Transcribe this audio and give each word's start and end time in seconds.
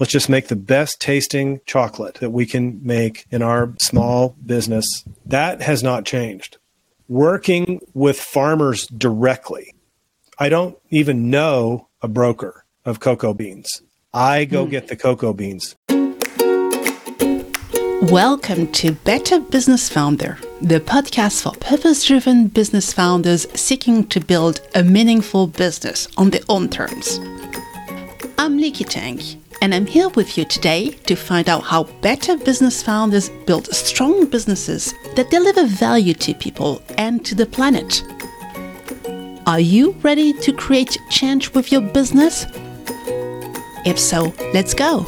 Let's 0.00 0.10
just 0.10 0.28
make 0.28 0.48
the 0.48 0.56
best 0.56 0.98
tasting 0.98 1.60
chocolate 1.66 2.16
that 2.16 2.30
we 2.30 2.46
can 2.46 2.80
make 2.84 3.26
in 3.30 3.42
our 3.42 3.72
small 3.80 4.34
business. 4.44 4.84
That 5.24 5.62
has 5.62 5.84
not 5.84 6.04
changed. 6.04 6.56
Working 7.06 7.80
with 7.94 8.18
farmers 8.18 8.88
directly. 8.88 9.72
I 10.36 10.48
don't 10.48 10.76
even 10.90 11.30
know 11.30 11.86
a 12.02 12.08
broker 12.08 12.64
of 12.84 12.98
cocoa 12.98 13.34
beans. 13.34 13.70
I 14.12 14.46
go 14.46 14.66
mm. 14.66 14.70
get 14.70 14.88
the 14.88 14.96
cocoa 14.96 15.32
beans. 15.32 15.76
Welcome 18.10 18.72
to 18.72 18.92
Better 18.92 19.38
Business 19.38 19.88
Founder, 19.88 20.38
the 20.60 20.80
podcast 20.80 21.42
for 21.42 21.56
purpose 21.60 22.04
driven 22.04 22.48
business 22.48 22.92
founders 22.92 23.46
seeking 23.54 24.08
to 24.08 24.18
build 24.18 24.60
a 24.74 24.82
meaningful 24.82 25.46
business 25.46 26.08
on 26.16 26.30
their 26.30 26.42
own 26.48 26.68
terms. 26.68 27.20
I'm 28.36 28.56
Nikki 28.56 28.82
Tang, 28.82 29.20
and 29.60 29.74
I'm 29.74 29.86
here 29.86 30.08
with 30.10 30.36
you 30.36 30.44
today 30.44 30.90
to 31.06 31.14
find 31.16 31.48
out 31.48 31.64
how 31.64 31.84
better 32.00 32.36
business 32.36 32.82
founders 32.82 33.30
build 33.46 33.66
strong 33.74 34.26
businesses 34.26 34.94
that 35.16 35.30
deliver 35.30 35.66
value 35.66 36.14
to 36.14 36.34
people 36.34 36.82
and 36.98 37.24
to 37.26 37.34
the 37.34 37.46
planet. 37.46 38.02
Are 39.46 39.60
you 39.60 39.92
ready 40.02 40.32
to 40.32 40.52
create 40.52 40.98
change 41.10 41.52
with 41.54 41.70
your 41.70 41.80
business? 41.80 42.46
If 43.84 43.98
so, 43.98 44.32
let's 44.52 44.74
go. 44.74 45.04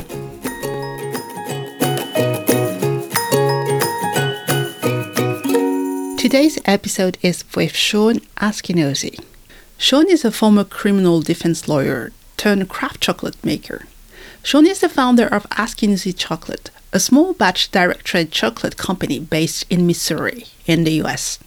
Today's 6.18 6.58
episode 6.64 7.18
is 7.22 7.44
with 7.54 7.74
Sean 7.74 8.16
Askinosie. 8.38 9.22
Sean 9.78 10.10
is 10.10 10.24
a 10.24 10.32
former 10.32 10.64
criminal 10.64 11.20
defense 11.20 11.68
lawyer 11.68 12.12
turned 12.36 12.68
craft 12.68 13.00
chocolate 13.00 13.42
maker. 13.44 13.86
Sean 14.46 14.64
is 14.64 14.78
the 14.78 14.88
founder 14.88 15.26
of 15.26 15.42
Askinosie 15.50 16.16
Chocolate, 16.16 16.70
a 16.92 17.00
small 17.00 17.32
batch 17.32 17.68
direct 17.72 18.04
trade 18.04 18.30
chocolate 18.30 18.76
company 18.76 19.18
based 19.18 19.64
in 19.68 19.88
Missouri, 19.88 20.44
in 20.66 20.84
the 20.84 21.02
US. 21.02 21.40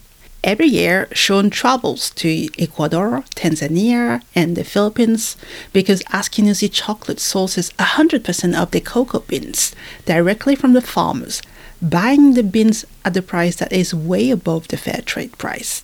Every 0.44 0.66
year, 0.66 1.08
Sean 1.14 1.50
travels 1.50 2.10
to 2.16 2.50
Ecuador, 2.62 3.24
Tanzania, 3.38 4.22
and 4.36 4.58
the 4.58 4.66
Philippines 4.66 5.38
because 5.72 6.04
Askinosie 6.12 6.70
Chocolate 6.70 7.22
sources 7.22 7.72
100% 7.80 8.62
of 8.62 8.72
the 8.72 8.82
cocoa 8.82 9.20
beans 9.20 9.74
directly 10.06 10.58
from 10.58 10.74
the 10.74 10.82
farmers 10.82 11.42
buying 11.82 12.34
the 12.34 12.44
beans 12.44 12.84
at 13.06 13.16
a 13.16 13.22
price 13.22 13.56
that 13.56 13.72
is 13.72 13.94
way 13.94 14.30
above 14.30 14.68
the 14.68 14.76
fair 14.76 15.02
trade 15.06 15.38
price. 15.38 15.84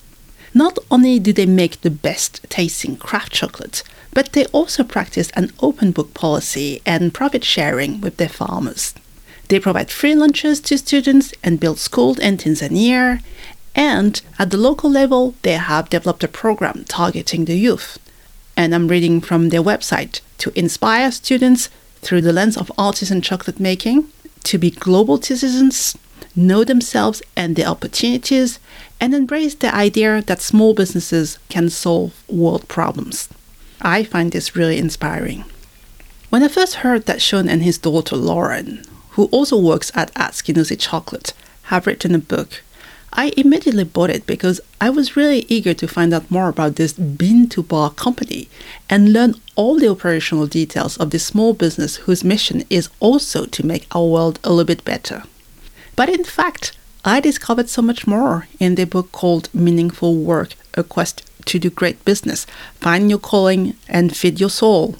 Not 0.53 0.77
only 0.91 1.19
do 1.19 1.31
they 1.31 1.45
make 1.45 1.79
the 1.79 1.91
best 1.91 2.45
tasting 2.49 2.97
craft 2.97 3.31
chocolate, 3.31 3.83
but 4.15 4.31
they 4.31 4.45
also 4.47 4.83
practice 4.83 5.29
an 5.35 5.51
open 5.59 5.91
book 5.91 6.15
policy 6.15 6.81
and 6.85 7.13
profit 7.13 7.43
sharing 7.43 8.01
with 8.01 8.17
their 8.17 8.29
farmers. 8.29 8.95
They 9.49 9.59
provide 9.59 9.91
free 9.91 10.15
lunches 10.15 10.59
to 10.61 10.77
students 10.79 11.33
and 11.43 11.59
build 11.59 11.77
schools 11.77 12.17
in 12.17 12.37
Tanzania, 12.37 13.21
and 13.75 14.19
at 14.39 14.49
the 14.49 14.57
local 14.57 14.89
level, 14.89 15.35
they 15.41 15.53
have 15.53 15.89
developed 15.89 16.23
a 16.23 16.29
program 16.29 16.85
targeting 16.87 17.45
the 17.45 17.57
youth. 17.57 17.99
And 18.57 18.73
I'm 18.73 18.87
reading 18.87 19.19
from 19.19 19.49
their 19.49 19.61
website 19.61 20.21
to 20.39 20.57
inspire 20.57 21.11
students 21.11 21.69
through 22.01 22.21
the 22.21 22.33
lens 22.33 22.55
of 22.55 22.71
artisan 22.77 23.21
chocolate 23.21 23.59
making 23.59 24.07
to 24.43 24.57
be 24.57 24.71
global 24.71 25.21
citizens, 25.21 25.97
know 26.35 26.63
themselves 26.63 27.21
and 27.35 27.55
their 27.57 27.67
opportunities, 27.67 28.59
and 29.01 29.13
embrace 29.13 29.55
the 29.55 29.75
idea 29.75 30.21
that 30.21 30.41
small 30.41 30.73
businesses 30.73 31.37
can 31.49 31.69
solve 31.69 32.23
world 32.29 32.65
problems. 32.69 33.27
I 33.81 34.03
find 34.03 34.31
this 34.31 34.55
really 34.55 34.77
inspiring. 34.77 35.45
When 36.29 36.43
I 36.43 36.47
first 36.47 36.75
heard 36.75 37.05
that 37.05 37.21
Sean 37.21 37.47
and 37.47 37.63
his 37.63 37.77
daughter 37.77 38.15
Lauren, 38.15 38.83
who 39.11 39.25
also 39.25 39.57
works 39.57 39.91
at 39.95 40.13
Askinosie 40.15 40.79
Chocolate, 40.79 41.33
have 41.63 41.87
written 41.87 42.13
a 42.15 42.19
book, 42.19 42.61
I 43.13 43.31
immediately 43.37 43.85
bought 43.85 44.09
it 44.09 44.25
because 44.25 44.59
I 44.81 44.89
was 44.89 45.15
really 45.15 45.45
eager 45.47 45.73
to 45.73 45.87
find 45.87 46.13
out 46.13 46.29
more 46.29 46.49
about 46.49 46.75
this 46.75 46.91
bean 46.91 47.47
to 47.49 47.63
bar 47.63 47.89
company 47.89 48.49
and 48.89 49.13
learn 49.13 49.35
all 49.55 49.79
the 49.79 49.87
operational 49.89 50.47
details 50.47 50.97
of 50.97 51.11
this 51.11 51.25
small 51.25 51.53
business 51.53 51.95
whose 51.95 52.25
mission 52.25 52.63
is 52.69 52.89
also 52.99 53.45
to 53.45 53.65
make 53.65 53.87
our 53.95 54.05
world 54.05 54.39
a 54.43 54.49
little 54.49 54.65
bit 54.65 54.83
better. 54.83 55.23
But 55.95 56.09
in 56.09 56.25
fact, 56.25 56.77
I 57.05 57.21
discovered 57.21 57.69
so 57.69 57.81
much 57.81 58.05
more 58.05 58.47
in 58.59 58.75
the 58.75 58.83
book 58.83 59.13
called 59.13 59.53
Meaningful 59.53 60.15
Work 60.15 60.55
A 60.73 60.83
Quest 60.83 61.23
to 61.45 61.59
Do 61.59 61.69
Great 61.69 62.03
Business 62.05 62.45
Find 62.79 63.09
Your 63.09 63.19
Calling 63.19 63.75
and 63.87 64.15
Feed 64.15 64.39
Your 64.39 64.49
Soul. 64.49 64.95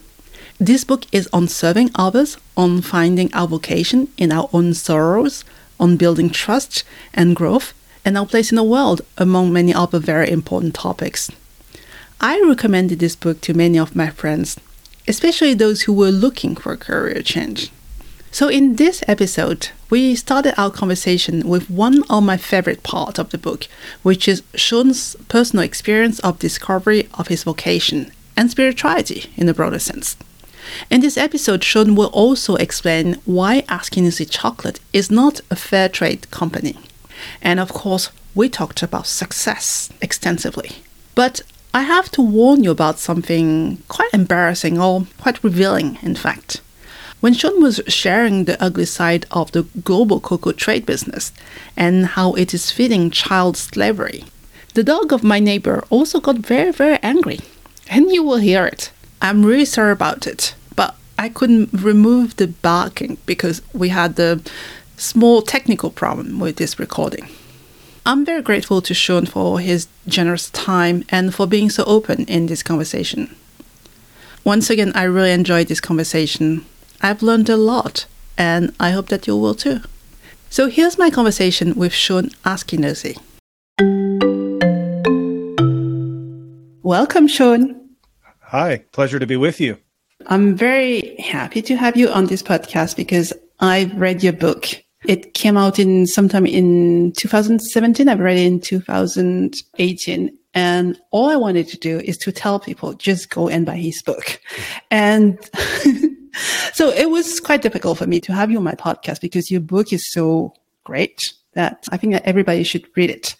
This 0.59 0.83
book 0.83 1.06
is 1.11 1.28
on 1.33 1.47
serving 1.47 1.91
others, 1.95 2.38
on 2.56 2.81
finding 2.81 3.33
our 3.33 3.47
vocation 3.47 4.07
in 4.17 4.31
our 4.31 4.50
own 4.53 4.73
sorrows, 4.73 5.44
on 5.79 5.97
building 5.97 6.29
trust 6.29 6.84
and 7.13 7.35
growth, 7.35 7.73
and 8.05 8.17
our 8.17 8.25
place 8.25 8.51
in 8.51 8.55
the 8.55 8.63
world, 8.63 9.01
among 9.17 9.51
many 9.51 9.73
other 9.73 10.00
very 10.00 10.29
important 10.31 10.73
topics. 10.73 11.29
I 12.22 12.41
recommended 12.47 13.00
this 13.00 13.16
book 13.16 13.41
to 13.41 13.53
many 13.53 13.78
of 13.78 13.95
my 13.95 14.09
friends, 14.09 14.57
especially 15.07 15.53
those 15.53 15.81
who 15.81 15.94
were 15.94 16.11
looking 16.11 16.55
for 16.55 16.72
a 16.72 16.78
career 16.78 17.22
change. 17.22 17.72
So, 18.35 18.50
in 18.50 18.75
this 18.75 19.01
episode, 19.07 19.69
we 19.90 20.13
started 20.13 20.59
our 20.59 20.69
conversation 20.69 21.47
with 21.47 21.69
one 21.69 22.03
of 22.09 22.23
my 22.23 22.35
favorite 22.35 22.84
parts 22.84 23.18
of 23.18 23.29
the 23.29 23.38
book, 23.38 23.69
which 24.03 24.28
is 24.28 24.44
Sean's 24.56 25.16
personal 25.29 25.63
experience 25.63 26.19
of 26.19 26.38
discovery 26.38 27.07
of 27.13 27.29
his 27.29 27.46
vocation 27.46 28.12
and 28.35 28.51
spirituality 28.51 29.31
in 29.38 29.47
a 29.47 29.53
broader 29.53 29.79
sense. 29.79 30.18
In 30.90 31.00
this 31.00 31.16
episode, 31.16 31.63
Sean 31.63 31.96
will 31.96 32.09
also 32.09 32.57
explain 32.57 33.22
why 33.23 33.62
Askinosie 33.69 34.29
Chocolate 34.29 34.81
is 34.91 35.09
not 35.09 35.40
a 35.50 35.56
fair 35.56 35.88
trade 35.88 36.29
company. 36.29 36.75
And 37.41 37.57
of 37.57 37.72
course, 37.72 38.09
we 38.35 38.50
talked 38.50 38.84
about 38.84 39.07
success 39.07 39.90
extensively. 40.02 40.84
But 41.16 41.41
I 41.73 41.84
have 41.84 42.12
to 42.12 42.22
warn 42.22 42.66
you 42.66 42.72
about 42.72 43.00
something 43.00 43.81
quite 43.88 44.13
embarrassing 44.13 44.78
or 44.78 45.07
quite 45.22 45.41
revealing, 45.41 46.00
in 46.02 46.16
fact. 46.16 46.59
When 47.25 47.33
Sean 47.33 47.59
was 47.59 47.81
sharing 47.87 48.43
the 48.43 48.63
ugly 48.63 48.85
side 48.85 49.25
of 49.31 49.51
the 49.51 49.63
global 49.83 50.19
cocoa 50.19 50.51
trade 50.51 50.85
business 50.85 51.33
and 51.75 52.05
how 52.05 52.33
it 52.35 52.53
is 52.53 52.69
feeding 52.69 53.09
child 53.09 53.57
slavery, 53.57 54.25
the 54.75 54.83
dog 54.83 55.11
of 55.11 55.23
my 55.23 55.39
neighbor 55.39 55.83
also 55.89 56.19
got 56.19 56.35
very, 56.37 56.71
very 56.71 56.99
angry. 57.01 57.39
And 57.87 58.11
you 58.11 58.21
will 58.21 58.37
hear 58.37 58.67
it. 58.67 58.91
I'm 59.23 59.43
really 59.43 59.65
sorry 59.65 59.91
about 59.91 60.27
it, 60.27 60.53
but 60.75 60.97
I 61.17 61.29
couldn't 61.29 61.73
remove 61.73 62.35
the 62.35 62.45
barking 62.45 63.17
because 63.25 63.63
we 63.73 63.89
had 63.89 64.17
the 64.17 64.47
small 64.95 65.41
technical 65.41 65.89
problem 65.89 66.39
with 66.39 66.57
this 66.57 66.77
recording. 66.77 67.27
I'm 68.05 68.23
very 68.23 68.43
grateful 68.43 68.83
to 68.83 68.93
Sean 68.93 69.25
for 69.25 69.59
his 69.59 69.87
generous 70.07 70.51
time 70.51 71.03
and 71.09 71.33
for 71.33 71.47
being 71.47 71.71
so 71.71 71.85
open 71.85 72.25
in 72.25 72.45
this 72.45 72.61
conversation. 72.61 73.35
Once 74.43 74.69
again, 74.69 74.91
I 74.93 75.05
really 75.05 75.31
enjoyed 75.31 75.69
this 75.69 75.81
conversation. 75.81 76.63
I've 77.01 77.22
learned 77.22 77.50
a 77.50 77.57
lot, 77.57 78.06
and 78.38 78.73
I 78.79 78.91
hope 78.91 79.07
that 79.07 79.28
you 79.28 79.38
will 79.38 79.56
too. 79.56 79.81
So 80.50 80.67
here's 80.67 80.97
my 80.97 81.09
conversation 81.09 81.75
with 81.75 81.94
Sean 81.94 82.29
Askinosie. 82.44 83.17
Welcome, 86.84 87.28
Sean. 87.28 87.89
Hi, 88.39 88.84
pleasure 88.91 89.19
to 89.19 89.28
be 89.28 89.38
with 89.38 89.59
you. 89.59 89.78
I'm 90.28 90.55
very 90.55 91.16
happy 91.17 91.61
to 91.63 91.75
have 91.75 91.97
you 91.97 92.09
on 92.09 92.28
this 92.28 92.41
podcast 92.41 92.95
because 92.95 93.34
I've 93.59 93.94
read 93.95 94.23
your 94.23 94.34
book 94.34 94.85
it 95.07 95.34
came 95.34 95.57
out 95.57 95.79
in 95.79 96.07
sometime 96.07 96.45
in 96.45 97.13
2017. 97.13 98.09
I've 98.09 98.19
read 98.19 98.38
it 98.38 98.45
in 98.45 98.59
2018. 98.59 100.38
And 100.53 101.00
all 101.11 101.29
I 101.29 101.35
wanted 101.35 101.67
to 101.69 101.78
do 101.78 102.00
is 102.00 102.17
to 102.19 102.31
tell 102.31 102.59
people 102.59 102.94
just 102.94 103.29
go 103.29 103.50
and 103.50 103.66
buy 103.66 103.75
his 103.75 104.01
book. 104.01 104.39
And 104.89 105.38
so 106.73 106.90
it 106.90 107.09
was 107.09 107.40
quite 107.40 107.62
difficult 107.62 107.97
for 107.97 108.07
me 108.07 108.19
to 108.22 108.34
have 108.34 108.51
you 108.51 108.58
on 108.58 108.64
my 108.64 108.76
podcast 108.76 109.22
because 109.22 109.49
your 109.49 109.61
book 109.61 109.93
is 109.93 110.11
so 110.11 110.53
great 110.84 111.22
that 111.53 111.85
I 111.91 111.97
think 111.97 112.14
that 112.14 112.23
everybody 112.26 112.64
should 112.64 112.85
read 112.96 113.09
it. 113.09 113.35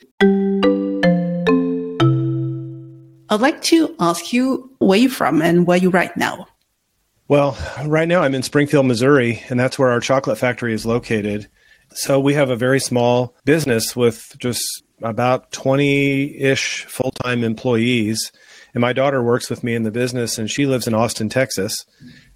I'd 3.30 3.42
like 3.42 3.62
to 3.64 3.96
ask 4.00 4.32
you 4.32 4.72
where 4.80 5.00
you're 5.00 5.10
from 5.10 5.42
and 5.42 5.68
where 5.68 5.78
you're 5.78 5.92
right 5.92 6.16
now. 6.16 6.48
Well, 7.28 7.58
right 7.86 8.08
now 8.08 8.22
I'm 8.22 8.36
in 8.36 8.44
Springfield, 8.44 8.86
Missouri, 8.86 9.42
and 9.50 9.60
that's 9.60 9.80
where 9.80 9.90
our 9.90 10.00
chocolate 10.00 10.38
factory 10.38 10.74
is 10.74 10.86
located. 10.86 11.48
So 11.90 12.20
we 12.20 12.36
have 12.36 12.50
a 12.50 12.56
very 12.56 12.80
small 12.80 13.36
business 13.46 13.96
with 13.96 14.36
just 14.38 14.62
about 15.02 15.52
20 15.52 16.40
ish 16.40 16.86
full 16.86 17.12
time 17.12 17.44
employees. 17.44 18.32
And 18.74 18.82
my 18.82 18.94
daughter 18.94 19.24
works 19.24 19.50
with 19.50 19.64
me 19.64 19.74
in 19.74 19.84
the 19.84 19.92
business, 19.92 20.38
and 20.38 20.52
she 20.52 20.66
lives 20.66 20.86
in 20.86 20.94
Austin, 20.94 21.30
Texas. 21.30 21.86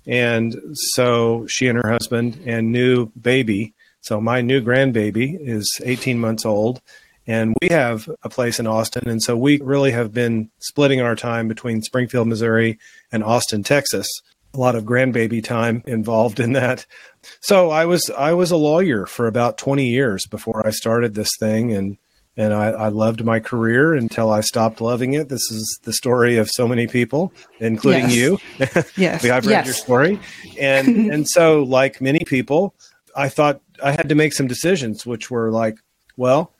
And 0.09 0.59
so 0.73 1.45
she 1.47 1.67
and 1.67 1.77
her 1.77 1.89
husband 1.89 2.41
and 2.45 2.71
new 2.71 3.11
baby, 3.11 3.75
so 4.01 4.19
my 4.19 4.41
new 4.41 4.59
grandbaby 4.59 5.37
is 5.39 5.79
18 5.85 6.19
months 6.19 6.45
old. 6.45 6.81
And 7.27 7.55
we 7.61 7.69
have 7.69 8.09
a 8.23 8.29
place 8.29 8.59
in 8.59 8.65
Austin. 8.65 9.07
And 9.07 9.21
so 9.21 9.37
we 9.37 9.61
really 9.61 9.91
have 9.91 10.11
been 10.11 10.49
splitting 10.57 10.99
our 10.99 11.15
time 11.15 11.47
between 11.47 11.83
Springfield, 11.83 12.27
Missouri 12.27 12.79
and 13.11 13.23
Austin, 13.23 13.61
Texas. 13.61 14.07
a 14.55 14.57
lot 14.57 14.75
of 14.75 14.83
grandbaby 14.83 15.43
time 15.43 15.83
involved 15.85 16.39
in 16.39 16.53
that. 16.53 16.87
So 17.39 17.69
I 17.69 17.85
was 17.85 18.09
I 18.17 18.33
was 18.33 18.49
a 18.49 18.57
lawyer 18.57 19.05
for 19.05 19.27
about 19.27 19.59
20 19.59 19.85
years 19.85 20.25
before 20.25 20.65
I 20.65 20.71
started 20.71 21.13
this 21.13 21.29
thing 21.39 21.71
and 21.71 21.97
and 22.39 22.53
I, 22.53 22.67
I 22.69 22.87
loved 22.87 23.25
my 23.25 23.41
career 23.41 23.93
until 23.93 24.31
I 24.31 24.39
stopped 24.39 24.79
loving 24.79 25.13
it. 25.13 25.27
This 25.27 25.51
is 25.51 25.79
the 25.83 25.91
story 25.91 26.37
of 26.37 26.49
so 26.49 26.69
many 26.69 26.87
people, 26.87 27.33
including 27.59 28.09
Yes. 28.09 28.15
you. 28.15 28.39
Yes. 28.95 29.25
I've 29.29 29.45
read 29.45 29.51
yes. 29.51 29.65
your 29.65 29.73
story. 29.75 30.19
And 30.57 30.87
and 31.13 31.27
so 31.27 31.63
like 31.63 31.99
many 31.99 32.21
people, 32.25 32.73
I 33.13 33.27
thought 33.27 33.59
I 33.83 33.91
had 33.91 34.07
to 34.07 34.15
make 34.15 34.31
some 34.33 34.47
decisions 34.47 35.05
which 35.05 35.29
were 35.29 35.51
like, 35.51 35.79
well, 36.15 36.53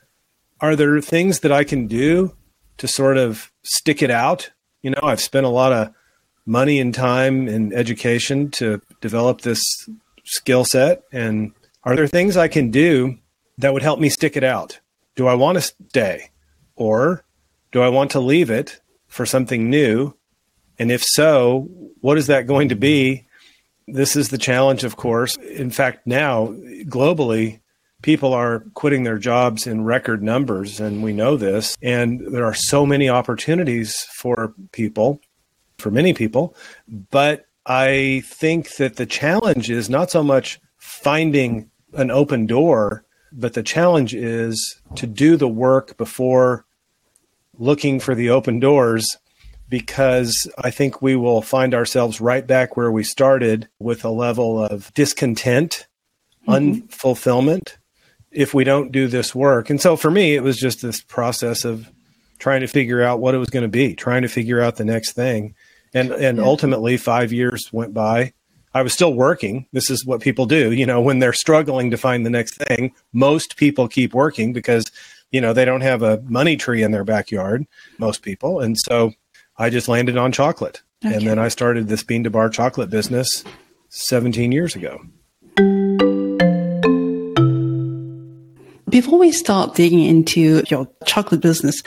are 0.59 0.75
there 0.75 0.99
things 0.99 1.39
that 1.39 1.53
I 1.53 1.63
can 1.63 1.87
do 1.87 2.35
to 2.77 2.87
sort 2.87 3.17
of 3.17 3.49
stick 3.63 4.01
it 4.01 4.11
out? 4.11 4.51
You 4.81 4.91
know, 4.91 5.01
I've 5.03 5.21
spent 5.21 5.45
a 5.45 5.49
lot 5.49 5.71
of 5.71 5.93
money 6.45 6.81
and 6.81 6.93
time 6.93 7.47
and 7.47 7.71
education 7.73 8.51
to 8.51 8.81
develop 8.99 9.41
this 9.41 9.61
skill 10.25 10.65
set 10.65 11.03
and 11.13 11.53
are 11.85 11.95
there 11.95 12.07
things 12.07 12.35
I 12.35 12.49
can 12.49 12.69
do 12.69 13.17
that 13.59 13.71
would 13.71 13.81
help 13.81 14.01
me 14.01 14.09
stick 14.09 14.35
it 14.35 14.43
out? 14.43 14.81
Do 15.19 15.27
I 15.27 15.33
want 15.33 15.57
to 15.57 15.61
stay 15.61 16.29
or 16.77 17.25
do 17.73 17.81
I 17.81 17.89
want 17.89 18.11
to 18.11 18.21
leave 18.21 18.49
it 18.49 18.79
for 19.07 19.25
something 19.25 19.69
new? 19.69 20.13
And 20.79 20.93
if 20.93 21.03
so, 21.03 21.67
what 21.99 22.17
is 22.17 22.27
that 22.27 22.47
going 22.47 22.69
to 22.69 22.75
be? 22.77 23.27
This 23.85 24.15
is 24.15 24.29
the 24.29 24.37
challenge, 24.37 24.85
of 24.85 24.95
course. 24.95 25.35
In 25.35 25.71
fact, 25.71 26.07
now 26.07 26.55
globally, 26.85 27.59
people 28.01 28.33
are 28.33 28.61
quitting 28.75 29.03
their 29.03 29.17
jobs 29.17 29.67
in 29.67 29.83
record 29.83 30.23
numbers, 30.23 30.79
and 30.79 31.03
we 31.03 31.11
know 31.11 31.35
this. 31.35 31.75
And 31.81 32.21
there 32.33 32.45
are 32.45 32.53
so 32.53 32.85
many 32.85 33.09
opportunities 33.09 34.07
for 34.15 34.53
people, 34.71 35.19
for 35.79 35.91
many 35.91 36.13
people. 36.13 36.55
But 36.87 37.45
I 37.65 38.23
think 38.25 38.77
that 38.77 38.95
the 38.95 39.05
challenge 39.05 39.69
is 39.69 39.89
not 39.89 40.11
so 40.11 40.23
much 40.23 40.61
finding 40.77 41.69
an 41.91 42.09
open 42.09 42.45
door, 42.45 43.03
but 43.31 43.53
the 43.53 43.63
challenge 43.63 44.13
is 44.13 44.81
to 44.95 45.07
do 45.07 45.37
the 45.37 45.47
work 45.47 45.97
before 45.97 46.65
looking 47.57 47.99
for 47.99 48.15
the 48.15 48.29
open 48.29 48.59
doors 48.59 49.17
because 49.69 50.49
I 50.57 50.71
think 50.71 51.01
we 51.01 51.15
will 51.15 51.41
find 51.41 51.73
ourselves 51.73 52.19
right 52.19 52.45
back 52.45 52.75
where 52.75 52.91
we 52.91 53.03
started 53.03 53.67
with 53.77 54.03
a 54.03 54.09
level 54.09 54.63
of 54.63 54.91
discontent, 54.93 55.87
mm-hmm. 56.47 56.51
unfulfillment 56.51 57.77
if 58.31 58.53
we 58.53 58.63
don't 58.63 58.91
do 58.91 59.07
this 59.07 59.33
work. 59.33 59.69
And 59.69 59.81
so 59.81 59.95
for 59.95 60.11
me, 60.11 60.35
it 60.35 60.43
was 60.43 60.57
just 60.57 60.81
this 60.81 61.01
process 61.01 61.65
of 61.65 61.89
trying 62.39 62.61
to 62.61 62.67
figure 62.67 63.01
out 63.01 63.19
what 63.19 63.35
it 63.35 63.39
was 63.39 63.49
going 63.49 63.63
to 63.63 63.69
be, 63.69 63.95
trying 63.95 64.21
to 64.21 64.27
figure 64.27 64.61
out 64.61 64.77
the 64.77 64.85
next 64.85 65.13
thing. 65.13 65.55
And 65.93 66.11
and 66.11 66.39
ultimately 66.39 66.97
5 66.97 67.33
years 67.33 67.69
went 67.73 67.93
by. 67.93 68.33
I 68.73 68.81
was 68.81 68.93
still 68.93 69.13
working. 69.13 69.65
This 69.73 69.89
is 69.89 70.05
what 70.05 70.21
people 70.21 70.45
do, 70.45 70.71
you 70.71 70.85
know, 70.85 71.01
when 71.01 71.19
they're 71.19 71.33
struggling 71.33 71.89
to 71.91 71.97
find 71.97 72.25
the 72.25 72.29
next 72.29 72.57
thing, 72.57 72.93
most 73.13 73.57
people 73.57 73.87
keep 73.87 74.13
working 74.13 74.53
because 74.53 74.91
you 75.31 75.41
know, 75.41 75.53
they 75.53 75.65
don't 75.65 75.81
have 75.81 76.01
a 76.01 76.21
money 76.25 76.57
tree 76.57 76.83
in 76.83 76.91
their 76.91 77.03
backyard, 77.03 77.65
most 77.97 78.21
people. 78.21 78.59
And 78.59 78.77
so 78.77 79.13
I 79.57 79.69
just 79.69 79.87
landed 79.87 80.17
on 80.17 80.31
chocolate. 80.31 80.81
Okay. 81.05 81.15
And 81.15 81.27
then 81.27 81.39
I 81.39 81.47
started 81.47 81.87
this 81.87 82.03
bean 82.03 82.23
to 82.23 82.29
bar 82.29 82.49
chocolate 82.49 82.89
business 82.89 83.43
17 83.89 84.51
years 84.51 84.75
ago. 84.75 84.99
Before 88.89 89.19
we 89.19 89.31
start 89.31 89.75
digging 89.75 90.03
into 90.03 90.63
your 90.67 90.89
chocolate 91.05 91.41
business, 91.41 91.81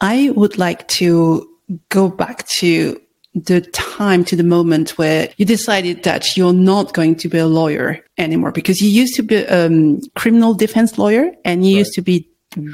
I 0.00 0.30
would 0.34 0.56
like 0.56 0.88
to 0.88 1.46
go 1.90 2.08
back 2.08 2.48
to 2.58 3.00
the 3.44 3.60
time 3.60 4.24
to 4.24 4.34
the 4.34 4.42
moment 4.42 4.96
where 4.96 5.28
you 5.36 5.44
decided 5.44 6.02
that 6.04 6.36
you're 6.36 6.54
not 6.54 6.94
going 6.94 7.14
to 7.16 7.28
be 7.28 7.36
a 7.36 7.46
lawyer 7.46 8.02
anymore 8.16 8.50
because 8.50 8.80
you 8.80 8.88
used 8.88 9.14
to 9.16 9.22
be 9.22 9.36
a 9.36 9.66
um, 9.66 10.00
criminal 10.14 10.54
defense 10.54 10.96
lawyer 10.96 11.30
and 11.44 11.66
you 11.66 11.76
used 11.76 11.92
to 11.92 12.02
be 12.02 12.28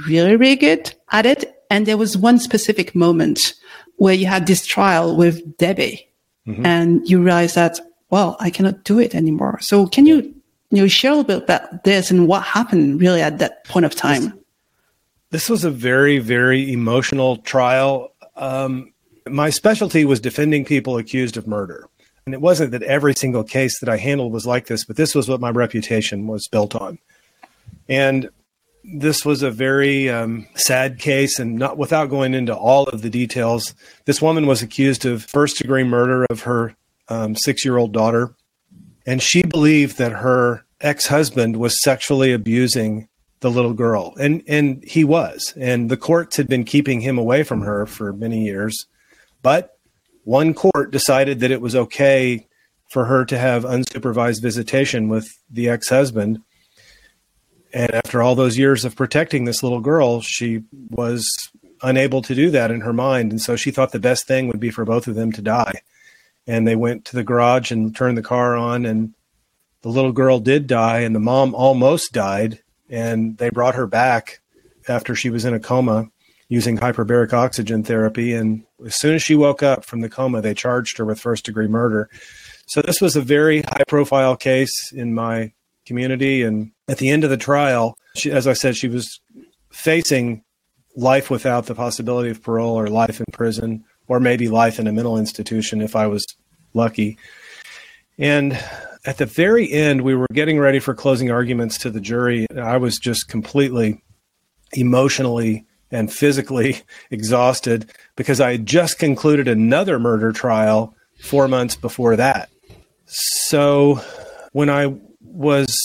really, 0.07 0.37
really 0.37 0.57
good 0.57 0.95
at 1.11 1.27
it. 1.27 1.53
And 1.69 1.85
there 1.87 1.97
was 1.97 2.17
one 2.17 2.39
specific 2.39 2.95
moment 2.95 3.55
where 3.97 4.15
you 4.15 4.27
had 4.27 4.47
this 4.47 4.65
trial 4.65 5.17
with 5.17 5.57
Debbie 5.57 6.09
and 6.47 7.09
you 7.09 7.23
realized 7.23 7.55
that, 7.55 7.81
well, 8.11 8.37
I 8.39 8.51
cannot 8.51 8.85
do 8.85 8.99
it 8.99 9.15
anymore. 9.15 9.59
So 9.61 9.87
can 9.87 10.07
you, 10.07 10.35
you 10.71 10.83
know, 10.83 10.89
share 10.89 11.13
a 11.13 11.17
little 11.17 11.41
bit 11.41 11.43
about 11.45 11.85
this 11.85 12.11
and 12.11 12.29
what 12.29 12.43
happened 12.43 13.01
really 13.01 13.23
at 13.23 13.39
that 13.39 13.65
point 13.65 13.87
of 13.87 13.95
time? 13.95 14.39
This 15.31 15.49
was 15.49 15.65
a 15.65 15.71
very, 15.71 16.19
very 16.19 16.73
emotional 16.73 17.39
trial. 17.39 18.13
Um, 18.37 18.92
my 19.29 19.51
specialty 19.51 20.05
was 20.05 20.21
defending 20.21 20.65
people 20.65 20.97
accused 20.97 21.37
of 21.37 21.47
murder. 21.47 21.89
And 22.25 22.35
it 22.35 22.41
wasn't 22.41 22.71
that 22.71 22.83
every 22.85 23.15
single 23.15 23.43
case 23.43 23.81
that 23.81 23.89
I 23.89 23.97
handled 23.97 24.33
was 24.33 24.47
like 24.47 24.67
this, 24.67 24.85
but 24.85 24.97
this 24.97 25.15
was 25.15 25.29
what 25.29 25.41
my 25.41 25.51
reputation 25.51 26.27
was 26.27 26.47
built 26.49 26.75
on. 26.77 26.99
And 27.89 28.29
this 28.85 29.25
was 29.25 29.43
a 29.43 29.51
very 29.51 30.09
um, 30.09 30.47
sad 30.55 30.99
case, 30.99 31.39
and 31.39 31.57
not 31.57 31.79
without 31.79 32.11
going 32.11 32.35
into 32.35 32.55
all 32.55 32.85
of 32.85 33.03
the 33.03 33.11
details. 33.11 33.75
This 34.07 34.23
woman 34.23 34.47
was 34.47 34.63
accused 34.63 35.05
of 35.05 35.25
first 35.25 35.59
degree 35.59 35.85
murder 35.85 36.27
of 36.31 36.43
her 36.43 36.75
um, 37.09 37.37
six 37.37 37.65
year 37.65 37.77
old 37.77 37.93
daughter, 37.93 38.35
and 39.07 39.23
she 39.23 39.43
believed 39.43 39.99
that 39.99 40.13
her 40.13 40.65
ex 40.81 41.07
husband 41.07 41.57
was 41.57 41.81
sexually 41.83 42.33
abusing 42.33 43.09
the 43.41 43.51
little 43.51 43.75
girl, 43.75 44.15
and 44.19 44.43
and 44.49 44.83
he 44.85 45.05
was, 45.05 45.55
and 45.57 45.91
the 45.91 45.97
courts 45.97 46.37
had 46.37 46.49
been 46.49 46.65
keeping 46.65 47.01
him 47.01 47.19
away 47.19 47.43
from 47.43 47.63
her 47.63 47.87
for 47.87 48.13
many 48.13 48.45
years, 48.45 48.87
but 49.43 49.77
one 50.25 50.55
court 50.55 50.91
decided 50.93 51.41
that 51.41 51.51
it 51.51 51.61
was 51.61 51.75
okay 51.75 52.47
for 52.91 53.07
her 53.07 53.25
to 53.25 53.39
have 53.39 53.65
unsupervised 53.65 54.41
visitation 54.41 55.09
with 55.09 55.29
the 55.51 55.69
ex 55.69 55.89
husband 55.89 56.41
and 57.73 57.95
after 57.95 58.23
all 58.23 58.35
those 58.35 58.59
years 58.59 58.85
of 58.85 58.97
protecting 58.97 59.45
this 59.45 59.63
little 59.63 59.81
girl, 59.81 60.21
she 60.21 60.63
was 60.91 61.27
unable 61.83 62.23
to 62.23 62.35
do 62.35 62.51
that 62.51 62.71
in 62.71 62.83
her 62.83 62.93
mind. 62.93 63.31
And 63.31 63.41
so 63.41 63.57
she 63.57 63.71
thought 63.71 63.93
the 63.93 63.99
best 63.99 64.27
thing 64.27 64.49
would 64.49 64.61
be 64.61 64.71
for 64.71 64.85
both 64.85 65.07
of 65.07 65.15
them 65.15 65.33
to 65.33 65.43
die. 65.43 65.81
And 66.47 66.67
they 66.67 66.77
went 66.77 67.05
to 67.07 67.17
the 67.17 67.25
garage 67.25 67.71
and 67.71 67.95
turned 67.95 68.19
the 68.19 68.23
car 68.23 68.57
on, 68.57 68.85
and 68.85 69.15
the 69.83 69.89
little 69.89 70.13
girl 70.13 70.39
did 70.39 70.67
die, 70.67 71.01
and 71.01 71.15
the 71.15 71.21
mom 71.21 71.55
almost 71.55 72.13
died. 72.13 72.61
And 72.91 73.39
they 73.39 73.49
brought 73.49 73.75
her 73.75 73.87
back 73.87 74.41
after 74.89 75.15
she 75.15 75.31
was 75.31 75.45
in 75.45 75.55
a 75.55 75.61
coma 75.61 76.11
using 76.53 76.77
hyperbaric 76.77 77.33
oxygen 77.33 77.83
therapy. 77.83 78.35
And 78.35 78.63
as 78.85 78.95
soon 78.99 79.15
as 79.15 79.23
she 79.23 79.35
woke 79.35 79.63
up 79.63 79.87
from 79.87 80.03
the 80.03 80.11
coma, 80.11 80.43
they 80.43 80.53
charged 80.53 80.99
her 80.99 81.05
with 81.07 81.19
first 81.19 81.47
degree 81.47 81.67
murder. 81.67 82.11
So 82.67 82.83
this 82.83 83.01
was 83.01 83.17
a 83.17 83.23
very 83.23 83.63
high 83.63 83.85
profile 83.89 84.37
case 84.37 84.93
in 84.93 85.15
my 85.15 85.55
community. 85.87 86.43
And 86.43 86.71
at 86.89 86.99
the 86.99 87.09
end 87.09 87.25
of 87.25 87.31
the 87.31 87.39
trial, 87.39 87.97
she, 88.17 88.31
as 88.31 88.47
I 88.47 88.53
said, 88.53 88.77
she 88.77 88.89
was 88.89 89.19
facing 89.71 90.45
life 90.95 91.31
without 91.31 91.65
the 91.65 91.75
possibility 91.75 92.29
of 92.29 92.43
parole 92.43 92.79
or 92.79 92.89
life 92.89 93.19
in 93.19 93.25
prison 93.33 93.83
or 94.07 94.21
maybe 94.21 94.49
life 94.49 94.79
in 94.79 94.87
a 94.87 94.93
mental 94.93 95.17
institution 95.17 95.81
if 95.81 95.97
I 95.97 96.07
was 96.07 96.23
lucky. 96.75 97.17
And 98.19 98.63
at 99.07 99.17
the 99.17 99.25
very 99.25 99.73
end, 99.73 100.03
we 100.03 100.15
were 100.15 100.27
getting 100.35 100.59
ready 100.59 100.81
for 100.81 100.93
closing 100.93 101.31
arguments 101.31 101.79
to 101.79 101.89
the 101.89 101.99
jury. 101.99 102.47
I 102.55 102.77
was 102.77 102.99
just 102.99 103.29
completely 103.29 104.03
emotionally 104.75 105.65
and 105.93 106.13
physically 106.13 106.81
exhausted 107.11 107.91
because 108.17 108.41
I 108.41 108.53
had 108.53 108.67
just 108.67 108.99
concluded 108.99 109.47
another 109.47 109.99
murder 109.99 110.33
trial 110.33 110.95
four 111.21 111.47
months 111.47 111.77
before 111.77 112.17
that. 112.17 112.51
So 113.07 114.01
when 114.53 114.71
I 114.71 114.95
was 115.21 115.77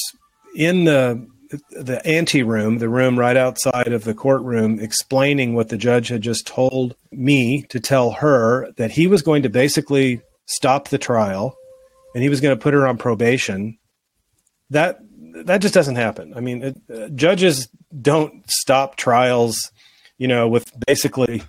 in 0.56 0.86
the 0.86 1.28
the 1.72 2.06
ante 2.06 2.44
room, 2.44 2.80
the 2.80 2.90
room 2.90 3.18
right 3.18 3.38
outside 3.38 3.94
of 3.94 4.04
the 4.04 4.14
courtroom, 4.14 4.80
explaining 4.80 5.56
what 5.56 5.70
the 5.70 5.78
judge 5.78 6.10
had 6.10 6.22
just 6.22 6.46
told 6.46 6.96
me 7.12 7.62
to 7.70 7.80
tell 7.80 8.12
her 8.12 8.70
that 8.74 8.92
he 8.92 9.08
was 9.08 9.22
going 9.22 9.44
to 9.44 9.50
basically 9.50 10.22
stop 10.46 10.90
the 10.90 10.98
trial 10.98 11.56
and 12.14 12.22
he 12.22 12.30
was 12.30 12.42
going 12.42 12.56
to 12.58 12.62
put 12.62 12.74
her 12.74 12.86
on 12.86 12.98
probation. 12.98 13.78
That 14.70 15.00
that 15.46 15.62
just 15.62 15.74
doesn't 15.74 15.96
happen. 15.96 16.34
I 16.36 16.40
mean, 16.40 16.64
it, 16.64 16.82
uh, 16.94 17.10
judges 17.10 17.70
don't 18.02 18.50
stop 18.50 18.96
trials, 18.96 19.72
you 20.18 20.28
know, 20.28 20.48
with 20.48 20.72
basically 20.86 21.44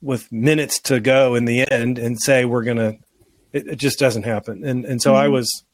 with 0.00 0.30
minutes 0.30 0.80
to 0.82 1.00
go 1.00 1.34
in 1.34 1.44
the 1.44 1.70
end 1.70 1.98
and 1.98 2.20
say 2.20 2.44
we're 2.44 2.64
going 2.64 2.76
to. 2.76 2.98
It, 3.52 3.68
it 3.68 3.76
just 3.76 3.98
doesn't 3.98 4.24
happen. 4.24 4.64
And 4.64 4.84
and 4.84 5.00
so 5.00 5.14
I 5.14 5.28
was 5.28 5.64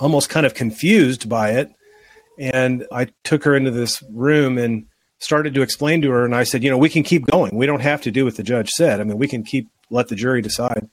almost 0.00 0.28
kind 0.28 0.46
of 0.46 0.54
confused 0.54 1.28
by 1.28 1.50
it. 1.50 1.70
And 2.38 2.86
I 2.92 3.08
took 3.24 3.44
her 3.44 3.54
into 3.54 3.70
this 3.70 4.02
room 4.10 4.58
and 4.58 4.86
started 5.18 5.54
to 5.54 5.62
explain 5.62 6.02
to 6.02 6.10
her. 6.10 6.24
And 6.24 6.34
I 6.34 6.44
said, 6.44 6.64
you 6.64 6.70
know, 6.70 6.78
we 6.78 6.88
can 6.88 7.02
keep 7.02 7.26
going. 7.26 7.54
We 7.54 7.66
don't 7.66 7.82
have 7.82 8.02
to 8.02 8.10
do 8.10 8.24
what 8.24 8.36
the 8.36 8.42
judge 8.42 8.70
said. 8.70 9.00
I 9.00 9.04
mean, 9.04 9.18
we 9.18 9.28
can 9.28 9.44
keep, 9.44 9.68
let 9.90 10.08
the 10.08 10.16
jury 10.16 10.42
decide. 10.42 10.88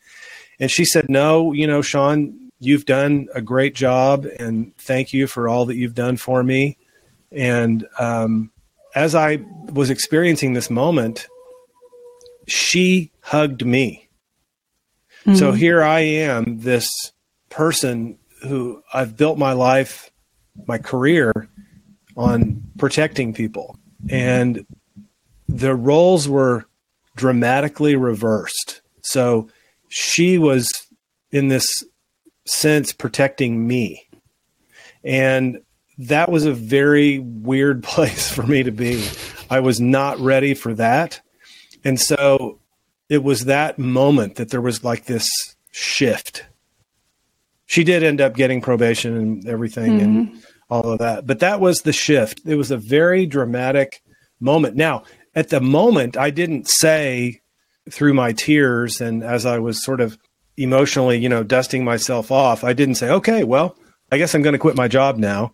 And 0.59 0.69
she 0.69 0.85
said, 0.85 1.09
no, 1.09 1.53
you 1.53 1.65
know, 1.65 1.81
Sean, 1.81 2.51
you've 2.59 2.85
done 2.85 3.27
a 3.33 3.41
great 3.41 3.73
job. 3.73 4.25
And 4.39 4.75
thank 4.77 5.13
you 5.13 5.25
for 5.27 5.47
all 5.47 5.65
that 5.65 5.77
you've 5.77 5.95
done 5.95 6.17
for 6.17 6.43
me. 6.43 6.77
And 7.31 7.87
um, 7.97 8.51
as 8.95 9.15
I 9.15 9.39
was 9.71 9.89
experiencing 9.89 10.53
this 10.53 10.69
moment, 10.69 11.27
she 12.47 13.11
hugged 13.21 13.65
me. 13.65 14.09
So 15.35 15.51
hmm. 15.51 15.57
here 15.57 15.83
I 15.83 15.99
am, 15.99 16.59
this 16.59 16.87
person 17.49 18.17
who 18.43 18.81
I've 18.93 19.17
built 19.17 19.37
my 19.37 19.53
life, 19.53 20.11
my 20.67 20.77
career 20.77 21.49
on 22.15 22.63
protecting 22.77 23.33
people. 23.33 23.77
And 24.09 24.65
the 25.47 25.75
roles 25.75 26.27
were 26.27 26.65
dramatically 27.15 27.95
reversed. 27.95 28.81
So 29.01 29.49
she 29.89 30.37
was, 30.37 30.69
in 31.31 31.49
this 31.49 31.67
sense, 32.45 32.93
protecting 32.93 33.67
me. 33.67 34.07
And 35.03 35.61
that 35.99 36.31
was 36.31 36.45
a 36.45 36.53
very 36.53 37.19
weird 37.19 37.83
place 37.83 38.31
for 38.31 38.43
me 38.43 38.63
to 38.63 38.71
be. 38.71 39.07
I 39.49 39.59
was 39.59 39.79
not 39.79 40.19
ready 40.19 40.53
for 40.53 40.73
that. 40.75 41.21
And 41.83 41.99
so 41.99 42.59
it 43.09 43.23
was 43.23 43.45
that 43.45 43.79
moment 43.79 44.35
that 44.35 44.49
there 44.49 44.61
was 44.61 44.83
like 44.83 45.05
this 45.05 45.27
shift. 45.71 46.45
She 47.65 47.83
did 47.83 48.03
end 48.03 48.21
up 48.21 48.35
getting 48.35 48.61
probation 48.61 49.15
and 49.15 49.47
everything 49.47 49.93
mm-hmm. 49.93 50.03
and 50.03 50.43
all 50.69 50.91
of 50.91 50.99
that. 50.99 51.25
But 51.25 51.39
that 51.39 51.59
was 51.59 51.81
the 51.81 51.93
shift. 51.93 52.41
It 52.45 52.55
was 52.55 52.71
a 52.71 52.77
very 52.77 53.25
dramatic 53.25 54.01
moment. 54.39 54.75
Now, 54.75 55.03
at 55.35 55.49
the 55.49 55.61
moment, 55.61 56.17
I 56.17 56.29
didn't 56.31 56.67
say 56.67 57.41
through 57.89 58.13
my 58.13 58.33
tears 58.33 59.01
and 59.01 59.23
as 59.23 59.45
I 59.45 59.59
was 59.59 59.83
sort 59.83 60.01
of 60.01 60.17
emotionally, 60.57 61.17
you 61.17 61.29
know, 61.29 61.43
dusting 61.43 61.83
myself 61.83 62.31
off, 62.31 62.63
I 62.63 62.73
didn't 62.73 62.95
say, 62.95 63.09
okay, 63.09 63.43
well, 63.43 63.75
I 64.11 64.17
guess 64.17 64.33
I'm 64.33 64.41
going 64.41 64.53
to 64.53 64.59
quit 64.59 64.75
my 64.75 64.87
job 64.87 65.17
now. 65.17 65.53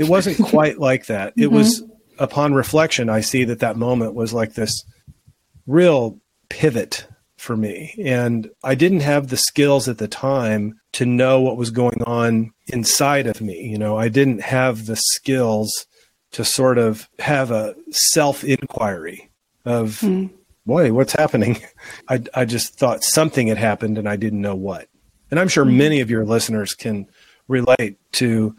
It 0.00 0.08
wasn't 0.08 0.38
quite 0.48 0.78
like 0.78 1.06
that. 1.06 1.34
It 1.36 1.42
mm-hmm. 1.42 1.56
was 1.56 1.84
upon 2.18 2.54
reflection, 2.54 3.08
I 3.08 3.20
see 3.20 3.44
that 3.44 3.60
that 3.60 3.76
moment 3.76 4.14
was 4.14 4.32
like 4.32 4.54
this 4.54 4.84
real 5.66 6.18
pivot 6.48 7.06
for 7.36 7.56
me. 7.56 7.94
And 8.02 8.50
I 8.62 8.74
didn't 8.74 9.00
have 9.00 9.28
the 9.28 9.36
skills 9.36 9.88
at 9.88 9.98
the 9.98 10.08
time 10.08 10.80
to 10.92 11.06
know 11.06 11.40
what 11.40 11.56
was 11.56 11.70
going 11.70 12.02
on 12.06 12.52
inside 12.68 13.26
of 13.26 13.40
me. 13.40 13.62
You 13.62 13.78
know, 13.78 13.96
I 13.96 14.08
didn't 14.08 14.42
have 14.42 14.86
the 14.86 14.96
skills 14.96 15.86
to 16.32 16.44
sort 16.44 16.78
of 16.78 17.08
have 17.18 17.50
a 17.50 17.74
self 17.90 18.42
inquiry 18.42 19.30
of, 19.64 20.00
mm. 20.00 20.30
boy, 20.66 20.92
what's 20.92 21.12
happening? 21.12 21.60
I, 22.08 22.22
I 22.34 22.44
just 22.46 22.78
thought 22.78 23.02
something 23.02 23.48
had 23.48 23.58
happened 23.58 23.98
and 23.98 24.08
I 24.08 24.16
didn't 24.16 24.42
know 24.42 24.54
what. 24.54 24.88
And 25.30 25.38
I'm 25.38 25.48
sure 25.48 25.64
mm. 25.64 25.76
many 25.76 26.00
of 26.00 26.10
your 26.10 26.24
listeners 26.24 26.74
can 26.74 27.06
relate 27.48 27.98
to 28.12 28.56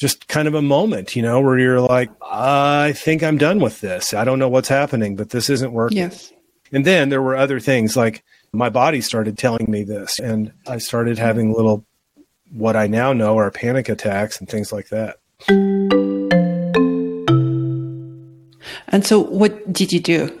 just 0.00 0.28
kind 0.28 0.48
of 0.48 0.54
a 0.54 0.62
moment, 0.62 1.14
you 1.14 1.20
know, 1.20 1.42
where 1.42 1.58
you're 1.58 1.80
like, 1.80 2.10
I 2.22 2.92
think 2.92 3.22
I'm 3.22 3.36
done 3.36 3.60
with 3.60 3.82
this. 3.82 4.14
I 4.14 4.24
don't 4.24 4.38
know 4.38 4.48
what's 4.48 4.68
happening, 4.68 5.14
but 5.14 5.28
this 5.28 5.50
isn't 5.50 5.72
working. 5.72 5.98
Yes. 5.98 6.32
And 6.72 6.86
then 6.86 7.10
there 7.10 7.20
were 7.20 7.36
other 7.36 7.60
things 7.60 7.98
like 7.98 8.24
my 8.50 8.70
body 8.70 9.02
started 9.02 9.36
telling 9.36 9.70
me 9.70 9.84
this, 9.84 10.18
and 10.18 10.52
I 10.66 10.78
started 10.78 11.18
having 11.18 11.52
little, 11.52 11.84
what 12.50 12.76
I 12.76 12.86
now 12.86 13.12
know 13.12 13.38
are 13.38 13.50
panic 13.50 13.90
attacks 13.90 14.40
and 14.40 14.48
things 14.48 14.72
like 14.72 14.88
that. 14.88 15.18
And 18.88 19.06
so, 19.06 19.20
what 19.20 19.70
did 19.70 19.92
you 19.92 20.00
do? 20.00 20.36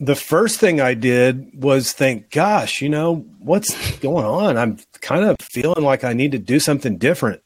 The 0.00 0.16
first 0.16 0.58
thing 0.58 0.80
I 0.80 0.94
did 0.94 1.62
was 1.62 1.92
think, 1.92 2.30
gosh, 2.30 2.82
you 2.82 2.88
know, 2.88 3.24
what's 3.38 3.98
going 3.98 4.26
on? 4.26 4.58
I'm 4.58 4.78
kind 5.00 5.24
of 5.24 5.36
feeling 5.40 5.84
like 5.84 6.02
I 6.04 6.12
need 6.12 6.32
to 6.32 6.38
do 6.38 6.58
something 6.58 6.98
different. 6.98 7.40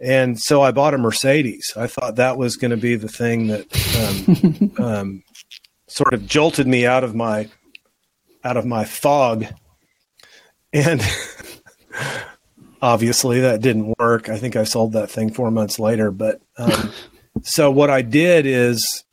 And 0.00 0.38
so 0.38 0.62
I 0.62 0.70
bought 0.70 0.94
a 0.94 0.98
Mercedes. 0.98 1.72
I 1.76 1.88
thought 1.88 2.16
that 2.16 2.38
was 2.38 2.56
going 2.56 2.70
to 2.70 2.76
be 2.76 2.94
the 2.94 3.08
thing 3.08 3.48
that 3.48 4.72
um, 4.78 4.84
um, 4.84 5.22
sort 5.88 6.14
of 6.14 6.26
jolted 6.26 6.66
me 6.66 6.86
out 6.86 7.04
of 7.04 7.14
my 7.14 7.48
out 8.44 8.56
of 8.56 8.64
my 8.64 8.84
fog. 8.84 9.46
And 10.72 11.02
obviously 12.82 13.40
that 13.40 13.60
didn't 13.60 13.94
work. 13.98 14.28
I 14.28 14.38
think 14.38 14.56
I 14.56 14.64
sold 14.64 14.92
that 14.92 15.10
thing 15.10 15.32
four 15.32 15.50
months 15.50 15.78
later. 15.78 16.10
But 16.10 16.40
um, 16.56 16.92
so 17.42 17.70
what 17.70 17.90
I 17.90 18.02
did 18.02 18.46
is 18.46 19.04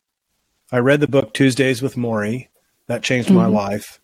I 0.72 0.78
read 0.78 1.00
the 1.00 1.08
book 1.08 1.34
Tuesdays 1.34 1.82
with 1.82 1.96
Morrie. 1.96 2.48
That 2.88 3.04
changed 3.04 3.30
mm-hmm. 3.30 3.38
my 3.38 3.48
life. 3.48 4.00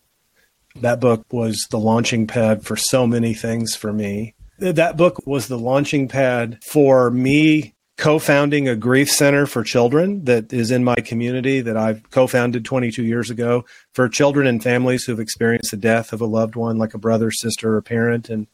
That 0.76 1.00
book 1.00 1.24
was 1.30 1.66
the 1.70 1.78
launching 1.78 2.26
pad 2.26 2.64
for 2.64 2.76
so 2.76 3.06
many 3.06 3.34
things 3.34 3.76
for 3.76 3.92
me. 3.92 4.34
That 4.62 4.96
book 4.96 5.26
was 5.26 5.48
the 5.48 5.58
launching 5.58 6.06
pad 6.06 6.62
for 6.62 7.10
me 7.10 7.74
co-founding 7.98 8.68
a 8.68 8.76
grief 8.76 9.10
center 9.10 9.44
for 9.44 9.64
children 9.64 10.24
that 10.24 10.52
is 10.52 10.70
in 10.70 10.84
my 10.84 10.94
community 10.94 11.60
that 11.60 11.76
I've 11.76 12.08
co-founded 12.10 12.64
22 12.64 13.02
years 13.02 13.28
ago 13.28 13.64
for 13.92 14.08
children 14.08 14.46
and 14.46 14.62
families 14.62 15.04
who've 15.04 15.18
experienced 15.18 15.72
the 15.72 15.76
death 15.76 16.12
of 16.12 16.20
a 16.20 16.26
loved 16.26 16.54
one 16.54 16.78
like 16.78 16.94
a 16.94 16.98
brother, 16.98 17.32
sister, 17.32 17.76
or 17.76 17.82
parent 17.82 18.28
and 18.30 18.46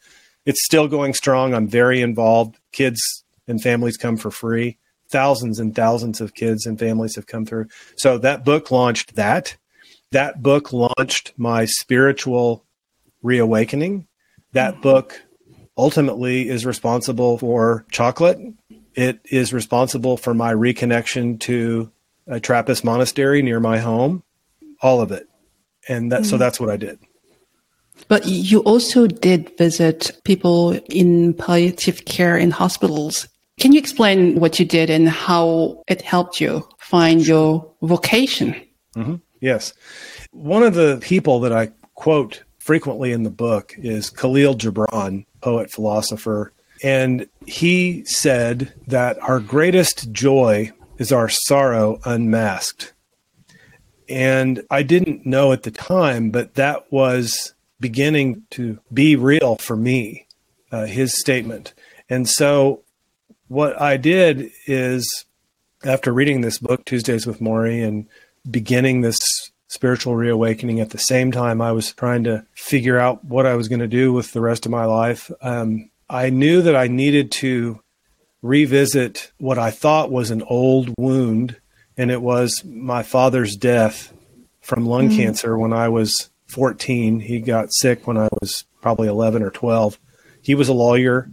it's 0.47 0.65
still 0.65 0.89
going 0.89 1.13
strong. 1.13 1.53
I'm 1.53 1.69
very 1.69 2.01
involved. 2.01 2.59
Kids 2.73 3.25
and 3.47 3.63
families 3.63 3.99
come 3.99 4.17
for 4.17 4.31
free. 4.31 4.79
Thousands 5.11 5.59
and 5.59 5.75
thousands 5.75 6.23
of 6.23 6.35
kids 6.35 6.65
and 6.65 6.79
families 6.79 7.17
have 7.17 7.27
come 7.27 7.45
through. 7.45 7.67
So 7.99 8.17
that 8.19 8.47
book 8.47 8.71
launched 8.71 9.17
that. 9.17 9.59
That 10.13 10.43
book 10.43 10.73
launched 10.73 11.35
my 11.37 11.67
spiritual 11.67 12.65
reawakening. 13.23 14.07
That 14.53 14.81
book 14.81 15.21
ultimately 15.79 16.49
is 16.49 16.67
responsible 16.67 17.39
for 17.39 17.87
chocolate 17.91 18.39
it 18.99 19.21
is 19.31 19.53
responsible 19.53 20.17
for 20.17 20.35
my 20.35 20.53
reconnection 20.53 21.39
to 21.41 21.93
a 22.27 22.41
Trappist 22.41 22.85
monastery 22.85 23.43
near 23.43 23.61
my 23.61 23.79
home, 23.79 24.25
all 24.83 25.01
of 25.01 25.13
it. 25.13 25.29
And 25.89 26.11
that, 26.11 26.23
mm. 26.23 26.27
so 26.27 26.37
that's 26.37 26.59
what 26.59 26.69
I 26.69 26.77
did. 26.77 26.99
But 28.09 28.27
you 28.27 28.59
also 28.65 29.07
did 29.07 29.57
visit 29.57 30.21
people 30.25 30.73
in 30.91 31.35
palliative 31.35 32.07
care 32.07 32.37
in 32.37 32.51
hospitals. 32.51 33.29
Can 33.61 33.73
you 33.73 33.79
explain 33.79 34.41
what 34.41 34.59
you 34.59 34.65
did 34.65 34.91
and 34.91 35.09
how 35.09 35.85
it 35.87 36.03
helped 36.03 36.41
you 36.41 36.69
find 36.79 37.25
your 37.25 37.73
vocation? 37.83 38.57
Mm-hmm. 38.97 39.17
Yes. 39.41 39.75
One 40.33 40.65
of 40.65 40.75
the 40.75 40.99
people 41.01 41.39
that 41.41 41.53
I 41.53 41.71
quote 41.95 42.43
frequently 42.59 43.13
in 43.13 43.23
the 43.23 43.31
book 43.31 43.75
is 43.79 44.11
Kahlil 44.11 44.57
Gibran, 44.57 45.25
poet, 45.41 45.71
philosopher, 45.71 46.53
and 46.83 47.29
he 47.47 48.05
said 48.05 48.73
that 48.87 49.19
our 49.21 49.41
greatest 49.41 50.13
joy 50.13 50.71
is 50.99 51.13
our 51.13 51.29
sorrow 51.29 52.01
unmasked. 52.05 52.93
And 54.09 54.63
I 54.71 54.83
didn't 54.83 55.27
know 55.27 55.53
at 55.53 55.65
the 55.65 55.71
time, 55.71 56.31
but 56.31 56.55
that 56.55 56.91
was 56.93 57.55
beginning 57.81 58.43
to 58.51 58.79
be 58.93 59.17
real 59.17 59.57
for 59.57 59.77
me, 59.77 60.27
uh, 60.73 60.87
his 60.87 61.19
statement. 61.19 61.75
And 62.09 62.29
so 62.29 62.83
what 63.49 63.81
I 63.81 63.97
did 63.97 64.51
is, 64.67 65.27
after 65.85 66.13
reading 66.13 66.41
this 66.41 66.59
book, 66.59 66.85
Tuesdays 66.85 67.27
with 67.27 67.41
Morrie, 67.41 67.87
and 67.87 68.07
beginning 68.51 69.03
this 69.03 69.19
spiritual 69.69 70.17
reawakening 70.17 70.81
at 70.81 70.91
the 70.91 70.99
same 70.99 71.31
time, 71.31 71.61
I 71.61 71.73
was 71.73 71.93
trying 71.93 72.25
to 72.25 72.45
figure 72.55 72.99
out 72.99 73.25
what 73.25 73.47
I 73.47 73.55
was 73.55 73.69
going 73.69 73.81
to 73.81 73.87
do 73.87 74.13
with 74.13 74.33
the 74.33 74.41
rest 74.41 74.67
of 74.67 74.73
my 74.73 74.85
life. 74.85 75.31
Um, 75.41 75.91
I 76.11 76.31
knew 76.31 76.63
that 76.63 76.75
I 76.75 76.89
needed 76.89 77.31
to 77.33 77.81
revisit 78.43 79.33
what 79.39 79.59
I 79.59 79.71
thought 79.71 80.11
was 80.11 80.31
an 80.31 80.43
old 80.43 80.95
wound, 80.99 81.57
and 81.97 82.11
it 82.11 82.23
was 82.23 82.63
my 82.65 83.03
father's 83.03 83.57
death 83.57 84.13
from 84.61 84.87
lung 84.87 85.09
mm-hmm. 85.09 85.19
cancer 85.19 85.59
when 85.59 85.73
I 85.73 85.89
was 85.89 86.31
14. 86.49 87.21
He 87.21 87.41
got 87.41 87.73
sick 87.73 88.07
when 88.07 88.17
I 88.17 88.29
was 88.41 88.65
probably 88.81 89.09
11 89.09 89.43
or 89.43 89.51
12. 89.51 89.99
He 90.43 90.55
was 90.55 90.69
a 90.69 90.75
lawyer, 90.75 91.31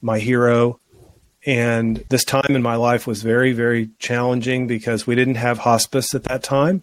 my 0.00 0.18
hero. 0.18 0.80
And 1.46 2.04
this 2.10 2.24
time 2.24 2.50
in 2.50 2.62
my 2.62 2.74
life 2.74 3.06
was 3.06 3.22
very, 3.22 3.52
very 3.52 3.90
challenging 3.98 4.66
because 4.66 5.06
we 5.06 5.14
didn't 5.14 5.36
have 5.36 5.58
hospice 5.58 6.14
at 6.14 6.24
that 6.24 6.42
time. 6.42 6.82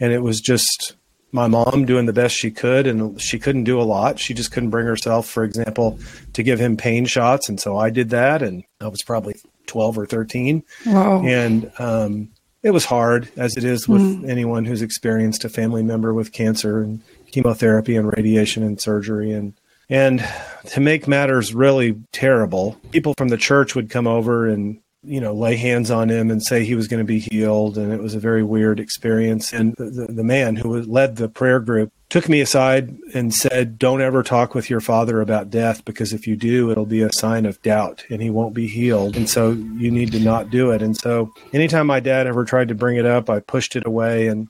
And 0.00 0.12
it 0.12 0.22
was 0.22 0.40
just 0.40 0.96
my 1.32 1.46
mom 1.46 1.84
doing 1.84 2.06
the 2.06 2.12
best 2.12 2.34
she 2.34 2.50
could 2.50 2.86
and 2.86 3.20
she 3.20 3.38
couldn't 3.38 3.64
do 3.64 3.80
a 3.80 3.82
lot 3.82 4.18
she 4.18 4.34
just 4.34 4.52
couldn't 4.52 4.70
bring 4.70 4.86
herself 4.86 5.28
for 5.28 5.44
example 5.44 5.98
to 6.32 6.42
give 6.42 6.58
him 6.58 6.76
pain 6.76 7.04
shots 7.06 7.48
and 7.48 7.60
so 7.60 7.76
i 7.76 7.90
did 7.90 8.10
that 8.10 8.42
and 8.42 8.64
i 8.80 8.88
was 8.88 9.02
probably 9.02 9.34
12 9.66 9.98
or 9.98 10.06
13 10.06 10.62
wow. 10.86 11.22
and 11.24 11.70
um, 11.78 12.28
it 12.62 12.72
was 12.72 12.84
hard 12.84 13.30
as 13.36 13.56
it 13.56 13.64
is 13.64 13.88
with 13.88 14.02
mm. 14.02 14.28
anyone 14.28 14.64
who's 14.64 14.82
experienced 14.82 15.44
a 15.44 15.48
family 15.48 15.82
member 15.82 16.12
with 16.12 16.32
cancer 16.32 16.82
and 16.82 17.00
chemotherapy 17.30 17.96
and 17.96 18.12
radiation 18.16 18.62
and 18.62 18.80
surgery 18.80 19.30
and 19.32 19.54
and 19.88 20.24
to 20.66 20.80
make 20.80 21.08
matters 21.08 21.54
really 21.54 21.96
terrible 22.12 22.76
people 22.90 23.14
from 23.16 23.28
the 23.28 23.36
church 23.36 23.74
would 23.74 23.90
come 23.90 24.06
over 24.06 24.48
and 24.48 24.80
you 25.02 25.20
know, 25.20 25.32
lay 25.32 25.56
hands 25.56 25.90
on 25.90 26.10
him 26.10 26.30
and 26.30 26.42
say 26.42 26.64
he 26.64 26.74
was 26.74 26.86
going 26.86 26.98
to 26.98 27.06
be 27.06 27.18
healed. 27.18 27.78
And 27.78 27.92
it 27.92 28.02
was 28.02 28.14
a 28.14 28.20
very 28.20 28.42
weird 28.42 28.78
experience. 28.78 29.52
And 29.52 29.74
the, 29.76 30.06
the 30.10 30.24
man 30.24 30.56
who 30.56 30.82
led 30.82 31.16
the 31.16 31.28
prayer 31.28 31.60
group 31.60 31.90
took 32.10 32.28
me 32.28 32.40
aside 32.40 32.94
and 33.14 33.34
said, 33.34 33.78
Don't 33.78 34.02
ever 34.02 34.22
talk 34.22 34.54
with 34.54 34.68
your 34.68 34.80
father 34.80 35.20
about 35.20 35.48
death 35.48 35.84
because 35.84 36.12
if 36.12 36.26
you 36.26 36.36
do, 36.36 36.70
it'll 36.70 36.84
be 36.84 37.02
a 37.02 37.12
sign 37.14 37.46
of 37.46 37.62
doubt 37.62 38.04
and 38.10 38.20
he 38.20 38.28
won't 38.28 38.54
be 38.54 38.66
healed. 38.66 39.16
And 39.16 39.28
so 39.28 39.52
you 39.52 39.90
need 39.90 40.12
to 40.12 40.20
not 40.20 40.50
do 40.50 40.70
it. 40.70 40.82
And 40.82 40.96
so 40.96 41.32
anytime 41.52 41.86
my 41.86 42.00
dad 42.00 42.26
ever 42.26 42.44
tried 42.44 42.68
to 42.68 42.74
bring 42.74 42.96
it 42.96 43.06
up, 43.06 43.30
I 43.30 43.40
pushed 43.40 43.76
it 43.76 43.86
away. 43.86 44.26
And 44.26 44.48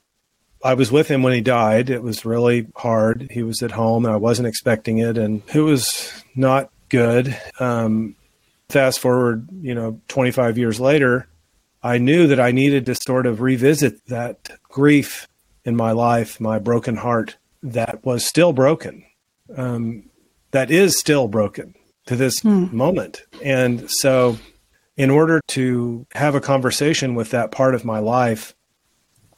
I 0.64 0.75
was 0.75 0.90
with 0.90 1.09
him 1.09 1.23
when 1.23 1.33
he 1.33 1.40
died. 1.40 1.90
It 1.90 2.02
was 2.02 2.25
really 2.25 2.66
hard. 2.75 3.28
He 3.30 3.45
was 3.45 3.62
at 3.62 3.71
home 3.71 4.04
and 4.04 4.12
I 4.12 4.19
wasn't 4.19 4.49
expecting 4.49 4.99
it. 4.99 5.16
And 5.16 5.42
it 5.54 5.61
was 5.61 6.12
not 6.35 6.71
good. 6.88 7.38
Um, 7.61 8.16
fast 8.70 8.98
forward, 8.98 9.48
you 9.60 9.74
know, 9.74 10.00
25 10.08 10.58
years 10.58 10.80
later, 10.80 11.28
I 11.82 11.98
knew 11.98 12.26
that 12.26 12.40
I 12.40 12.50
needed 12.50 12.86
to 12.86 12.94
sort 12.94 13.26
of 13.26 13.40
revisit 13.40 14.06
that 14.06 14.50
grief 14.64 15.26
in 15.64 15.76
my 15.76 15.92
life, 15.92 16.40
my 16.40 16.58
broken 16.58 16.96
heart 16.96 17.36
that 17.62 18.04
was 18.04 18.26
still 18.26 18.52
broken, 18.52 19.04
um, 19.56 20.04
that 20.50 20.70
is 20.70 20.98
still 20.98 21.28
broken 21.28 21.74
to 22.06 22.16
this 22.16 22.40
hmm. 22.40 22.74
moment. 22.74 23.22
And 23.42 23.90
so, 23.90 24.38
in 24.96 25.10
order 25.10 25.40
to 25.48 26.06
have 26.12 26.34
a 26.34 26.40
conversation 26.40 27.14
with 27.14 27.30
that 27.30 27.50
part 27.50 27.74
of 27.74 27.84
my 27.84 27.98
life, 27.98 28.54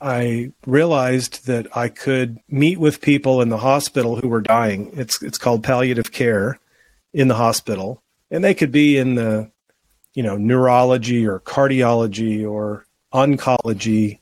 I 0.00 0.52
realized 0.66 1.46
that 1.46 1.76
I 1.76 1.88
could 1.88 2.38
meet 2.48 2.80
with 2.80 3.00
people 3.00 3.40
in 3.40 3.48
the 3.48 3.58
hospital 3.58 4.16
who 4.16 4.28
were 4.28 4.40
dying. 4.40 4.90
It's 4.94 5.22
it's 5.22 5.38
called 5.38 5.62
palliative 5.62 6.10
care 6.10 6.58
in 7.12 7.28
the 7.28 7.36
hospital, 7.36 8.01
and 8.32 8.42
they 8.42 8.54
could 8.54 8.72
be 8.72 8.98
in 8.98 9.14
the 9.14 9.48
you 10.14 10.24
know 10.24 10.36
neurology 10.36 11.24
or 11.24 11.38
cardiology 11.38 12.48
or 12.50 12.86
oncology, 13.12 14.18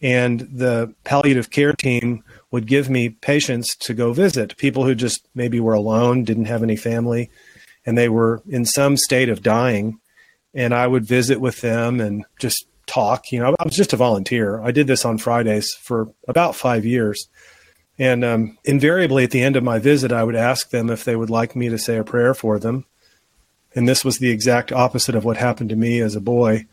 and 0.00 0.40
the 0.40 0.94
palliative 1.04 1.50
care 1.50 1.74
team 1.74 2.22
would 2.50 2.66
give 2.66 2.88
me 2.88 3.10
patients 3.10 3.76
to 3.76 3.92
go 3.92 4.14
visit 4.14 4.56
people 4.56 4.84
who 4.84 4.94
just 4.94 5.28
maybe 5.34 5.60
were 5.60 5.74
alone, 5.74 6.24
didn't 6.24 6.46
have 6.46 6.62
any 6.62 6.76
family, 6.76 7.30
and 7.84 7.98
they 7.98 8.08
were 8.08 8.40
in 8.48 8.64
some 8.64 8.96
state 8.96 9.28
of 9.28 9.42
dying, 9.42 10.00
and 10.54 10.72
I 10.72 10.86
would 10.86 11.04
visit 11.04 11.40
with 11.40 11.60
them 11.60 12.00
and 12.00 12.24
just 12.38 12.64
talk. 12.86 13.30
You 13.32 13.40
know, 13.40 13.56
I 13.58 13.64
was 13.64 13.76
just 13.76 13.92
a 13.92 13.96
volunteer. 13.96 14.62
I 14.62 14.70
did 14.70 14.86
this 14.86 15.04
on 15.04 15.18
Fridays 15.18 15.74
for 15.74 16.08
about 16.26 16.56
five 16.56 16.86
years. 16.86 17.28
And 18.00 18.24
um, 18.24 18.56
invariably 18.64 19.24
at 19.24 19.32
the 19.32 19.42
end 19.42 19.56
of 19.56 19.64
my 19.64 19.80
visit, 19.80 20.12
I 20.12 20.22
would 20.22 20.36
ask 20.36 20.70
them 20.70 20.88
if 20.88 21.04
they 21.04 21.16
would 21.16 21.30
like 21.30 21.56
me 21.56 21.68
to 21.68 21.78
say 21.78 21.96
a 21.96 22.04
prayer 22.04 22.32
for 22.32 22.58
them. 22.60 22.86
And 23.74 23.88
this 23.88 24.04
was 24.04 24.18
the 24.18 24.30
exact 24.30 24.72
opposite 24.72 25.14
of 25.14 25.24
what 25.24 25.36
happened 25.36 25.70
to 25.70 25.76
me 25.76 26.00
as 26.00 26.16
a 26.16 26.20
boy. 26.20 26.66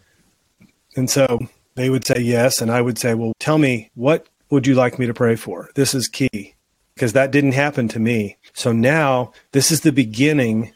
And 0.96 1.10
so 1.10 1.40
they 1.76 1.90
would 1.90 2.06
say 2.06 2.20
yes. 2.20 2.62
And 2.62 2.72
I 2.72 2.82
would 2.82 2.98
say, 2.98 3.14
well, 3.14 3.34
tell 3.40 3.58
me, 3.58 3.92
what 3.96 4.28
would 4.50 4.66
you 4.66 4.76
like 4.76 4.98
me 4.98 5.06
to 5.06 5.14
pray 5.14 5.36
for? 5.36 5.70
This 5.76 5.94
is 5.94 6.08
key 6.08 6.56
because 6.96 7.14
that 7.14 7.32
didn't 7.32 7.52
happen 7.52 7.88
to 7.90 8.00
me. 8.00 8.38
So 8.54 8.72
now 8.72 9.34
this 9.52 9.72
is 9.72 9.82
the 9.82 9.92
beginning. 9.92 10.72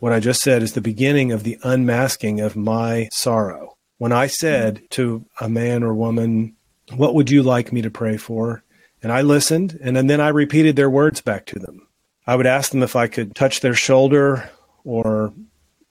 What 0.00 0.12
I 0.12 0.20
just 0.20 0.40
said 0.40 0.62
is 0.62 0.74
the 0.74 0.80
beginning 0.80 1.32
of 1.32 1.42
the 1.42 1.58
unmasking 1.62 2.40
of 2.40 2.54
my 2.54 3.08
sorrow. 3.12 3.76
When 3.96 4.12
I 4.12 4.28
said 4.28 4.82
to 4.90 5.24
a 5.40 5.48
man 5.48 5.82
or 5.82 5.94
woman, 5.94 6.54
What 6.94 7.14
would 7.14 7.30
you 7.30 7.42
like 7.42 7.72
me 7.72 7.82
to 7.82 7.90
pray 7.90 8.16
for? 8.16 8.62
And 9.02 9.12
I 9.12 9.22
listened, 9.22 9.78
and 9.82 9.96
then 9.96 10.20
I 10.20 10.28
repeated 10.28 10.76
their 10.76 10.90
words 10.90 11.20
back 11.20 11.46
to 11.46 11.58
them. 11.58 11.86
I 12.26 12.36
would 12.36 12.46
ask 12.46 12.72
them 12.72 12.82
if 12.82 12.96
I 12.96 13.06
could 13.06 13.34
touch 13.34 13.60
their 13.60 13.74
shoulder 13.74 14.50
or 14.88 15.34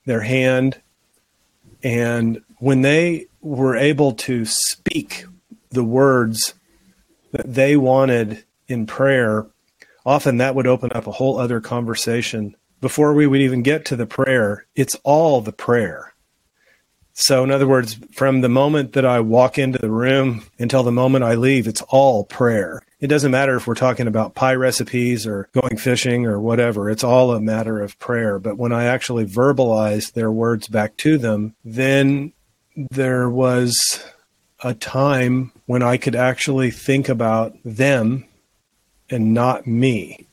their 0.05 0.21
hand. 0.21 0.81
And 1.83 2.41
when 2.57 2.81
they 2.81 3.27
were 3.41 3.75
able 3.75 4.13
to 4.13 4.43
speak 4.45 5.25
the 5.69 5.83
words 5.83 6.55
that 7.31 7.53
they 7.53 7.77
wanted 7.77 8.43
in 8.67 8.87
prayer, 8.87 9.45
often 10.03 10.37
that 10.37 10.55
would 10.55 10.65
open 10.65 10.91
up 10.93 11.05
a 11.05 11.11
whole 11.11 11.37
other 11.39 11.61
conversation. 11.61 12.55
Before 12.81 13.13
we 13.13 13.27
would 13.27 13.41
even 13.41 13.61
get 13.61 13.85
to 13.85 13.95
the 13.95 14.07
prayer, 14.07 14.65
it's 14.75 14.95
all 15.03 15.41
the 15.41 15.53
prayer. 15.53 16.13
So, 17.13 17.43
in 17.43 17.51
other 17.51 17.67
words, 17.67 17.99
from 18.13 18.41
the 18.41 18.49
moment 18.49 18.93
that 18.93 19.05
I 19.05 19.19
walk 19.19 19.59
into 19.59 19.79
the 19.79 19.91
room 19.91 20.43
until 20.57 20.83
the 20.83 20.91
moment 20.91 21.23
I 21.23 21.35
leave, 21.35 21.67
it's 21.67 21.81
all 21.89 22.23
prayer. 22.23 22.81
It 22.99 23.07
doesn't 23.07 23.31
matter 23.31 23.55
if 23.55 23.67
we're 23.67 23.75
talking 23.75 24.07
about 24.07 24.33
pie 24.33 24.55
recipes 24.55 25.27
or 25.27 25.49
going 25.53 25.77
fishing 25.77 26.25
or 26.25 26.39
whatever. 26.39 26.89
It's 26.89 27.03
all 27.03 27.31
a 27.31 27.39
matter 27.39 27.79
of 27.79 27.99
prayer. 27.99 28.39
But 28.39 28.57
when 28.57 28.73
I 28.73 28.85
actually 28.85 29.25
verbalized 29.25 30.13
their 30.13 30.31
words 30.31 30.67
back 30.67 30.97
to 30.97 31.19
them, 31.19 31.55
then 31.63 32.33
there 32.75 33.29
was 33.29 34.03
a 34.63 34.73
time 34.73 35.51
when 35.67 35.83
I 35.83 35.97
could 35.97 36.15
actually 36.15 36.71
think 36.71 37.07
about 37.07 37.55
them 37.63 38.25
and 39.09 39.33
not 39.33 39.67
me. 39.67 40.27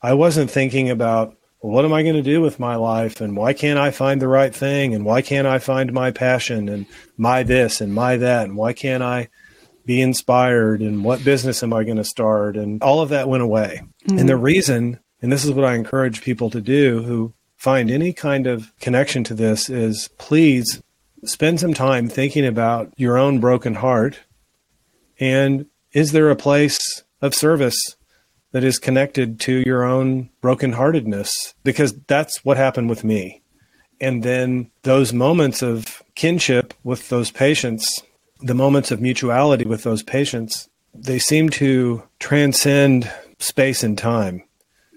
I 0.00 0.14
wasn't 0.14 0.50
thinking 0.50 0.88
about 0.88 1.36
well, 1.62 1.72
what 1.72 1.84
am 1.84 1.92
I 1.92 2.02
going 2.02 2.16
to 2.16 2.22
do 2.22 2.40
with 2.40 2.58
my 2.58 2.74
life? 2.74 3.20
And 3.20 3.36
why 3.36 3.52
can't 3.52 3.78
I 3.78 3.92
find 3.92 4.20
the 4.20 4.26
right 4.26 4.52
thing? 4.52 4.94
And 4.94 5.04
why 5.04 5.22
can't 5.22 5.46
I 5.46 5.60
find 5.60 5.92
my 5.92 6.10
passion 6.10 6.68
and 6.68 6.86
my 7.16 7.44
this 7.44 7.80
and 7.80 7.94
my 7.94 8.16
that? 8.16 8.46
And 8.46 8.56
why 8.56 8.72
can't 8.72 9.02
I 9.02 9.28
be 9.84 10.00
inspired? 10.00 10.80
And 10.80 11.04
what 11.04 11.24
business 11.24 11.62
am 11.62 11.72
I 11.72 11.84
going 11.84 11.96
to 11.96 12.04
start? 12.04 12.56
And 12.56 12.82
all 12.82 13.00
of 13.00 13.10
that 13.10 13.28
went 13.28 13.42
away. 13.42 13.82
Mm-hmm. 14.06 14.18
And 14.18 14.28
the 14.28 14.36
reason, 14.36 15.00
and 15.20 15.32
this 15.32 15.44
is 15.44 15.52
what 15.52 15.64
I 15.64 15.74
encourage 15.74 16.22
people 16.22 16.50
to 16.50 16.60
do 16.60 17.02
who 17.02 17.34
find 17.56 17.90
any 17.90 18.12
kind 18.12 18.46
of 18.46 18.72
connection 18.80 19.24
to 19.24 19.34
this, 19.34 19.68
is 19.68 20.08
please 20.18 20.82
spend 21.24 21.60
some 21.60 21.74
time 21.74 22.08
thinking 22.08 22.46
about 22.46 22.92
your 22.96 23.16
own 23.16 23.38
broken 23.38 23.74
heart. 23.74 24.20
And 25.20 25.66
is 25.92 26.12
there 26.12 26.30
a 26.30 26.36
place 26.36 27.04
of 27.20 27.34
service 27.34 27.78
that 28.52 28.64
is 28.64 28.78
connected 28.78 29.40
to 29.40 29.62
your 29.66 29.82
own 29.82 30.30
brokenheartedness 30.42 31.54
because 31.64 31.94
that's 32.06 32.44
what 32.44 32.56
happened 32.56 32.88
with 32.88 33.02
me. 33.02 33.42
And 34.00 34.22
then 34.22 34.70
those 34.82 35.12
moments 35.12 35.62
of 35.62 36.02
kinship 36.14 36.74
with 36.84 37.08
those 37.08 37.30
patients, 37.30 38.02
the 38.42 38.54
moments 38.54 38.90
of 38.90 39.00
mutuality 39.00 39.64
with 39.64 39.82
those 39.82 40.02
patients, 40.02 40.68
they 40.94 41.18
seem 41.18 41.48
to 41.50 42.02
transcend 42.18 43.10
space 43.38 43.82
and 43.82 43.96
time. 43.96 44.42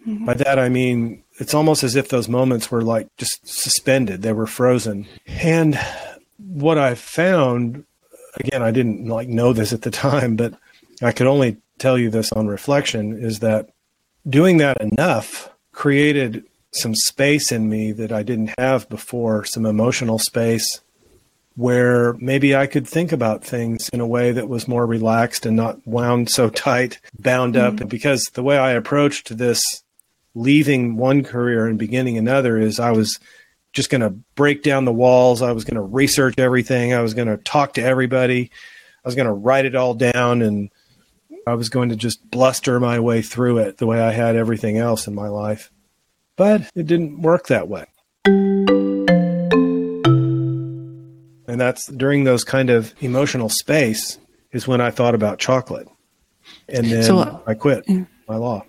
Mm-hmm. 0.08 0.25
By 0.25 0.34
that 0.36 0.60
I 0.60 0.69
mean 0.69 1.23
it's 1.38 1.53
almost 1.53 1.84
as 1.84 1.95
if 1.95 2.10
those 2.10 2.29
moments 2.29 2.71
were 2.71 2.81
like 2.81 3.08
just 3.17 3.45
suspended, 3.47 4.21
they 4.21 4.34
were 4.34 4.47
frozen. 4.47 5.08
And 5.27 5.79
what 6.38 6.77
I 6.77 6.95
found 6.95 7.86
again, 8.38 8.62
I 8.62 8.71
didn't 8.71 9.08
like 9.08 9.27
know 9.27 9.53
this 9.53 9.73
at 9.73 9.81
the 9.81 9.91
time, 9.91 10.36
but 10.36 10.53
I 11.01 11.12
could 11.12 11.27
only 11.27 11.58
tell 11.77 11.97
you 11.97 12.10
this 12.10 12.31
on 12.31 12.47
reflection 12.47 13.17
is 13.21 13.39
that 13.39 13.69
doing 14.27 14.58
that 14.58 14.81
enough 14.81 15.49
created 15.71 16.43
some 16.71 16.95
space 16.95 17.51
in 17.51 17.69
me 17.69 17.91
that 17.93 18.12
I 18.12 18.23
didn't 18.23 18.53
have 18.58 18.88
before, 18.89 19.45
some 19.45 19.65
emotional 19.65 20.19
space 20.19 20.81
where 21.55 22.13
maybe 22.15 22.55
I 22.55 22.67
could 22.67 22.87
think 22.87 23.11
about 23.11 23.43
things 23.43 23.89
in 23.89 24.01
a 24.01 24.07
way 24.07 24.31
that 24.31 24.49
was 24.49 24.67
more 24.67 24.85
relaxed 24.85 25.45
and 25.45 25.55
not 25.55 25.85
wound 25.87 26.29
so 26.29 26.49
tight, 26.49 26.99
bound 27.17 27.55
up. 27.55 27.75
Mm-hmm. 27.75 27.87
Because 27.87 28.25
the 28.33 28.43
way 28.43 28.57
I 28.57 28.71
approached 28.71 29.37
this 29.37 29.63
leaving 30.33 30.97
one 30.97 31.23
career 31.23 31.65
and 31.65 31.79
beginning 31.79 32.17
another 32.17 32.57
is 32.57 32.79
I 32.79 32.91
was 32.91 33.19
just 33.71 33.89
going 33.89 34.01
to 34.01 34.09
break 34.35 34.63
down 34.63 34.85
the 34.85 34.93
walls. 34.93 35.41
I 35.41 35.53
was 35.53 35.63
going 35.63 35.75
to 35.75 35.81
research 35.81 36.35
everything. 36.37 36.93
I 36.93 37.01
was 37.01 37.13
going 37.13 37.27
to 37.29 37.37
talk 37.37 37.73
to 37.75 37.83
everybody. 37.83 38.51
I 39.03 39.07
was 39.07 39.15
going 39.15 39.27
to 39.27 39.33
write 39.33 39.65
it 39.65 39.75
all 39.75 39.93
down 39.93 40.41
and 40.41 40.69
I 41.47 41.53
was 41.53 41.69
going 41.69 41.89
to 41.89 41.95
just 41.95 42.29
bluster 42.29 42.79
my 42.79 42.99
way 42.99 43.21
through 43.21 43.59
it 43.59 43.77
the 43.77 43.85
way 43.85 44.01
I 44.01 44.11
had 44.11 44.35
everything 44.35 44.77
else 44.77 45.07
in 45.07 45.15
my 45.15 45.27
life. 45.27 45.71
But 46.35 46.69
it 46.75 46.87
didn't 46.87 47.21
work 47.21 47.47
that 47.47 47.67
way. 47.69 47.85
And 51.55 51.61
that's 51.61 51.87
during 51.87 52.25
those 52.25 52.43
kind 52.43 52.69
of 52.69 52.93
emotional 52.99 53.47
space 53.47 54.19
is 54.51 54.67
when 54.67 54.81
I 54.81 54.91
thought 54.91 55.15
about 55.15 55.39
chocolate. 55.39 55.87
And 56.67 56.87
then 56.87 57.03
so, 57.03 57.41
I 57.47 57.53
quit 57.53 57.87
my 58.27 58.35
law. 58.35 58.65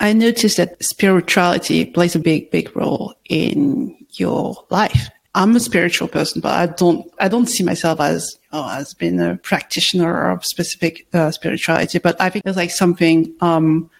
I 0.00 0.14
noticed 0.14 0.56
that 0.56 0.82
spirituality 0.82 1.84
plays 1.84 2.14
a 2.14 2.18
big, 2.18 2.50
big 2.50 2.74
role 2.74 3.12
in 3.28 3.94
your 4.12 4.64
life. 4.70 5.10
I'm 5.34 5.54
a 5.54 5.60
spiritual 5.60 6.08
person, 6.08 6.40
but 6.40 6.54
I 6.54 6.72
don't 6.72 7.06
I 7.18 7.28
don't 7.28 7.50
see 7.50 7.64
myself 7.64 8.00
as 8.00 8.34
oh, 8.50 8.66
as 8.78 8.94
being 8.94 9.20
a 9.20 9.36
practitioner 9.42 10.30
of 10.30 10.42
specific 10.42 11.06
uh, 11.12 11.32
spirituality. 11.32 11.98
But 11.98 12.18
I 12.18 12.30
think 12.30 12.46
it's 12.46 12.56
like 12.56 12.70
something 12.70 13.34
um, 13.42 13.90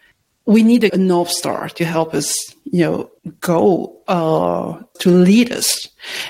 we 0.46 0.62
need 0.62 0.84
a 0.84 0.96
north 0.96 1.28
star 1.28 1.68
to 1.68 1.84
help 1.84 2.14
us, 2.14 2.34
you 2.64 2.80
know, 2.80 3.10
go 3.40 3.94
uh, 4.08 4.80
to 5.00 5.10
lead 5.10 5.52
us. 5.52 5.86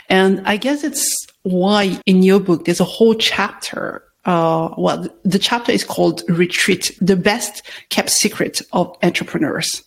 And 0.09 0.43
I 0.45 0.57
guess 0.57 0.83
it's 0.83 1.07
why 1.43 2.01
in 2.07 2.23
your 2.23 2.41
book 2.41 2.65
there's 2.65 2.81
a 2.81 2.85
whole 2.85 3.15
chapter. 3.15 4.05
Uh, 4.25 4.73
well, 4.79 5.09
the 5.25 5.39
chapter 5.39 5.73
is 5.73 5.85
called 5.85 6.23
"Retreat: 6.29 6.97
The 7.01 7.17
Best 7.17 7.63
Kept 7.91 8.11
Secret 8.11 8.63
of 8.73 8.97
Entrepreneurs." 9.03 9.83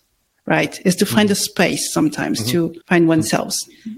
right? 0.48 0.80
Is 0.86 0.96
to 0.98 1.06
find 1.06 1.28
mm-hmm. 1.28 1.34
a 1.34 1.36
space 1.36 1.91
sometimes 1.91 2.39
mm-hmm. 2.39 2.52
to 2.52 2.82
find 2.88 3.08
oneself. 3.08 3.56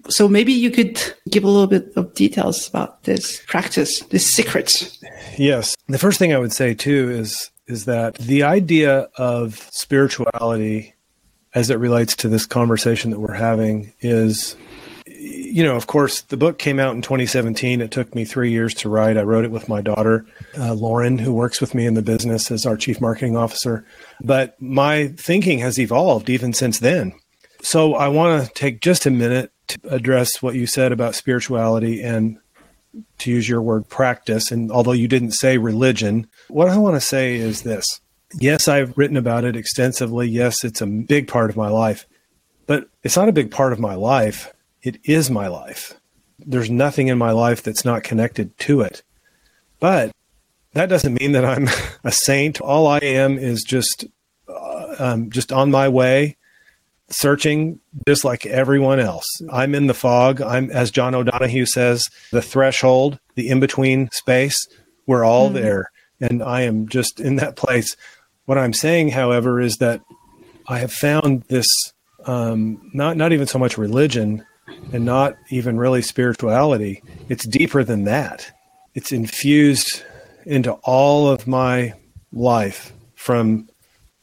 So 0.10 0.28
maybe 0.30 0.54
you 0.54 0.72
could 0.72 1.02
give 1.30 1.44
a 1.44 1.50
little 1.50 1.68
bit 1.68 1.92
of 1.96 2.14
details 2.14 2.68
about 2.70 3.04
this 3.04 3.44
practice, 3.48 4.00
this 4.12 4.26
secret. 4.26 4.98
Yes. 5.38 5.76
The 5.88 6.00
first 6.00 6.20
thing 6.20 6.34
I 6.34 6.38
would 6.38 6.54
say 6.54 6.74
too 6.74 7.10
is 7.12 7.52
is 7.68 7.84
that 7.84 8.16
the 8.16 8.44
idea 8.44 9.10
of 9.18 9.68
spirituality 9.72 10.94
as 11.54 11.70
it 11.70 11.80
relates 11.80 12.16
to 12.16 12.30
this 12.30 12.46
conversation 12.46 13.12
that 13.12 13.20
we're 13.20 13.34
having 13.34 13.94
is 14.00 14.56
you 15.28 15.64
know, 15.64 15.76
of 15.76 15.88
course, 15.88 16.22
the 16.22 16.38
book 16.38 16.58
came 16.58 16.80
out 16.80 16.96
in 16.96 17.02
2017. 17.02 17.82
It 17.82 17.92
took 17.92 18.14
me 18.16 18.26
three 18.26 18.52
years 18.52 18.74
to 18.76 18.90
write. 18.90 19.18
I 19.18 19.24
wrote 19.24 19.46
it 19.46 19.52
with 19.52 19.70
my 19.70 19.82
daughter, 19.82 20.26
uh, 20.58 20.74
Lauren, 20.74 21.18
who 21.18 21.34
works 21.34 21.60
with 21.60 21.76
me 21.76 21.86
in 21.86 21.94
the 21.94 22.02
business 22.02 22.52
as 22.52 22.66
our 22.66 22.78
chief 22.78 23.02
marketing 23.02 23.36
officer. 23.36 23.86
But 24.22 24.60
my 24.62 25.08
thinking 25.18 25.60
has 25.60 25.80
evolved 25.80 26.30
even 26.30 26.54
since 26.54 26.80
then. 26.80 27.14
So 27.62 27.96
I 27.96 28.08
want 28.08 28.46
to 28.46 28.54
take 28.54 28.82
just 28.82 29.06
a 29.06 29.12
minute 29.12 29.52
to 29.70 29.80
address 29.90 30.42
what 30.42 30.56
you 30.56 30.66
said 30.66 30.92
about 30.92 31.16
spirituality 31.16 32.02
and 32.02 32.38
to 33.20 33.32
use 33.32 33.50
your 33.50 33.62
word 33.62 33.90
practice. 33.90 34.52
And 34.52 34.72
although 34.72 34.92
you 34.92 35.08
didn't 35.08 35.32
say 35.34 35.58
religion, 35.58 36.28
what 36.48 36.70
I 36.70 36.78
want 36.78 36.96
to 36.96 37.02
say 37.02 37.36
is 37.36 37.64
this. 37.64 37.86
Yes, 38.40 38.68
I've 38.68 38.98
written 38.98 39.18
about 39.18 39.46
it 39.46 39.56
extensively. 39.56 40.28
Yes, 40.28 40.64
it's 40.64 40.82
a 40.82 40.88
big 40.88 41.28
part 41.28 41.50
of 41.50 41.58
my 41.58 41.70
life, 41.70 42.06
but 42.66 42.90
it's 43.04 43.16
not 43.16 43.30
a 43.30 43.34
big 43.34 43.52
part 43.52 43.74
of 43.74 43.80
my 43.80 43.96
life. 43.96 44.54
It 44.88 45.02
is 45.04 45.30
my 45.30 45.48
life. 45.48 45.96
There's 46.40 46.70
nothing 46.70 47.10
in 47.10 47.18
my 47.18 47.32
life 47.32 47.62
that's 47.62 47.84
not 47.84 48.04
connected 48.04 48.58
to 48.60 48.80
it. 48.80 49.04
But 49.82 50.12
that 50.72 50.88
doesn't 50.88 51.20
mean 51.20 51.34
that 51.34 51.44
I'm 51.44 51.68
a 52.06 52.12
saint. 52.14 52.62
All 52.62 52.88
I 52.88 53.00
am 53.00 53.38
is 53.38 53.66
just 53.68 54.06
uh, 54.48 54.96
um, 54.98 55.30
just 55.30 55.52
on 55.52 55.72
my 55.72 55.90
way, 55.90 56.38
searching 57.10 57.82
just 58.08 58.24
like 58.24 58.46
everyone 58.46 59.02
else. 59.02 59.26
I'm 59.52 59.76
in 59.76 59.88
the 59.88 59.94
fog. 59.94 60.42
I'm, 60.42 60.72
as 60.72 60.90
John 60.90 61.14
O'Donohue 61.14 61.66
says, 61.66 62.08
the 62.32 62.42
threshold, 62.42 63.20
the 63.36 63.50
in 63.50 63.60
between 63.60 64.10
space. 64.12 64.56
We're 65.06 65.26
all 65.26 65.48
mm-hmm. 65.48 65.56
there, 65.56 65.92
and 66.22 66.42
I 66.42 66.62
am 66.62 66.88
just 66.88 67.20
in 67.20 67.36
that 67.36 67.58
place. 67.58 67.94
What 68.46 68.58
I'm 68.58 68.72
saying, 68.72 69.10
however, 69.10 69.60
is 69.60 69.80
that 69.80 70.00
I 70.66 70.80
have 70.80 70.94
found 70.94 71.42
this 71.50 71.68
um, 72.24 72.90
not 72.94 73.18
not 73.18 73.34
even 73.34 73.48
so 73.48 73.60
much 73.60 73.78
religion, 73.78 74.46
and 74.92 75.06
not 75.06 75.36
even 75.50 75.78
really 75.78 76.02
spirituality. 76.02 77.02
It's 77.30 77.48
deeper 77.48 77.84
than 77.84 78.06
that. 78.06 78.52
It's 78.94 79.12
infused 79.12 80.04
into 80.46 80.74
all 80.84 81.30
of 81.30 81.48
my 81.48 81.94
life 82.32 82.94
from 83.16 83.70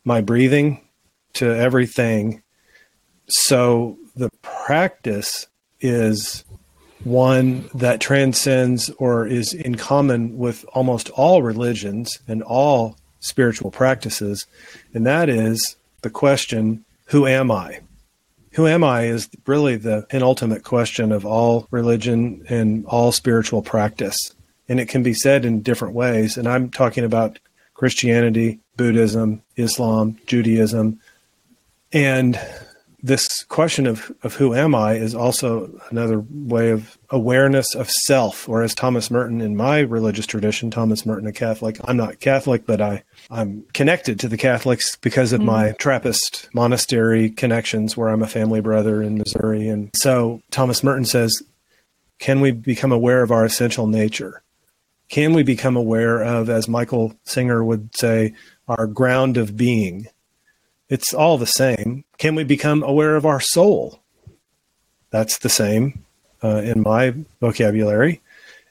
my 0.05 0.21
breathing 0.21 0.81
to 1.35 1.47
everything. 1.47 2.43
So 3.29 3.99
the 4.17 4.31
practice 4.43 5.47
is 5.81 6.45
one 7.05 7.69
that 7.75 8.01
transcends 8.01 8.91
or 8.99 9.27
is 9.27 9.53
in 9.53 9.75
common 9.75 10.39
with 10.39 10.65
almost 10.73 11.11
all 11.11 11.43
religions 11.43 12.19
and 12.27 12.43
all 12.43 12.97
spiritual 13.21 13.71
practices. 13.71 14.47
And 14.95 15.07
that 15.07 15.29
is 15.29 15.77
the 16.03 16.11
question, 16.11 16.85
who 17.07 17.27
am 17.27 17.51
I? 17.51 17.81
Who 18.55 18.67
am 18.67 18.85
I 18.85 19.05
is 19.05 19.29
really 19.47 19.77
the 19.77 20.07
penultimate 20.09 20.65
question 20.65 21.13
of 21.13 21.27
all 21.27 21.67
religion 21.71 22.45
and 22.49 22.87
all 22.87 23.13
spiritual 23.13 23.63
practice 23.63 24.17
and 24.69 24.81
it 24.81 24.89
can 24.89 25.03
be 25.03 25.15
said 25.15 25.45
in 25.45 25.63
different 25.63 25.95
ways. 25.95 26.37
And 26.37 26.49
I'm 26.49 26.71
talking 26.71 27.05
about 27.05 27.39
Christianity, 27.75 28.61
Buddhism, 28.77 29.43
Islam, 29.57 30.19
Judaism. 30.27 31.01
And 31.93 32.41
this 33.05 33.45
question 33.45 33.87
of, 33.87 34.11
of 34.23 34.35
who 34.35 34.55
am 34.55 34.75
I 34.75 34.95
is 34.95 35.15
also 35.15 35.79
another 35.91 36.25
way 36.31 36.71
of 36.71 36.99
awareness 37.11 37.75
of 37.75 37.91
self, 37.91 38.49
or 38.49 38.63
as 38.63 38.75
Thomas 38.75 39.11
Merton 39.11 39.41
in 39.41 39.57
my 39.57 39.81
religious 39.81 40.27
tradition, 40.27 40.71
Thomas 40.71 41.05
Merton, 41.05 41.29
a 41.29 41.33
Catholic, 41.33 41.79
I'm 41.85 41.99
not 41.99 42.21
Catholic, 42.21 42.65
but 42.65 42.81
I, 42.81 43.05
I'm 43.31 43.65
connected 43.75 44.19
to 44.21 44.29
the 44.29 44.39
Catholics 44.39 44.97
because 44.97 45.33
of 45.33 45.43
mm. 45.43 45.45
my 45.45 45.73
Trappist 45.73 46.49
monastery 46.55 47.29
connections 47.29 47.97
where 47.97 48.09
I'm 48.09 48.23
a 48.23 48.27
family 48.27 48.63
brother 48.63 49.03
in 49.03 49.19
Missouri. 49.19 49.69
And 49.69 49.91
so 49.95 50.41
Thomas 50.51 50.83
Merton 50.83 51.05
says, 51.05 51.43
can 52.19 52.41
we 52.41 52.53
become 52.53 52.91
aware 52.91 53.23
of 53.23 53.31
our 53.31 53.45
essential 53.45 53.87
nature? 53.87 54.43
can 55.09 55.33
we 55.33 55.43
become 55.43 55.77
aware 55.77 56.23
of, 56.23 56.49
as 56.49 56.69
Michael 56.69 57.15
Singer 57.25 57.65
would 57.65 57.95
say, 57.97 58.35
our 58.67 58.87
ground 58.87 59.37
of 59.37 59.57
being? 59.57 60.09
It's 60.95 61.13
all 61.13 61.39
the 61.39 61.45
same. 61.45 62.05
Can 62.19 62.37
we 62.37 62.45
become 62.45 62.85
aware 62.85 63.17
of 63.17 63.27
our 63.27 63.41
soul? 63.41 64.01
That's 65.11 65.39
the 65.39 65.49
same 65.49 66.05
uh, 66.41 66.59
in 66.59 66.83
my 66.83 67.17
vocabulary. 67.41 68.21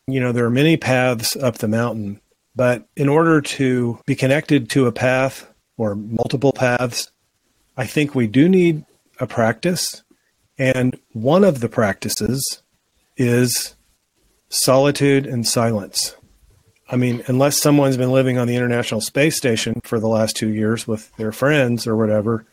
You 0.07 0.21
know, 0.21 0.31
there 0.31 0.45
are 0.45 0.49
many 0.49 0.77
paths 0.77 1.35
up 1.35 1.57
the 1.57 1.67
mountain, 1.67 2.21
but 2.55 2.87
in 2.95 3.09
order 3.09 3.41
to 3.41 3.99
be 4.05 4.15
connected 4.15 4.69
to 4.69 4.87
a 4.87 4.93
path 4.93 5.53
or 5.75 5.95
multiple 5.95 6.53
paths, 6.53 7.11
I 7.75 7.85
think 7.85 8.15
we 8.15 8.27
do 8.27 8.47
need 8.47 8.85
a 9.19 9.27
practice. 9.27 10.01
And 10.57 10.97
one 11.11 11.43
of 11.43 11.59
the 11.59 11.67
practices 11.67 12.61
is 13.17 13.75
solitude 14.47 15.25
and 15.25 15.45
silence. 15.45 16.15
I 16.93 16.95
mean, 16.95 17.23
unless 17.25 17.59
someone's 17.59 17.97
been 17.97 18.11
living 18.11 18.37
on 18.37 18.47
the 18.47 18.55
International 18.55 19.01
Space 19.01 19.35
Station 19.35 19.81
for 19.83 19.99
the 19.99 20.07
last 20.07 20.35
two 20.35 20.49
years 20.49 20.87
with 20.87 21.11
their 21.15 21.31
friends 21.31 21.87
or 21.87 21.95
whatever, 21.95 22.45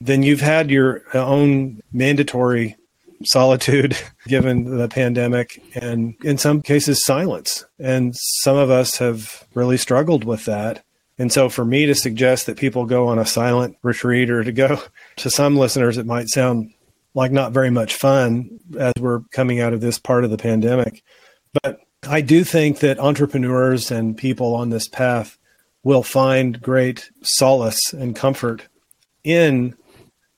then 0.00 0.22
you've 0.22 0.40
had 0.40 0.70
your 0.70 1.02
own 1.12 1.82
mandatory 1.92 2.76
solitude 3.24 3.96
given 4.28 4.78
the 4.78 4.86
pandemic 4.86 5.60
and 5.74 6.14
in 6.22 6.38
some 6.38 6.62
cases 6.62 7.04
silence. 7.04 7.66
And 7.80 8.14
some 8.14 8.56
of 8.56 8.70
us 8.70 8.98
have 8.98 9.44
really 9.54 9.76
struggled 9.76 10.22
with 10.22 10.44
that. 10.44 10.84
And 11.18 11.32
so 11.32 11.48
for 11.48 11.64
me 11.64 11.86
to 11.86 11.94
suggest 11.96 12.46
that 12.46 12.58
people 12.58 12.86
go 12.86 13.08
on 13.08 13.18
a 13.18 13.26
silent 13.26 13.76
retreat 13.82 14.30
or 14.30 14.44
to 14.44 14.52
go 14.52 14.80
to 15.16 15.30
some 15.30 15.56
listeners, 15.56 15.98
it 15.98 16.06
might 16.06 16.28
sound 16.28 16.72
like 17.14 17.32
not 17.32 17.50
very 17.50 17.70
much 17.70 17.96
fun 17.96 18.60
as 18.78 18.92
we're 19.00 19.22
coming 19.32 19.58
out 19.58 19.72
of 19.72 19.80
this 19.80 19.98
part 19.98 20.22
of 20.22 20.30
the 20.30 20.38
pandemic. 20.38 21.02
But 21.60 21.80
I 22.08 22.22
do 22.22 22.44
think 22.44 22.78
that 22.78 22.98
entrepreneurs 22.98 23.90
and 23.90 24.16
people 24.16 24.54
on 24.54 24.70
this 24.70 24.88
path 24.88 25.36
will 25.82 26.02
find 26.02 26.60
great 26.60 27.10
solace 27.22 27.92
and 27.92 28.16
comfort 28.16 28.68
in 29.22 29.74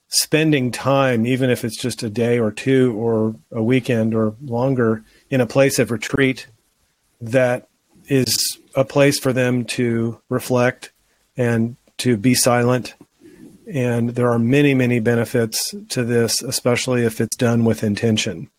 spending 0.08 0.70
time, 0.70 1.24
even 1.24 1.50
if 1.50 1.64
it's 1.64 1.80
just 1.80 2.02
a 2.02 2.10
day 2.10 2.38
or 2.38 2.52
two 2.52 2.94
or 2.96 3.34
a 3.50 3.62
weekend 3.62 4.14
or 4.14 4.34
longer, 4.42 5.04
in 5.30 5.40
a 5.40 5.46
place 5.46 5.78
of 5.78 5.90
retreat 5.90 6.46
that 7.20 7.68
is 8.08 8.58
a 8.74 8.84
place 8.84 9.18
for 9.18 9.32
them 9.32 9.64
to 9.64 10.20
reflect 10.28 10.92
and 11.36 11.76
to 11.98 12.16
be 12.16 12.34
silent. 12.34 12.94
And 13.72 14.10
there 14.10 14.30
are 14.30 14.38
many, 14.38 14.74
many 14.74 14.98
benefits 14.98 15.74
to 15.90 16.04
this, 16.04 16.42
especially 16.42 17.04
if 17.04 17.20
it's 17.20 17.36
done 17.36 17.64
with 17.64 17.84
intention. 17.84 18.50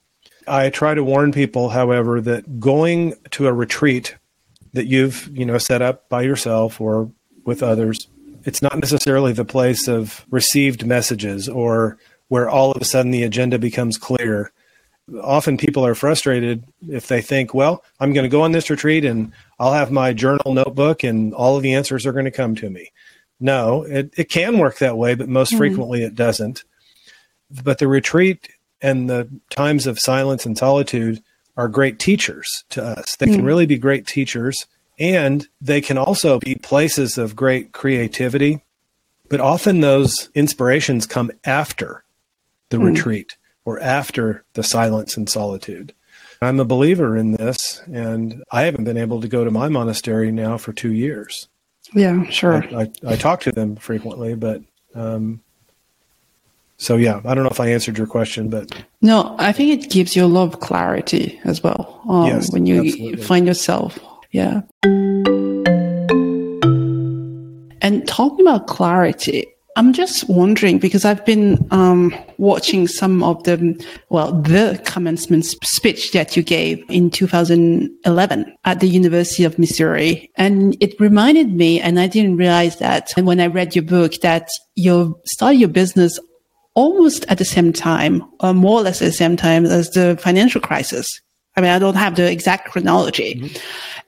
I 0.47 0.69
try 0.69 0.93
to 0.93 1.03
warn 1.03 1.31
people, 1.31 1.69
however, 1.69 2.21
that 2.21 2.59
going 2.59 3.15
to 3.31 3.47
a 3.47 3.53
retreat 3.53 4.15
that 4.73 4.87
you've, 4.87 5.29
you 5.37 5.45
know, 5.45 5.57
set 5.57 5.81
up 5.81 6.09
by 6.09 6.23
yourself 6.23 6.81
or 6.81 7.11
with 7.45 7.63
others, 7.63 8.07
it's 8.43 8.61
not 8.61 8.77
necessarily 8.77 9.33
the 9.33 9.45
place 9.45 9.87
of 9.87 10.25
received 10.29 10.85
messages 10.85 11.47
or 11.47 11.97
where 12.27 12.49
all 12.49 12.71
of 12.71 12.81
a 12.81 12.85
sudden 12.85 13.11
the 13.11 13.23
agenda 13.23 13.59
becomes 13.59 13.97
clear. 13.97 14.51
Often 15.21 15.57
people 15.57 15.85
are 15.85 15.95
frustrated 15.95 16.63
if 16.89 17.07
they 17.07 17.21
think, 17.21 17.53
well, 17.53 17.83
I'm 17.99 18.13
going 18.13 18.23
to 18.23 18.29
go 18.29 18.41
on 18.41 18.53
this 18.53 18.69
retreat 18.69 19.05
and 19.05 19.31
I'll 19.59 19.73
have 19.73 19.91
my 19.91 20.13
journal 20.13 20.53
notebook 20.53 21.03
and 21.03 21.33
all 21.33 21.57
of 21.57 21.63
the 21.63 21.73
answers 21.73 22.05
are 22.05 22.13
going 22.13 22.25
to 22.25 22.31
come 22.31 22.55
to 22.55 22.69
me. 22.69 22.91
No, 23.39 23.83
it, 23.83 24.13
it 24.17 24.29
can 24.29 24.57
work 24.57 24.77
that 24.79 24.97
way, 24.97 25.15
but 25.15 25.29
most 25.29 25.49
mm-hmm. 25.49 25.57
frequently 25.57 26.03
it 26.03 26.15
doesn't. 26.15 26.63
But 27.63 27.77
the 27.77 27.87
retreat 27.87 28.49
and 28.83 29.09
the 29.09 29.27
times 29.49 29.87
of 29.87 29.97
silence 29.99 30.45
and 30.45 30.57
solitude 30.57 31.23
are 31.57 31.67
great 31.67 31.97
teachers 31.97 32.47
to 32.69 32.83
us. 32.83 33.15
They 33.15 33.27
mm. 33.27 33.31
can 33.31 33.39
hmm. 33.39 33.45
really 33.47 33.65
be 33.65 33.77
great 33.77 34.05
teachers 34.05 34.67
and 34.99 35.47
they 35.61 35.81
can 35.81 35.97
also 35.97 36.39
be 36.39 36.55
places 36.55 37.17
of 37.17 37.35
great 37.35 37.71
creativity. 37.71 38.61
But 39.29 39.39
often 39.39 39.81
those 39.81 40.29
inspirations 40.35 41.05
come 41.05 41.31
after 41.43 42.03
the 42.69 42.77
mm. 42.77 42.93
retreat 42.93 43.37
or 43.65 43.79
after 43.79 44.43
the 44.53 44.63
silence 44.63 45.17
and 45.17 45.29
solitude. 45.29 45.93
I'm 46.41 46.59
a 46.59 46.65
believer 46.65 47.15
in 47.15 47.31
this, 47.33 47.81
and 47.91 48.43
I 48.51 48.63
haven't 48.63 48.83
been 48.83 48.97
able 48.97 49.21
to 49.21 49.29
go 49.29 49.45
to 49.45 49.51
my 49.51 49.69
monastery 49.69 50.31
now 50.31 50.57
for 50.57 50.73
two 50.73 50.91
years. 50.91 51.47
Yeah, 51.93 52.25
sure. 52.25 52.63
I, 52.63 52.81
I, 52.81 52.91
I 53.07 53.15
talk 53.15 53.41
to 53.41 53.51
them 53.51 53.77
frequently, 53.77 54.35
but 54.35 54.61
um, 54.93 55.41
so 56.83 56.97
yeah, 56.97 57.21
I 57.23 57.33
don't 57.33 57.45
know 57.45 57.49
if 57.49 57.61
I 57.61 57.67
answered 57.67 57.97
your 57.97 58.07
question, 58.07 58.49
but 58.49 58.69
no, 59.01 59.37
I 59.39 59.53
think 59.53 59.83
it 59.83 59.89
gives 59.89 60.17
you 60.17 60.25
a 60.25 60.27
lot 60.27 60.53
of 60.53 60.59
clarity 60.59 61.39
as 61.45 61.63
well 61.63 62.01
um, 62.09 62.27
yes, 62.27 62.51
when 62.51 62.65
you 62.65 62.81
absolutely. 62.81 63.23
find 63.23 63.47
yourself. 63.47 63.97
Yeah. 64.31 64.63
And 67.81 68.05
talking 68.05 68.45
about 68.45 68.67
clarity, 68.67 69.47
I'm 69.77 69.93
just 69.93 70.29
wondering 70.29 70.77
because 70.77 71.05
I've 71.05 71.25
been 71.25 71.65
um, 71.71 72.13
watching 72.37 72.89
some 72.89 73.23
of 73.23 73.41
the, 73.43 73.81
well, 74.09 74.33
the 74.41 74.81
commencement 74.83 75.45
speech 75.45 76.11
that 76.11 76.35
you 76.35 76.43
gave 76.43 76.83
in 76.89 77.09
2011 77.09 78.57
at 78.65 78.79
the 78.81 78.87
University 78.89 79.45
of 79.45 79.57
Missouri. 79.57 80.29
And 80.35 80.75
it 80.81 80.99
reminded 80.99 81.53
me, 81.53 81.79
and 81.79 81.97
I 81.97 82.07
didn't 82.07 82.35
realize 82.35 82.77
that 82.79 83.13
and 83.15 83.25
when 83.25 83.39
I 83.39 83.47
read 83.47 83.73
your 83.73 83.85
book, 83.85 84.15
that 84.15 84.49
you 84.75 85.17
started 85.25 85.59
your 85.59 85.69
business 85.69 86.19
almost 86.75 87.25
at 87.29 87.37
the 87.37 87.45
same 87.45 87.71
time, 87.73 88.23
or 88.39 88.53
more 88.53 88.79
or 88.79 88.83
less 88.83 89.01
at 89.01 89.05
the 89.05 89.11
same 89.11 89.35
time 89.37 89.65
as 89.65 89.89
the 89.91 90.17
financial 90.21 90.61
crisis. 90.61 91.07
I 91.55 91.61
mean, 91.61 91.69
I 91.69 91.79
don't 91.79 91.95
have 91.95 92.15
the 92.15 92.29
exact 92.31 92.71
chronology. 92.71 93.35
Mm-hmm. 93.35 93.57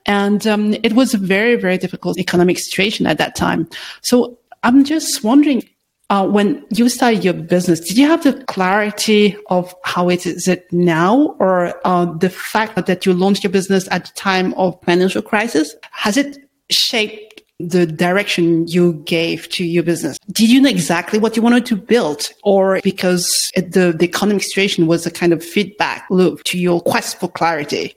And 0.06 0.46
um, 0.46 0.74
it 0.82 0.94
was 0.94 1.14
a 1.14 1.18
very, 1.18 1.56
very 1.56 1.78
difficult 1.78 2.18
economic 2.18 2.58
situation 2.58 3.06
at 3.06 3.18
that 3.18 3.36
time. 3.36 3.68
So 4.02 4.38
I'm 4.62 4.84
just 4.84 5.22
wondering, 5.22 5.62
uh, 6.10 6.26
when 6.26 6.64
you 6.70 6.88
started 6.88 7.24
your 7.24 7.34
business, 7.34 7.80
did 7.80 7.98
you 7.98 8.06
have 8.06 8.22
the 8.22 8.34
clarity 8.44 9.36
of 9.48 9.74
how 9.84 10.08
it 10.08 10.26
is 10.26 10.48
it 10.48 10.66
now, 10.72 11.36
or 11.38 11.74
uh, 11.84 12.06
the 12.18 12.30
fact 12.30 12.86
that 12.86 13.06
you 13.06 13.12
launched 13.12 13.42
your 13.42 13.52
business 13.52 13.88
at 13.90 14.06
the 14.06 14.12
time 14.12 14.54
of 14.54 14.80
financial 14.84 15.22
crisis 15.22 15.74
has 15.90 16.16
it 16.16 16.38
shaped 16.70 17.25
the 17.58 17.86
direction 17.86 18.66
you 18.68 18.94
gave 19.04 19.48
to 19.50 19.64
your 19.64 19.82
business? 19.82 20.18
Did 20.30 20.50
you 20.50 20.60
know 20.60 20.68
exactly 20.68 21.18
what 21.18 21.36
you 21.36 21.42
wanted 21.42 21.66
to 21.66 21.76
build, 21.76 22.30
or 22.44 22.80
because 22.82 23.26
the 23.54 23.94
the 23.96 24.04
economic 24.04 24.42
situation 24.42 24.86
was 24.86 25.06
a 25.06 25.10
kind 25.10 25.32
of 25.32 25.44
feedback 25.44 26.06
loop 26.10 26.44
to 26.44 26.58
your 26.58 26.80
quest 26.80 27.18
for 27.18 27.28
clarity? 27.28 27.94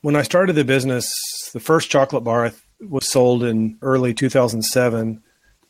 When 0.00 0.16
I 0.16 0.22
started 0.22 0.54
the 0.54 0.64
business, 0.64 1.10
the 1.52 1.60
first 1.60 1.90
chocolate 1.90 2.24
bar 2.24 2.52
was 2.80 3.10
sold 3.10 3.42
in 3.42 3.76
early 3.82 4.14
2007 4.14 5.22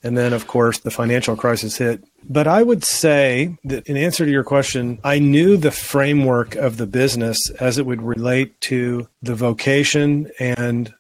and 0.02 0.16
then, 0.16 0.32
of 0.32 0.46
course, 0.46 0.78
the 0.78 0.90
financial 0.90 1.34
crisis 1.34 1.76
hit. 1.76 2.04
But 2.28 2.46
I 2.46 2.62
would 2.62 2.84
say 2.84 3.56
that 3.64 3.86
in 3.86 3.96
answer 3.96 4.24
to 4.24 4.30
your 4.30 4.44
question, 4.44 4.98
I 5.02 5.18
knew 5.18 5.56
the 5.56 5.70
framework 5.70 6.54
of 6.54 6.76
the 6.76 6.86
business 6.86 7.38
as 7.58 7.78
it 7.78 7.86
would 7.86 8.02
relate 8.02 8.60
to 8.62 9.08
the 9.22 9.34
vocation 9.34 10.30
and 10.38 10.94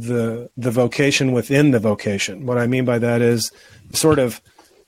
the 0.00 0.50
the 0.56 0.70
vocation 0.70 1.32
within 1.32 1.70
the 1.70 1.78
vocation. 1.78 2.46
What 2.46 2.58
I 2.58 2.66
mean 2.66 2.84
by 2.84 2.98
that 2.98 3.22
is 3.22 3.50
sort 3.92 4.18
of 4.18 4.40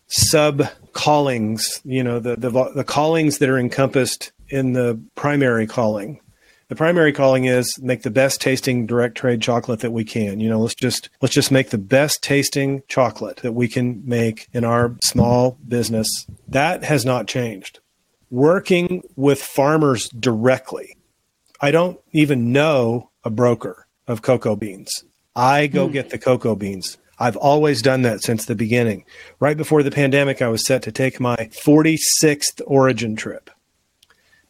sub 0.08 0.68
callings, 0.92 1.80
you 1.84 2.02
know, 2.02 2.20
the, 2.20 2.36
the 2.36 2.50
the 2.74 2.84
callings 2.84 3.38
that 3.38 3.48
are 3.48 3.58
encompassed 3.58 4.32
in 4.48 4.72
the 4.72 5.00
primary 5.14 5.66
calling 5.66 6.20
the 6.68 6.74
primary 6.74 7.12
calling 7.12 7.44
is 7.44 7.78
make 7.80 8.02
the 8.02 8.10
best 8.10 8.40
tasting 8.40 8.86
direct 8.86 9.16
trade 9.16 9.40
chocolate 9.40 9.80
that 9.80 9.92
we 9.92 10.04
can. 10.04 10.40
You 10.40 10.48
know, 10.48 10.60
let's 10.60 10.74
just 10.74 11.10
let's 11.22 11.34
just 11.34 11.52
make 11.52 11.70
the 11.70 11.78
best 11.78 12.22
tasting 12.22 12.82
chocolate 12.88 13.38
that 13.38 13.52
we 13.52 13.68
can 13.68 14.02
make 14.04 14.48
in 14.52 14.64
our 14.64 14.96
small 15.02 15.58
business. 15.66 16.08
That 16.48 16.82
has 16.82 17.04
not 17.04 17.28
changed. 17.28 17.78
Working 18.30 19.02
with 19.14 19.40
farmers 19.40 20.08
directly. 20.08 20.96
I 21.60 21.70
don't 21.70 22.00
even 22.10 22.52
know 22.52 23.10
a 23.22 23.30
broker 23.30 23.85
of 24.06 24.22
cocoa 24.22 24.56
beans. 24.56 25.04
I 25.34 25.66
go 25.66 25.88
mm. 25.88 25.92
get 25.92 26.10
the 26.10 26.18
cocoa 26.18 26.54
beans. 26.54 26.98
I've 27.18 27.36
always 27.36 27.82
done 27.82 28.02
that 28.02 28.22
since 28.22 28.44
the 28.44 28.54
beginning. 28.54 29.04
Right 29.40 29.56
before 29.56 29.82
the 29.82 29.90
pandemic, 29.90 30.42
I 30.42 30.48
was 30.48 30.66
set 30.66 30.82
to 30.82 30.92
take 30.92 31.18
my 31.18 31.36
46th 31.36 32.60
origin 32.66 33.16
trip. 33.16 33.50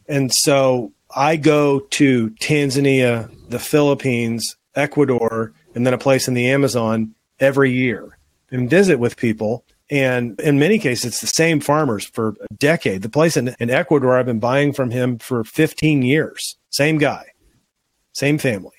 And 0.08 0.30
so 0.32 0.92
I 1.14 1.36
go 1.36 1.80
to 1.80 2.30
Tanzania, 2.40 3.30
the 3.48 3.58
Philippines, 3.58 4.56
Ecuador, 4.74 5.52
and 5.74 5.86
then 5.86 5.94
a 5.94 5.98
place 5.98 6.28
in 6.28 6.34
the 6.34 6.50
Amazon 6.50 7.14
every 7.38 7.72
year 7.72 8.18
and 8.50 8.70
visit 8.70 8.98
with 8.98 9.16
people. 9.16 9.64
And 9.88 10.38
in 10.40 10.58
many 10.58 10.78
cases, 10.78 11.06
it's 11.06 11.20
the 11.20 11.26
same 11.28 11.60
farmers 11.60 12.06
for 12.06 12.34
a 12.50 12.54
decade. 12.54 13.02
The 13.02 13.08
place 13.08 13.36
in, 13.36 13.54
in 13.60 13.70
Ecuador, 13.70 14.16
I've 14.16 14.26
been 14.26 14.40
buying 14.40 14.72
from 14.72 14.90
him 14.90 15.18
for 15.18 15.44
15 15.44 16.02
years. 16.02 16.56
Same 16.70 16.98
guy, 16.98 17.26
same 18.12 18.38
family. 18.38 18.75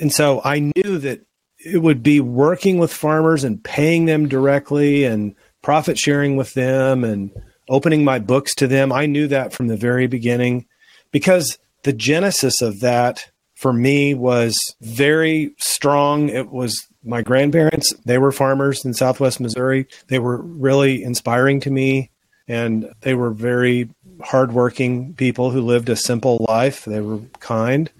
And 0.00 0.12
so 0.12 0.40
I 0.44 0.58
knew 0.60 0.98
that 0.98 1.26
it 1.64 1.78
would 1.78 2.02
be 2.02 2.20
working 2.20 2.78
with 2.78 2.92
farmers 2.92 3.44
and 3.44 3.62
paying 3.62 4.04
them 4.04 4.28
directly 4.28 5.04
and 5.04 5.34
profit 5.62 5.98
sharing 5.98 6.36
with 6.36 6.54
them 6.54 7.04
and 7.04 7.30
opening 7.68 8.04
my 8.04 8.18
books 8.18 8.54
to 8.56 8.66
them. 8.66 8.92
I 8.92 9.06
knew 9.06 9.26
that 9.28 9.52
from 9.52 9.66
the 9.66 9.76
very 9.76 10.06
beginning 10.06 10.66
because 11.10 11.58
the 11.82 11.92
genesis 11.92 12.62
of 12.62 12.80
that 12.80 13.30
for 13.54 13.72
me 13.72 14.14
was 14.14 14.56
very 14.80 15.52
strong. 15.58 16.28
It 16.28 16.50
was 16.50 16.86
my 17.04 17.22
grandparents, 17.22 17.92
they 18.04 18.18
were 18.18 18.32
farmers 18.32 18.84
in 18.84 18.94
Southwest 18.94 19.40
Missouri. 19.40 19.86
They 20.08 20.18
were 20.18 20.42
really 20.42 21.02
inspiring 21.02 21.60
to 21.60 21.70
me, 21.70 22.10
and 22.46 22.92
they 23.00 23.14
were 23.14 23.30
very 23.30 23.88
hardworking 24.22 25.14
people 25.14 25.50
who 25.50 25.60
lived 25.60 25.88
a 25.88 25.96
simple 25.96 26.44
life. 26.48 26.84
They 26.84 27.00
were 27.00 27.20
kind. 27.40 27.90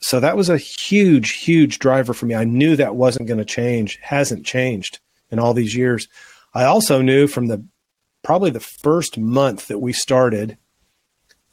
So 0.00 0.20
that 0.20 0.36
was 0.36 0.48
a 0.48 0.58
huge, 0.58 1.32
huge 1.32 1.78
driver 1.78 2.14
for 2.14 2.26
me. 2.26 2.34
I 2.34 2.44
knew 2.44 2.76
that 2.76 2.96
wasn't 2.96 3.28
going 3.28 3.38
to 3.38 3.44
change, 3.44 3.98
hasn't 4.02 4.46
changed 4.46 4.98
in 5.30 5.38
all 5.38 5.54
these 5.54 5.76
years. 5.76 6.08
I 6.54 6.64
also 6.64 7.02
knew 7.02 7.26
from 7.26 7.46
the 7.46 7.64
probably 8.22 8.50
the 8.50 8.60
first 8.60 9.18
month 9.18 9.68
that 9.68 9.78
we 9.78 9.92
started 9.92 10.58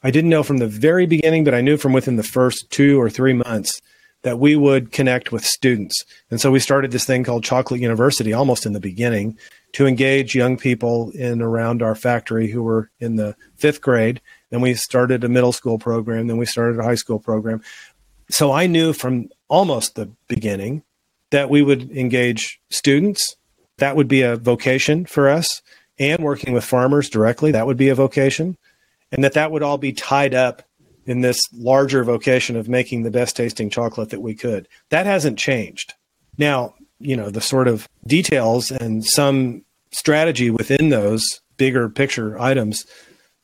I 0.03 0.12
didn't 0.12 0.29
know 0.29 0.43
from 0.43 0.57
the 0.57 0.67
very 0.67 1.05
beginning, 1.05 1.43
but 1.43 1.55
I 1.55 1.62
knew 1.62 1.75
from 1.75 1.91
within 1.91 2.17
the 2.17 2.23
first 2.23 2.69
two 2.69 3.01
or 3.01 3.10
three 3.10 3.33
months 3.33 3.81
that 4.21 4.39
we 4.39 4.55
would 4.55 4.91
connect 4.91 5.31
with 5.31 5.43
students. 5.43 6.03
And 6.29 6.39
so 6.39 6.51
we 6.51 6.60
started 6.60 6.91
this 6.91 7.05
thing 7.05 7.23
called 7.23 7.43
Chocolate 7.43 7.81
University 7.81 8.33
almost 8.33 8.65
in 8.65 8.73
the 8.73 8.79
beginning 8.79 9.38
to 9.73 9.86
engage 9.86 10.36
young 10.36 10.57
people 10.57 11.12
in 11.12 11.41
around 11.41 11.81
our 11.81 11.95
factory 11.95 12.49
who 12.49 12.63
were 12.63 12.89
in 12.99 13.15
the 13.15 13.36
fifth 13.55 13.81
grade. 13.81 14.21
Then 14.49 14.62
we 14.62 14.75
started 14.75 15.23
a 15.23 15.29
middle 15.29 15.51
school 15.51 15.77
program. 15.77 16.27
Then 16.27 16.38
we 16.38 16.45
started 16.45 16.79
a 16.79 16.83
high 16.83 16.95
school 16.95 17.19
program. 17.19 17.62
So 18.30 18.52
I 18.52 18.68
knew 18.68 18.94
from 18.94 19.30
almost 19.48 19.96
the 19.96 20.12
beginning 20.28 20.84
that 21.32 21.50
we 21.50 21.62
would 21.62 21.92
engage 21.92 22.60
students. 22.70 23.36
That 23.78 23.96
would 23.96 24.08
be 24.08 24.22
a 24.22 24.36
vocation 24.36 25.06
for 25.06 25.30
us. 25.30 25.62
And 26.00 26.24
working 26.24 26.54
with 26.54 26.63
farmers 26.63 27.10
directly, 27.10 27.52
that 27.52 27.66
would 27.66 27.78
be 27.78 27.90
a 27.90 27.96
vocation 27.96 28.58
and 29.12 29.24
that 29.24 29.34
that 29.34 29.52
would 29.52 29.63
all 29.63 29.78
be 29.78 29.94
tied 29.94 30.34
up 30.34 30.63
in 31.06 31.22
this 31.22 31.40
larger 31.54 32.04
vocation 32.04 32.56
of 32.56 32.68
making 32.68 33.04
the 33.04 33.12
best 33.12 33.36
tasting 33.36 33.70
chocolate 33.70 34.10
that 34.10 34.22
we 34.22 34.36
could. 34.36 34.68
That 34.90 35.06
hasn't 35.06 35.40
changed. 35.40 35.94
Now, 36.38 36.76
you 37.00 37.16
know, 37.16 37.30
the 37.30 37.42
sort 37.42 37.68
of 37.68 37.88
details 38.06 38.72
and 38.72 39.06
some 39.06 39.63
strategy 39.92 40.50
within 40.50 40.90
those 40.90 41.24
bigger 41.56 41.90
picture 41.90 42.40
items 42.40 42.86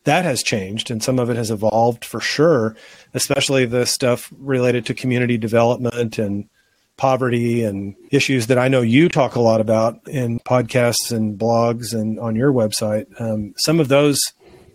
that 0.04 0.26
has 0.26 0.44
changed 0.44 0.92
and 0.92 1.02
some 1.02 1.20
of 1.20 1.30
it 1.30 1.38
has 1.38 1.52
evolved 1.52 2.04
for 2.04 2.20
sure, 2.20 2.76
especially 3.14 3.66
the 3.66 3.86
stuff 3.86 4.32
related 4.38 4.86
to 4.86 4.94
community 4.94 5.38
development 5.38 6.18
and 6.18 6.50
poverty 6.98 7.64
and 7.64 7.96
issues 8.12 8.48
that 8.48 8.58
I 8.58 8.68
know 8.68 8.82
you 8.82 9.10
talk 9.10 9.36
a 9.36 9.42
lot 9.42 9.62
about 9.62 10.00
in 10.08 10.40
podcasts 10.42 11.12
and 11.12 11.40
blogs 11.40 11.94
and 11.94 12.20
on 12.20 12.36
your 12.36 12.52
website. 12.52 13.06
Um, 13.20 13.54
some 13.58 13.80
of 13.80 13.88
those 13.88 14.20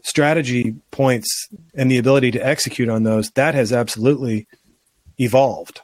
strategy 0.02 0.74
points 0.90 1.48
and 1.74 1.90
the 1.90 1.98
ability 1.98 2.30
to 2.32 2.44
execute 2.44 2.88
on 2.88 3.02
those, 3.02 3.30
that 3.32 3.54
has 3.54 3.72
absolutely 3.72 4.46
evolved. 5.18 5.80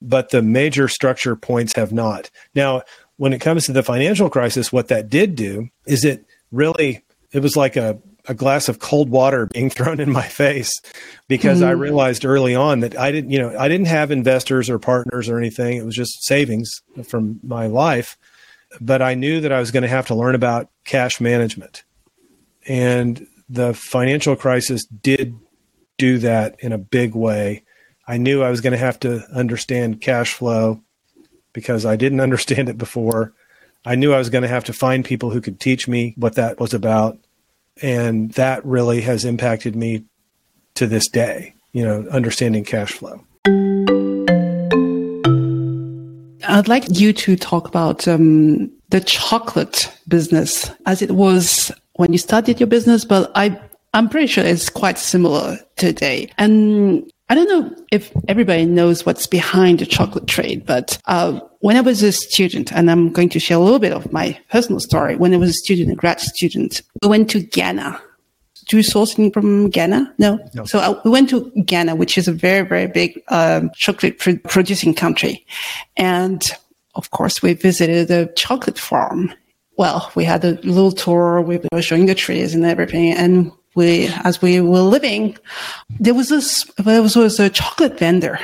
But 0.00 0.30
the 0.30 0.42
major 0.42 0.88
structure 0.88 1.36
points 1.36 1.74
have 1.74 1.92
not. 1.92 2.30
Now, 2.54 2.82
when 3.16 3.32
it 3.32 3.40
comes 3.40 3.66
to 3.66 3.72
the 3.72 3.82
financial 3.82 4.30
crisis, 4.30 4.72
what 4.72 4.88
that 4.88 5.08
did 5.08 5.34
do 5.34 5.68
is 5.86 6.04
it 6.04 6.24
really, 6.52 7.02
it 7.32 7.40
was 7.40 7.56
like 7.56 7.76
a, 7.76 7.98
a 8.28 8.34
glass 8.34 8.68
of 8.68 8.78
cold 8.78 9.08
water 9.08 9.46
being 9.46 9.70
thrown 9.78 10.00
in 10.00 10.12
my 10.12 10.26
face 10.26 10.70
because 11.26 11.60
mm. 11.60 11.66
I 11.66 11.70
realized 11.70 12.24
early 12.24 12.54
on 12.54 12.80
that 12.80 12.98
I 12.98 13.10
didn't, 13.10 13.30
you 13.30 13.38
know, 13.38 13.58
I 13.58 13.68
didn't 13.68 13.86
have 13.86 14.10
investors 14.10 14.70
or 14.70 14.78
partners 14.78 15.28
or 15.28 15.38
anything. 15.38 15.76
It 15.76 15.84
was 15.84 15.96
just 15.96 16.24
savings 16.24 16.82
from 17.04 17.40
my 17.42 17.66
life. 17.66 18.16
But 18.80 19.00
I 19.00 19.14
knew 19.14 19.40
that 19.40 19.52
I 19.52 19.60
was 19.60 19.70
going 19.70 19.82
to 19.82 19.88
have 19.88 20.06
to 20.08 20.14
learn 20.14 20.34
about 20.34 20.68
cash 20.84 21.20
management. 21.20 21.84
And 22.66 23.26
the 23.48 23.72
financial 23.72 24.36
crisis 24.36 24.84
did 24.84 25.34
do 25.96 26.18
that 26.18 26.56
in 26.60 26.72
a 26.72 26.78
big 26.78 27.14
way. 27.14 27.64
I 28.06 28.18
knew 28.18 28.42
I 28.42 28.50
was 28.50 28.60
going 28.60 28.72
to 28.72 28.78
have 28.78 29.00
to 29.00 29.26
understand 29.34 30.02
cash 30.02 30.34
flow 30.34 30.82
because 31.54 31.86
I 31.86 31.96
didn't 31.96 32.20
understand 32.28 32.68
it 32.68 32.78
before. 32.78 33.32
I 33.84 33.94
knew 33.94 34.12
I 34.12 34.18
was 34.18 34.28
going 34.28 34.42
to 34.42 34.48
have 34.48 34.64
to 34.64 34.72
find 34.72 35.04
people 35.04 35.30
who 35.30 35.40
could 35.40 35.60
teach 35.60 35.88
me 35.88 36.14
what 36.16 36.34
that 36.34 36.60
was 36.60 36.74
about. 36.74 37.18
And 37.82 38.32
that 38.32 38.64
really 38.64 39.00
has 39.02 39.24
impacted 39.24 39.76
me 39.76 40.04
to 40.74 40.86
this 40.86 41.08
day, 41.08 41.54
you 41.72 41.84
know, 41.84 42.06
understanding 42.10 42.64
cash 42.64 42.92
flow. 42.92 43.24
I'd 46.48 46.68
like 46.68 46.98
you 46.98 47.12
to 47.12 47.36
talk 47.36 47.68
about 47.68 48.08
um, 48.08 48.70
the 48.90 49.00
chocolate 49.00 49.92
business 50.08 50.70
as 50.86 51.02
it 51.02 51.12
was 51.12 51.70
when 51.94 52.12
you 52.12 52.18
started 52.18 52.58
your 52.58 52.66
business, 52.66 53.04
but 53.04 53.30
I, 53.34 53.60
I'm 53.92 54.08
pretty 54.08 54.28
sure 54.28 54.44
it's 54.44 54.70
quite 54.70 54.98
similar 54.98 55.58
today. 55.76 56.30
And 56.38 57.10
I 57.28 57.34
don't 57.34 57.48
know 57.48 57.84
if 57.92 58.10
everybody 58.26 58.64
knows 58.64 59.04
what's 59.04 59.26
behind 59.26 59.80
the 59.80 59.86
chocolate 59.86 60.26
trade, 60.26 60.64
but 60.64 60.98
uh, 61.06 61.40
when 61.60 61.76
I 61.76 61.82
was 61.82 62.02
a 62.02 62.10
student, 62.10 62.72
and 62.72 62.90
I'm 62.90 63.12
going 63.12 63.28
to 63.30 63.38
share 63.38 63.58
a 63.58 63.60
little 63.60 63.78
bit 63.78 63.92
of 63.92 64.12
my 64.12 64.38
personal 64.50 64.80
story. 64.80 65.16
When 65.16 65.34
I 65.34 65.36
was 65.36 65.50
a 65.50 65.54
student, 65.54 65.92
a 65.92 65.94
grad 65.94 66.20
student, 66.20 66.80
we 67.02 67.08
went 67.08 67.28
to 67.30 67.40
Ghana. 67.40 68.00
Do 68.68 68.76
you 68.78 68.82
sourcing 68.82 69.32
from 69.32 69.68
Ghana? 69.68 70.14
No. 70.18 70.38
no. 70.54 70.64
So 70.64 70.78
uh, 70.78 71.00
we 71.04 71.10
went 71.10 71.28
to 71.30 71.50
Ghana, 71.64 71.96
which 71.96 72.16
is 72.16 72.28
a 72.28 72.32
very, 72.32 72.66
very 72.66 72.86
big 72.86 73.22
um, 73.28 73.70
chocolate 73.74 74.18
pr- 74.18 74.32
producing 74.48 74.94
country, 74.94 75.46
and 75.96 76.42
of 76.94 77.10
course, 77.10 77.42
we 77.42 77.52
visited 77.52 78.10
a 78.10 78.32
chocolate 78.32 78.78
farm 78.78 79.32
well, 79.78 80.10
we 80.16 80.24
had 80.24 80.44
a 80.44 80.58
little 80.64 80.90
tour. 80.90 81.40
We 81.40 81.60
were 81.72 81.80
showing 81.80 82.06
the 82.06 82.14
trees 82.14 82.52
and 82.52 82.64
everything. 82.64 83.12
And 83.12 83.52
we, 83.78 84.08
as 84.24 84.42
we 84.42 84.60
were 84.60 84.80
living, 84.80 85.38
there 85.98 86.14
was 86.14 86.28
this, 86.28 86.64
there 86.76 87.00
was, 87.00 87.16
was 87.16 87.40
a 87.40 87.48
chocolate 87.48 87.98
vendor. 87.98 88.38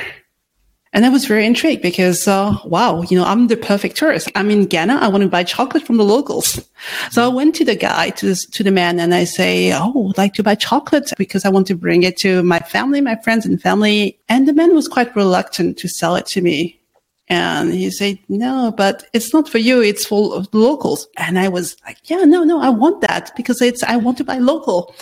And 0.93 1.05
I 1.05 1.09
was 1.09 1.25
very 1.25 1.45
intrigued 1.45 1.81
because, 1.81 2.25
uh, 2.25 2.57
wow, 2.63 3.01
you 3.01 3.17
know, 3.17 3.25
I'm 3.25 3.47
the 3.47 3.57
perfect 3.57 3.97
tourist. 3.97 4.31
I'm 4.33 4.49
in 4.49 4.65
Ghana. 4.65 4.95
I 4.95 5.09
want 5.09 5.23
to 5.23 5.29
buy 5.29 5.43
chocolate 5.43 5.83
from 5.83 5.97
the 5.97 6.05
locals. 6.05 6.65
So 7.11 7.25
I 7.25 7.27
went 7.27 7.53
to 7.55 7.65
the 7.65 7.75
guy, 7.75 8.11
to, 8.11 8.27
this, 8.27 8.45
to 8.51 8.63
the 8.63 8.71
man, 8.71 8.97
and 9.01 9.13
I 9.13 9.25
say, 9.25 9.73
Oh, 9.73 10.09
I'd 10.11 10.17
like 10.17 10.33
to 10.35 10.43
buy 10.43 10.55
chocolate 10.55 11.11
because 11.17 11.43
I 11.43 11.49
want 11.49 11.67
to 11.67 11.75
bring 11.75 12.03
it 12.03 12.15
to 12.19 12.43
my 12.43 12.59
family, 12.59 13.01
my 13.01 13.17
friends 13.17 13.45
and 13.45 13.61
family. 13.61 14.17
And 14.29 14.47
the 14.47 14.53
man 14.53 14.73
was 14.73 14.87
quite 14.87 15.13
reluctant 15.17 15.77
to 15.79 15.89
sell 15.89 16.15
it 16.15 16.27
to 16.27 16.41
me. 16.41 16.79
And 17.27 17.73
he 17.73 17.89
said, 17.89 18.19
no, 18.29 18.71
but 18.75 19.05
it's 19.13 19.33
not 19.33 19.49
for 19.49 19.57
you. 19.57 19.81
It's 19.81 20.05
for 20.05 20.43
locals. 20.53 21.07
And 21.17 21.39
I 21.39 21.47
was 21.47 21.75
like, 21.85 21.97
yeah, 22.03 22.23
no, 22.23 22.43
no, 22.43 22.61
I 22.61 22.69
want 22.69 23.01
that 23.01 23.31
because 23.35 23.61
it's, 23.61 23.81
I 23.81 23.97
want 23.97 24.17
to 24.19 24.23
buy 24.23 24.37
local. 24.37 24.93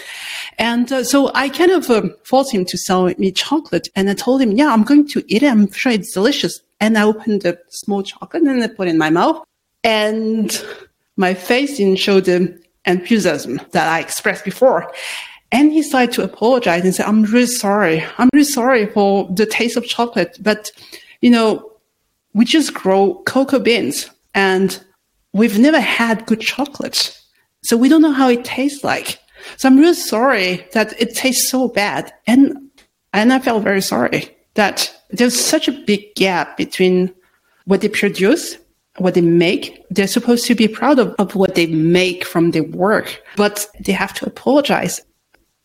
And 0.57 0.89
uh, 0.91 1.03
so 1.03 1.31
I 1.33 1.49
kind 1.49 1.71
of 1.71 1.89
um, 1.89 2.15
forced 2.23 2.53
him 2.53 2.63
to 2.65 2.77
sell 2.77 3.05
me 3.17 3.31
chocolate. 3.31 3.89
And 3.95 4.09
I 4.09 4.13
told 4.13 4.41
him, 4.41 4.53
yeah, 4.53 4.71
I'm 4.71 4.83
going 4.83 5.05
to 5.09 5.23
eat 5.27 5.43
it. 5.43 5.51
I'm 5.51 5.69
sure 5.71 5.91
it's 5.91 6.13
delicious. 6.13 6.62
And 6.79 6.97
I 6.97 7.03
opened 7.03 7.43
a 7.45 7.57
small 7.69 8.03
chocolate 8.03 8.43
and 8.43 8.63
I 8.63 8.67
put 8.67 8.88
it 8.88 8.91
in 8.91 8.97
my 8.97 9.09
mouth. 9.09 9.43
And 9.83 10.65
my 11.17 11.33
face 11.33 11.77
didn't 11.77 11.99
show 11.99 12.21
the 12.21 12.57
enthusiasm 12.86 13.59
that 13.71 13.88
I 13.89 13.99
expressed 13.99 14.45
before. 14.45 14.91
And 15.51 15.71
he 15.71 15.83
started 15.83 16.13
to 16.13 16.23
apologize 16.23 16.83
and 16.83 16.95
say, 16.95 17.03
I'm 17.03 17.23
really 17.23 17.45
sorry. 17.47 18.03
I'm 18.17 18.29
really 18.33 18.45
sorry 18.45 18.86
for 18.88 19.29
the 19.31 19.45
taste 19.45 19.75
of 19.77 19.86
chocolate. 19.86 20.38
But, 20.41 20.71
you 21.21 21.29
know, 21.29 21.72
we 22.34 22.46
just 22.46 22.74
grow 22.74 23.22
cocoa 23.26 23.60
beans 23.60 24.10
and 24.34 24.84
we've 25.34 25.60
never 25.60 25.80
had 25.80 26.26
good 26.26 26.41
chocolate. 26.41 27.17
So 27.63 27.78
we 27.78 27.89
don't 27.89 28.02
know 28.02 28.12
how 28.12 28.30
it 28.30 28.43
tastes 28.43 28.84
like. 28.84 29.19
So 29.58 29.67
I'm 29.67 29.78
really 29.78 29.93
sorry 29.93 30.65
that 30.74 31.00
it 31.02 31.15
tastes 31.15 31.50
so 31.50 31.67
bad. 31.67 32.13
And, 32.28 32.58
and 33.13 33.32
I 33.32 33.39
felt 33.39 33.63
very 33.63 33.82
sorry 33.82 34.36
that 34.56 34.93
there's 35.10 35.39
such 35.39 35.67
a 35.67 35.72
big 35.72 36.15
gap 36.15 36.58
between 36.58 37.13
what 37.65 37.82
they 37.82 37.89
produce, 37.89 38.58
what 38.98 39.13
they 39.13 39.22
make. 39.22 39.86
They're 39.89 40.08
supposed 40.08 40.46
to 40.48 40.56
be 40.56 40.67
proud 40.67 41.00
of, 41.00 41.15
of 41.19 41.36
what 41.36 41.56
they 41.56 41.67
make 41.67 42.26
from 42.26 42.52
their 42.52 42.63
work, 42.63 43.22
but 43.36 43.67
they 43.80 43.93
have 43.93 44.13
to 44.15 44.26
apologize. 44.26 45.02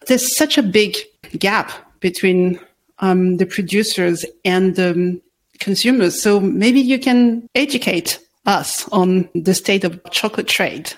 There's 0.07 0.37
such 0.37 0.59
a 0.59 0.63
big 0.63 0.97
gap 1.39 1.73
between 2.01 2.59
um, 3.01 3.37
the 3.37 3.47
producers 3.47 4.25
and 4.45 4.77
the 4.77 5.21
consumers. 5.59 6.23
So 6.23 6.41
maybe 6.41 6.81
you 6.81 6.99
can 6.99 7.49
educate 7.55 8.21
us 8.47 8.89
on 8.89 9.29
the 9.35 9.55
state 9.55 9.85
of 9.85 10.01
chocolate 10.11 10.49
trade. 10.49 10.93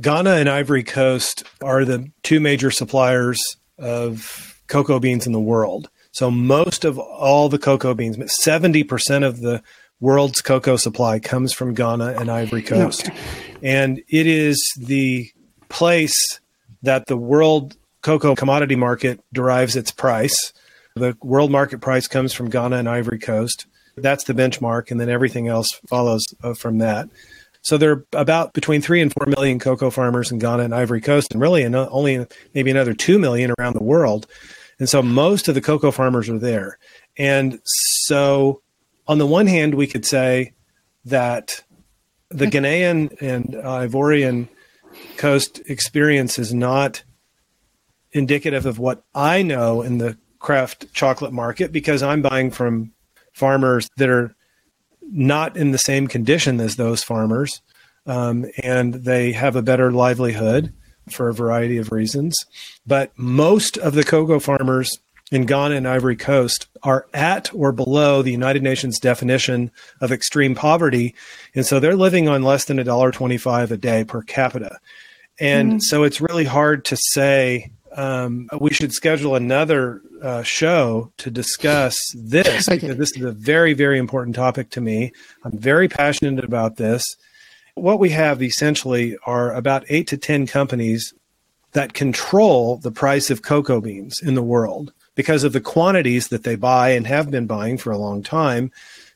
Ghana 0.00 0.34
and 0.34 0.48
Ivory 0.48 0.84
Coast 0.84 1.44
are 1.62 1.84
the 1.84 2.10
two 2.22 2.40
major 2.40 2.70
suppliers 2.70 3.40
of 3.78 4.62
cocoa 4.68 5.00
beans 5.00 5.26
in 5.26 5.32
the 5.32 5.40
world. 5.40 5.90
So 6.12 6.30
most 6.30 6.84
of 6.84 6.98
all 6.98 7.48
the 7.48 7.58
cocoa 7.58 7.94
beans, 7.94 8.16
70% 8.16 9.26
of 9.26 9.40
the 9.40 9.62
world's 10.00 10.40
cocoa 10.40 10.76
supply 10.76 11.18
comes 11.18 11.52
from 11.52 11.74
Ghana 11.74 12.14
and 12.18 12.30
Ivory 12.30 12.62
Coast. 12.62 13.08
Okay. 13.08 13.18
And 13.62 13.98
it 14.08 14.26
is 14.26 14.58
the 14.78 15.30
place 15.68 16.40
that 16.82 17.06
the 17.06 17.16
world 17.16 17.76
cocoa 18.02 18.34
commodity 18.34 18.76
market 18.76 19.20
derives 19.32 19.76
its 19.76 19.90
price. 19.90 20.52
The 21.00 21.16
world 21.22 21.50
market 21.50 21.80
price 21.80 22.06
comes 22.06 22.32
from 22.32 22.50
Ghana 22.50 22.76
and 22.76 22.88
Ivory 22.88 23.18
Coast. 23.18 23.66
That's 23.96 24.24
the 24.24 24.34
benchmark, 24.34 24.90
and 24.90 25.00
then 25.00 25.08
everything 25.08 25.48
else 25.48 25.68
follows 25.88 26.24
uh, 26.42 26.54
from 26.54 26.78
that. 26.78 27.08
So 27.62 27.78
there 27.78 27.92
are 27.92 28.04
about 28.12 28.52
between 28.52 28.82
three 28.82 29.00
and 29.00 29.12
four 29.12 29.26
million 29.26 29.58
cocoa 29.58 29.90
farmers 29.90 30.30
in 30.30 30.38
Ghana 30.38 30.62
and 30.62 30.74
Ivory 30.74 31.00
Coast, 31.00 31.32
and 31.32 31.40
really 31.40 31.64
only 31.64 32.26
maybe 32.54 32.70
another 32.70 32.94
two 32.94 33.18
million 33.18 33.52
around 33.58 33.74
the 33.74 33.82
world. 33.82 34.26
And 34.78 34.88
so 34.88 35.02
most 35.02 35.48
of 35.48 35.54
the 35.54 35.60
cocoa 35.60 35.90
farmers 35.90 36.28
are 36.28 36.38
there. 36.38 36.78
And 37.18 37.60
so, 37.64 38.62
on 39.06 39.18
the 39.18 39.26
one 39.26 39.46
hand, 39.46 39.74
we 39.74 39.86
could 39.86 40.06
say 40.06 40.52
that 41.06 41.62
the 42.30 42.46
Ghanaian 42.46 43.20
and 43.20 43.54
Ivorian 43.54 44.48
coast 45.16 45.60
experience 45.66 46.38
is 46.38 46.52
not 46.52 47.04
indicative 48.12 48.66
of 48.66 48.78
what 48.78 49.02
I 49.14 49.42
know 49.42 49.82
in 49.82 49.98
the 49.98 50.18
craft 50.40 50.92
chocolate 50.92 51.32
market 51.32 51.70
because 51.70 52.02
I'm 52.02 52.22
buying 52.22 52.50
from 52.50 52.92
farmers 53.32 53.88
that 53.96 54.08
are 54.08 54.34
not 55.12 55.56
in 55.56 55.70
the 55.70 55.78
same 55.78 56.08
condition 56.08 56.60
as 56.60 56.74
those 56.74 57.04
farmers, 57.04 57.60
um, 58.06 58.46
and 58.62 58.94
they 58.94 59.32
have 59.32 59.54
a 59.54 59.62
better 59.62 59.92
livelihood 59.92 60.72
for 61.10 61.28
a 61.28 61.34
variety 61.34 61.76
of 61.78 61.92
reasons. 61.92 62.36
But 62.86 63.12
most 63.16 63.76
of 63.78 63.94
the 63.94 64.04
cocoa 64.04 64.40
farmers 64.40 64.98
in 65.32 65.46
Ghana 65.46 65.76
and 65.76 65.86
Ivory 65.86 66.16
Coast 66.16 66.66
are 66.82 67.06
at 67.14 67.54
or 67.54 67.70
below 67.70 68.22
the 68.22 68.32
United 68.32 68.62
Nations 68.62 68.98
definition 68.98 69.70
of 70.00 70.10
extreme 70.10 70.54
poverty, 70.54 71.14
and 71.54 71.64
so 71.64 71.78
they're 71.78 71.96
living 71.96 72.28
on 72.28 72.42
less 72.42 72.64
than 72.64 72.78
a 72.78 72.84
dollar 72.84 73.12
twenty-five 73.12 73.70
a 73.70 73.76
day 73.76 74.04
per 74.04 74.22
capita. 74.22 74.78
And 75.38 75.70
mm-hmm. 75.70 75.78
so 75.80 76.02
it's 76.02 76.20
really 76.20 76.44
hard 76.44 76.84
to 76.86 76.96
say 76.96 77.70
um, 77.96 78.48
we 78.60 78.70
should 78.70 78.92
schedule 78.92 79.34
another 79.34 80.02
uh, 80.22 80.42
show 80.42 81.12
to 81.18 81.30
discuss 81.30 81.96
this 82.14 82.68
okay. 82.68 82.78
because 82.78 82.96
this 82.96 83.16
is 83.16 83.22
a 83.22 83.32
very, 83.32 83.72
very 83.72 83.98
important 83.98 84.36
topic 84.36 84.70
to 84.70 84.80
me. 84.80 85.12
I'm 85.44 85.56
very 85.56 85.88
passionate 85.88 86.44
about 86.44 86.76
this. 86.76 87.04
What 87.74 87.98
we 87.98 88.10
have 88.10 88.42
essentially 88.42 89.16
are 89.24 89.52
about 89.52 89.84
eight 89.88 90.06
to 90.08 90.16
10 90.16 90.46
companies 90.46 91.14
that 91.72 91.94
control 91.94 92.76
the 92.78 92.90
price 92.90 93.30
of 93.30 93.42
cocoa 93.42 93.80
beans 93.80 94.20
in 94.22 94.34
the 94.34 94.42
world 94.42 94.92
because 95.14 95.44
of 95.44 95.52
the 95.52 95.60
quantities 95.60 96.28
that 96.28 96.44
they 96.44 96.56
buy 96.56 96.90
and 96.90 97.06
have 97.06 97.30
been 97.30 97.46
buying 97.46 97.78
for 97.78 97.90
a 97.90 97.98
long 97.98 98.22
time. 98.22 98.70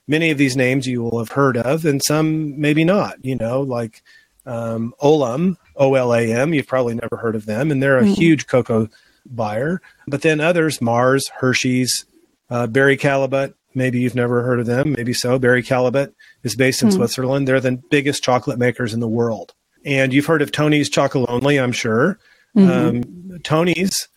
Many 0.06 0.30
of 0.30 0.38
these 0.38 0.56
names 0.56 0.86
you 0.86 1.02
will 1.02 1.18
have 1.18 1.30
heard 1.30 1.56
of, 1.56 1.84
and 1.84 2.02
some 2.04 2.60
maybe 2.60 2.84
not, 2.84 3.24
you 3.24 3.36
know, 3.36 3.62
like 3.62 4.02
um, 4.46 4.94
Olam, 5.02 5.56
O 5.76 5.94
L 5.94 6.14
A 6.14 6.32
M. 6.32 6.52
You've 6.52 6.66
probably 6.66 6.94
never 6.94 7.16
heard 7.16 7.34
of 7.34 7.46
them, 7.46 7.70
and 7.70 7.82
they're 7.82 7.98
a 7.98 8.02
mm-hmm. 8.02 8.12
huge 8.12 8.46
cocoa 8.46 8.88
buyer. 9.26 9.80
But 10.06 10.22
then 10.22 10.40
others, 10.40 10.80
Mars, 10.80 11.28
Hershey's, 11.28 12.06
uh, 12.50 12.66
Barry 12.66 12.96
Callebaut. 12.96 13.54
Maybe 13.74 14.00
you've 14.00 14.14
never 14.14 14.42
heard 14.42 14.60
of 14.60 14.66
them. 14.66 14.92
Maybe 14.92 15.12
so. 15.12 15.38
Barry 15.38 15.62
Callebaut 15.62 16.12
is 16.42 16.54
based 16.54 16.82
in 16.82 16.88
mm-hmm. 16.88 16.98
Switzerland. 16.98 17.48
They're 17.48 17.60
the 17.60 17.80
biggest 17.90 18.22
chocolate 18.22 18.58
makers 18.58 18.94
in 18.94 19.00
the 19.00 19.08
world. 19.08 19.52
And 19.84 20.12
you've 20.12 20.26
heard 20.26 20.42
of 20.42 20.52
Tony's 20.52 20.88
Chocolonely, 20.88 21.62
I'm 21.62 21.72
sure. 21.72 22.18
Mm-hmm. 22.56 23.32
Um, 23.34 23.40
Tony's, 23.42 24.08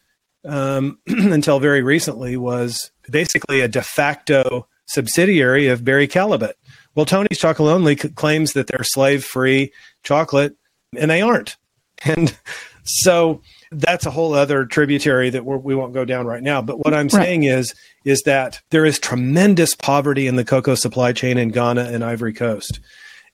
um, 0.46 1.00
until 1.08 1.60
very 1.60 1.82
recently, 1.82 2.38
was 2.38 2.92
basically 3.10 3.62
a 3.62 3.68
de 3.68 3.82
facto 3.82 4.68
subsidiary 4.86 5.68
of 5.68 5.84
Barry 5.84 6.08
Callebaut. 6.08 6.54
Well, 6.96 7.06
Tony's 7.06 7.40
Chocolonely 7.40 8.00
c- 8.00 8.10
claims 8.10 8.54
that 8.54 8.68
they're 8.68 8.84
slave 8.84 9.24
free 9.24 9.72
chocolate, 10.04 10.56
and 10.98 11.12
they 11.12 11.22
aren't. 11.22 11.58
And 12.06 12.38
so 12.84 13.42
that's 13.72 14.06
a 14.06 14.12
whole 14.12 14.34
other 14.34 14.66
tributary 14.66 15.30
that 15.30 15.46
we're, 15.46 15.58
we 15.58 15.76
will 15.76 15.84
not 15.84 15.94
go 15.94 16.06
down 16.06 16.26
right 16.26 16.44
now. 16.44 16.62
But 16.62 16.84
what 16.84 16.94
I'm 16.94 17.08
right. 17.08 17.24
saying 17.24 17.44
is, 17.44 17.74
is 18.06 18.22
that 18.24 18.62
there 18.70 18.86
is 18.86 19.00
tremendous 19.00 19.76
poverty 19.76 20.28
in 20.28 20.36
the 20.36 20.46
cocoa 20.46 20.76
supply 20.76 21.14
chain 21.14 21.38
in 21.38 21.50
Ghana 21.50 21.84
and 21.86 22.04
Ivory 22.04 22.34
Coast. 22.34 22.80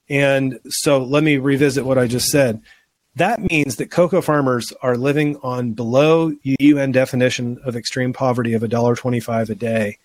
And 0.10 0.60
so 0.68 1.04
let 1.04 1.24
me 1.24 1.38
revisit 1.38 1.86
what 1.86 1.98
I 1.98 2.08
just 2.08 2.28
said. 2.28 2.62
That 3.16 3.40
means 3.40 3.76
that 3.76 3.92
cocoa 3.92 4.22
farmers 4.22 4.74
are 4.82 4.98
living 4.98 5.38
on 5.44 5.74
below 5.74 6.34
UN 6.44 6.92
definition 6.92 7.60
of 7.64 7.76
extreme 7.76 8.12
poverty 8.12 8.54
of 8.54 8.64
$1.25 8.64 9.50
a 9.50 9.56
day. 9.56 9.98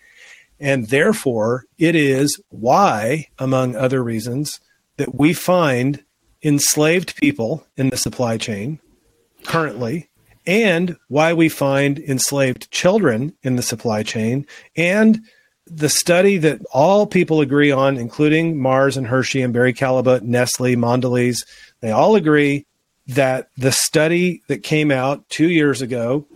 And 0.61 0.89
therefore, 0.89 1.65
it 1.79 1.95
is 1.95 2.41
why, 2.51 3.29
among 3.39 3.77
other 3.77 4.03
reasons, 4.03 4.61
that 4.99 5.15
we 5.15 5.33
find 5.33 6.05
enslaved 6.43 7.17
people 7.17 7.67
in 7.77 7.89
the 7.89 7.97
supply 7.97 8.37
chain 8.37 8.79
currently, 9.45 10.08
and 10.49 10.97
why 11.09 11.35
we 11.35 11.51
find 11.51 11.99
enslaved 11.99 12.71
children 12.71 13.35
in 13.43 13.57
the 13.57 13.63
supply 13.63 14.03
chain, 14.03 14.47
and 14.75 15.21
the 15.67 15.91
study 15.91 16.39
that 16.39 16.63
all 16.73 17.07
people 17.07 17.43
agree 17.43 17.71
on, 17.71 17.99
including 17.99 18.59
Mars 18.59 18.97
and 18.97 19.07
Hershey 19.07 19.43
and 19.43 19.53
Barry 19.53 19.75
Callebaut, 19.75 20.23
Nestle, 20.23 20.75
Mondelez, 20.75 21.47
they 21.81 21.91
all 21.91 22.17
agree 22.17 22.65
that 23.09 23.51
the 23.59 23.73
study 23.73 24.43
that 24.49 24.63
came 24.63 24.91
out 24.91 25.29
two 25.29 25.51
years 25.51 25.83
ago 25.83 26.27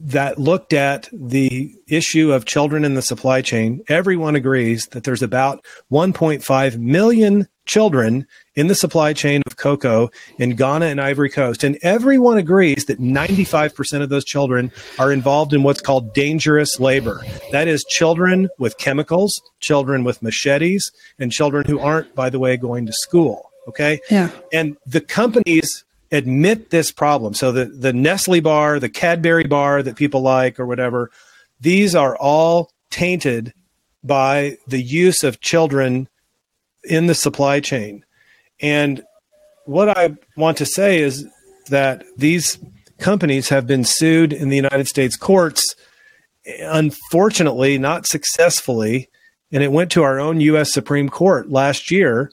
that 0.00 0.38
looked 0.38 0.72
at 0.72 1.10
the 1.12 1.74
issue 1.86 2.32
of 2.32 2.46
children 2.46 2.86
in 2.86 2.94
the 2.94 3.02
supply 3.02 3.42
chain, 3.42 3.82
everyone 3.88 4.36
agrees 4.36 4.86
that 4.92 5.04
there's 5.04 5.22
about 5.22 5.62
1.5 5.92 6.78
million 6.78 7.46
children 7.66 8.26
in 8.60 8.66
the 8.66 8.74
supply 8.74 9.14
chain 9.14 9.42
of 9.46 9.56
cocoa 9.56 10.10
in 10.36 10.54
Ghana 10.54 10.84
and 10.84 11.00
Ivory 11.00 11.30
Coast. 11.30 11.64
And 11.64 11.78
everyone 11.80 12.36
agrees 12.36 12.84
that 12.84 13.00
95% 13.00 14.02
of 14.02 14.10
those 14.10 14.22
children 14.22 14.70
are 14.98 15.10
involved 15.10 15.54
in 15.54 15.62
what's 15.62 15.80
called 15.80 16.12
dangerous 16.12 16.78
labor. 16.78 17.24
That 17.52 17.68
is, 17.68 17.82
children 17.88 18.50
with 18.58 18.76
chemicals, 18.76 19.40
children 19.60 20.04
with 20.04 20.22
machetes, 20.22 20.92
and 21.18 21.32
children 21.32 21.64
who 21.66 21.78
aren't, 21.78 22.14
by 22.14 22.28
the 22.28 22.38
way, 22.38 22.58
going 22.58 22.84
to 22.84 22.92
school. 22.92 23.50
Okay. 23.66 23.98
Yeah. 24.10 24.30
And 24.52 24.76
the 24.84 25.00
companies 25.00 25.84
admit 26.12 26.68
this 26.68 26.92
problem. 26.92 27.32
So 27.32 27.52
the, 27.52 27.64
the 27.64 27.94
Nestle 27.94 28.40
bar, 28.40 28.78
the 28.78 28.90
Cadbury 28.90 29.44
bar 29.44 29.82
that 29.82 29.96
people 29.96 30.20
like 30.20 30.60
or 30.60 30.66
whatever, 30.66 31.10
these 31.60 31.94
are 31.94 32.14
all 32.18 32.72
tainted 32.90 33.54
by 34.04 34.58
the 34.66 34.82
use 34.82 35.22
of 35.22 35.40
children 35.40 36.08
in 36.84 37.06
the 37.06 37.14
supply 37.14 37.60
chain. 37.60 38.04
And 38.60 39.02
what 39.64 39.96
I 39.96 40.16
want 40.36 40.58
to 40.58 40.66
say 40.66 41.00
is 41.00 41.26
that 41.68 42.04
these 42.16 42.58
companies 42.98 43.48
have 43.48 43.66
been 43.66 43.84
sued 43.84 44.32
in 44.32 44.48
the 44.48 44.56
United 44.56 44.88
States 44.88 45.16
courts, 45.16 45.74
unfortunately, 46.44 47.78
not 47.78 48.06
successfully. 48.06 49.08
And 49.52 49.62
it 49.62 49.72
went 49.72 49.90
to 49.92 50.02
our 50.02 50.20
own 50.20 50.40
U.S. 50.40 50.72
Supreme 50.72 51.08
Court 51.08 51.50
last 51.50 51.90
year. 51.90 52.30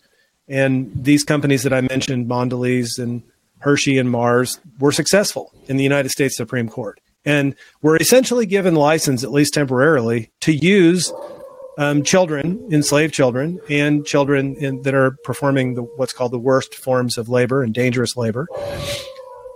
And 0.47 0.91
these 0.95 1.23
companies 1.23 1.63
that 1.63 1.73
I 1.73 1.81
mentioned, 1.81 2.29
Mondelez 2.29 2.99
and 2.99 3.23
Hershey 3.59 3.97
and 3.97 4.09
Mars, 4.09 4.59
were 4.79 4.91
successful 4.91 5.51
in 5.67 5.77
the 5.77 5.83
United 5.83 6.09
States 6.09 6.37
Supreme 6.37 6.69
Court. 6.69 6.99
And 7.25 7.55
were 7.81 7.97
essentially 7.97 8.45
given 8.45 8.75
license, 8.75 9.23
at 9.23 9.31
least 9.31 9.53
temporarily, 9.53 10.31
to 10.41 10.53
use 10.53 11.11
um, 11.77 12.03
children, 12.03 12.67
enslaved 12.71 13.13
children, 13.13 13.59
and 13.69 14.05
children 14.05 14.55
in, 14.55 14.81
that 14.81 14.95
are 14.95 15.11
performing 15.23 15.75
the, 15.75 15.83
what's 15.83 16.13
called 16.13 16.31
the 16.31 16.39
worst 16.39 16.75
forms 16.75 17.17
of 17.17 17.29
labor 17.29 17.61
and 17.61 17.73
dangerous 17.73 18.17
labor 18.17 18.47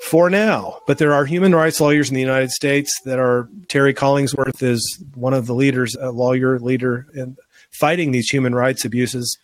for 0.04 0.30
now. 0.30 0.80
But 0.88 1.00
there 1.00 1.14
are 1.14 1.26
human 1.26 1.54
rights 1.54 1.82
lawyers 1.82 2.10
in 2.10 2.16
the 2.16 2.22
United 2.22 2.52
States 2.52 3.00
that 3.06 3.20
are 3.20 3.50
Terry 3.68 3.94
Collingsworth 3.94 4.62
is 4.62 5.04
one 5.16 5.34
of 5.34 5.48
the 5.48 5.56
leaders, 5.56 5.96
a 5.96 6.12
lawyer 6.12 6.60
leader 6.60 7.08
in 7.16 7.38
fighting 7.72 8.12
these 8.12 8.30
human 8.30 8.54
rights 8.54 8.86
abuses. 8.86 9.38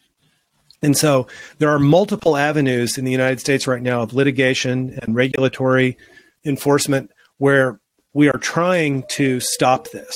And 0.81 0.95
so 0.95 1.27
there 1.57 1.69
are 1.69 1.79
multiple 1.79 2.37
avenues 2.37 2.97
in 2.97 3.05
the 3.05 3.11
United 3.11 3.39
States 3.39 3.65
right 3.65 3.81
now 3.81 4.01
of 4.01 4.13
litigation 4.13 4.99
and 5.01 5.15
regulatory 5.15 5.97
enforcement 6.45 7.11
where 7.37 7.79
we 8.13 8.29
are 8.29 8.37
trying 8.37 9.03
to 9.09 9.39
stop 9.39 9.89
this. 9.89 10.15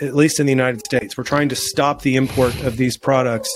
At 0.00 0.14
least 0.14 0.40
in 0.40 0.46
the 0.46 0.52
United 0.52 0.84
States, 0.84 1.16
we're 1.16 1.24
trying 1.24 1.48
to 1.50 1.56
stop 1.56 2.02
the 2.02 2.16
import 2.16 2.54
of 2.62 2.76
these 2.76 2.96
products 2.96 3.48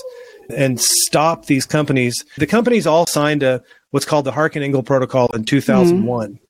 and 0.56 0.80
stop 0.80 1.46
these 1.46 1.66
companies. 1.66 2.24
The 2.36 2.46
companies 2.46 2.86
all 2.86 3.06
signed 3.06 3.42
a 3.42 3.62
what's 3.90 4.06
called 4.06 4.24
the 4.24 4.32
Harkin-Engel 4.32 4.82
Protocol 4.82 5.28
in 5.34 5.44
2001. 5.44 6.28
Mm-hmm. 6.28 6.44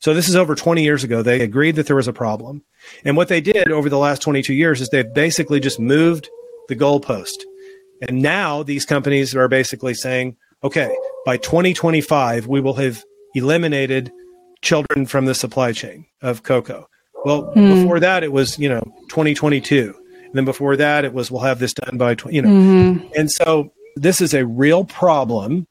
So 0.00 0.14
this 0.14 0.28
is 0.28 0.34
over 0.34 0.54
20 0.54 0.82
years 0.82 1.04
ago. 1.04 1.22
They 1.22 1.40
agreed 1.40 1.76
that 1.76 1.86
there 1.86 1.96
was 1.96 2.08
a 2.08 2.12
problem. 2.12 2.62
And 3.04 3.16
what 3.16 3.28
they 3.28 3.40
did 3.40 3.70
over 3.70 3.88
the 3.88 3.98
last 3.98 4.20
22 4.20 4.52
years 4.52 4.80
is 4.80 4.88
they've 4.88 5.14
basically 5.14 5.60
just 5.60 5.78
moved 5.78 6.28
the 6.68 6.74
goalpost. 6.74 7.44
And 8.08 8.20
now 8.20 8.64
these 8.64 8.84
companies 8.84 9.34
are 9.36 9.46
basically 9.46 9.94
saying, 9.94 10.36
okay, 10.64 10.92
by 11.24 11.36
2025, 11.36 12.48
we 12.48 12.60
will 12.60 12.74
have 12.74 13.04
eliminated 13.34 14.10
children 14.60 15.06
from 15.06 15.26
the 15.26 15.34
supply 15.34 15.72
chain 15.72 16.06
of 16.20 16.42
cocoa. 16.42 16.88
Well, 17.24 17.52
mm. 17.54 17.82
before 17.82 18.00
that, 18.00 18.22
it 18.22 18.32
was, 18.32 18.58
you 18.58 18.68
know, 18.68 18.82
2022. 19.08 19.94
And 20.24 20.34
then 20.34 20.44
before 20.44 20.76
that, 20.76 21.04
it 21.04 21.12
was, 21.12 21.30
we'll 21.30 21.42
have 21.42 21.58
this 21.58 21.74
done 21.74 21.98
by, 21.98 22.16
you 22.30 22.42
know. 22.42 22.48
Mm-hmm. 22.48 23.06
And 23.16 23.30
so 23.30 23.72
this 23.96 24.20
is 24.20 24.34
a 24.34 24.46
real 24.46 24.84
problem 24.84 25.66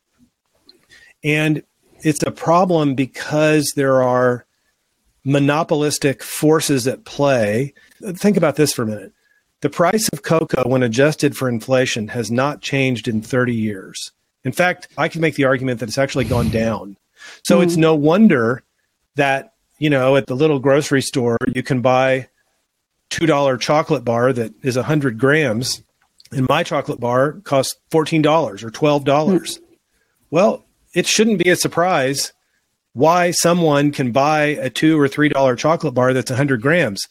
and 1.24 1.64
it's 2.04 2.24
a 2.24 2.32
problem 2.32 2.96
because 2.96 3.72
there 3.76 4.02
are 4.02 4.46
monopolistic 5.24 6.24
forces 6.24 6.88
at 6.88 7.06
play. 7.06 7.74
Think 8.14 8.38
about 8.38 8.56
this 8.56 8.74
for 8.74 8.84
a 8.84 8.88
minute. 8.88 9.14
The 9.62 9.70
price 9.70 10.10
of 10.12 10.24
cocoa, 10.24 10.68
when 10.68 10.82
adjusted 10.82 11.38
for 11.38 11.48
inflation, 11.48 12.08
has 12.08 12.32
not 12.32 12.62
changed 12.62 13.08
in 13.08 13.22
30 13.22 13.54
years. 13.54 14.12
In 14.44 14.52
fact, 14.52 14.88
I 14.98 15.08
can 15.08 15.22
make 15.22 15.36
the 15.36 15.46
argument 15.46 15.80
that 15.80 15.90
it's 15.90 16.00
actually 16.00 16.26
gone 16.26 16.50
down. 16.50 16.98
So 17.44 17.60
mm. 17.60 17.64
it's 17.64 17.78
no 17.78 17.94
wonder 17.94 18.64
that, 19.16 19.54
you 19.82 19.90
know, 19.90 20.16
at 20.16 20.28
the 20.28 20.36
little 20.36 20.60
grocery 20.60 21.02
store, 21.02 21.40
you 21.56 21.64
can 21.64 21.82
buy 21.82 22.28
$2 23.10 23.60
chocolate 23.60 24.06
bar 24.06 24.32
that 24.32 24.54
is 24.64 24.76
100 24.76 25.18
grams, 25.18 25.82
and 26.32 26.48
my 26.48 26.62
chocolate 26.62 27.00
bar 27.00 27.34
costs 27.46 27.78
$14 27.90 28.64
or 28.64 28.70
$12. 28.70 29.04
Mm. 29.04 29.60
Well, 30.30 30.64
it 30.94 31.08
shouldn't 31.08 31.40
be 31.40 31.50
a 31.50 31.56
surprise 31.56 32.32
why 32.94 33.32
someone 33.32 33.92
can 33.92 34.12
buy 34.12 34.44
a 34.44 34.70
two 34.70 35.00
or 35.00 35.08
three 35.08 35.30
dollar 35.30 35.56
chocolate 35.56 35.96
bar 35.96 36.14
that's 36.14 36.30
100 36.30 36.62
grams. 36.62 37.08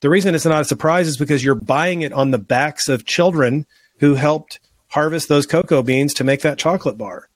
The 0.00 0.08
reason 0.08 0.36
it's 0.36 0.44
not 0.44 0.60
a 0.60 0.64
surprise 0.64 1.08
is 1.08 1.16
because 1.16 1.42
you're 1.42 1.56
buying 1.56 2.02
it 2.02 2.12
on 2.12 2.30
the 2.30 2.38
backs 2.38 2.88
of 2.88 3.04
children 3.04 3.66
who 3.98 4.14
helped 4.14 4.60
harvest 4.88 5.28
those 5.28 5.46
cocoa 5.46 5.82
beans 5.82 6.14
to 6.14 6.24
make 6.24 6.42
that 6.42 6.58
chocolate 6.58 6.98
bar. 6.98 7.28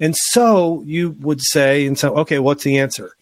And 0.00 0.16
so 0.16 0.82
you 0.86 1.10
would 1.20 1.42
say, 1.42 1.86
and 1.86 1.98
so, 1.98 2.16
okay, 2.16 2.38
what's 2.38 2.64
the 2.64 2.78
answer? 2.78 3.14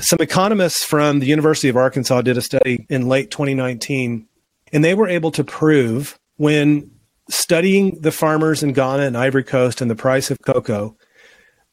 Some 0.00 0.18
economists 0.20 0.84
from 0.84 1.20
the 1.20 1.26
University 1.26 1.68
of 1.68 1.76
Arkansas 1.76 2.22
did 2.22 2.36
a 2.36 2.42
study 2.42 2.86
in 2.88 3.08
late 3.08 3.30
2019, 3.30 4.26
and 4.72 4.84
they 4.84 4.94
were 4.94 5.08
able 5.08 5.30
to 5.32 5.44
prove 5.44 6.18
when 6.36 6.90
studying 7.28 8.00
the 8.00 8.12
farmers 8.12 8.62
in 8.62 8.72
Ghana 8.72 9.04
and 9.04 9.16
Ivory 9.16 9.44
Coast 9.44 9.80
and 9.80 9.90
the 9.90 9.96
price 9.96 10.30
of 10.30 10.38
cocoa, 10.42 10.96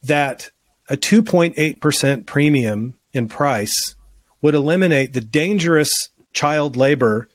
that 0.02 0.50
a 0.88 0.96
2.8% 0.96 2.26
premium 2.26 2.94
in 3.12 3.28
price 3.28 3.94
would 4.42 4.54
eliminate 4.54 5.12
the 5.12 5.20
dangerous 5.20 5.90
child 6.32 6.76
labor 6.76 7.28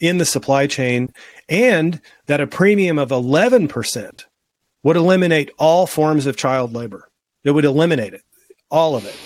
in 0.00 0.18
the 0.18 0.24
supply 0.24 0.66
chain 0.66 1.12
and 1.48 2.00
that 2.26 2.40
a 2.40 2.46
premium 2.46 2.98
of 2.98 3.10
11% 3.10 4.24
would 4.82 4.96
eliminate 4.96 5.50
all 5.58 5.86
forms 5.86 6.26
of 6.26 6.36
child 6.36 6.72
labor. 6.72 7.10
It 7.44 7.50
would 7.50 7.64
eliminate 7.64 8.14
it, 8.14 8.22
all 8.70 8.94
of 8.94 9.04
it. 9.04 9.16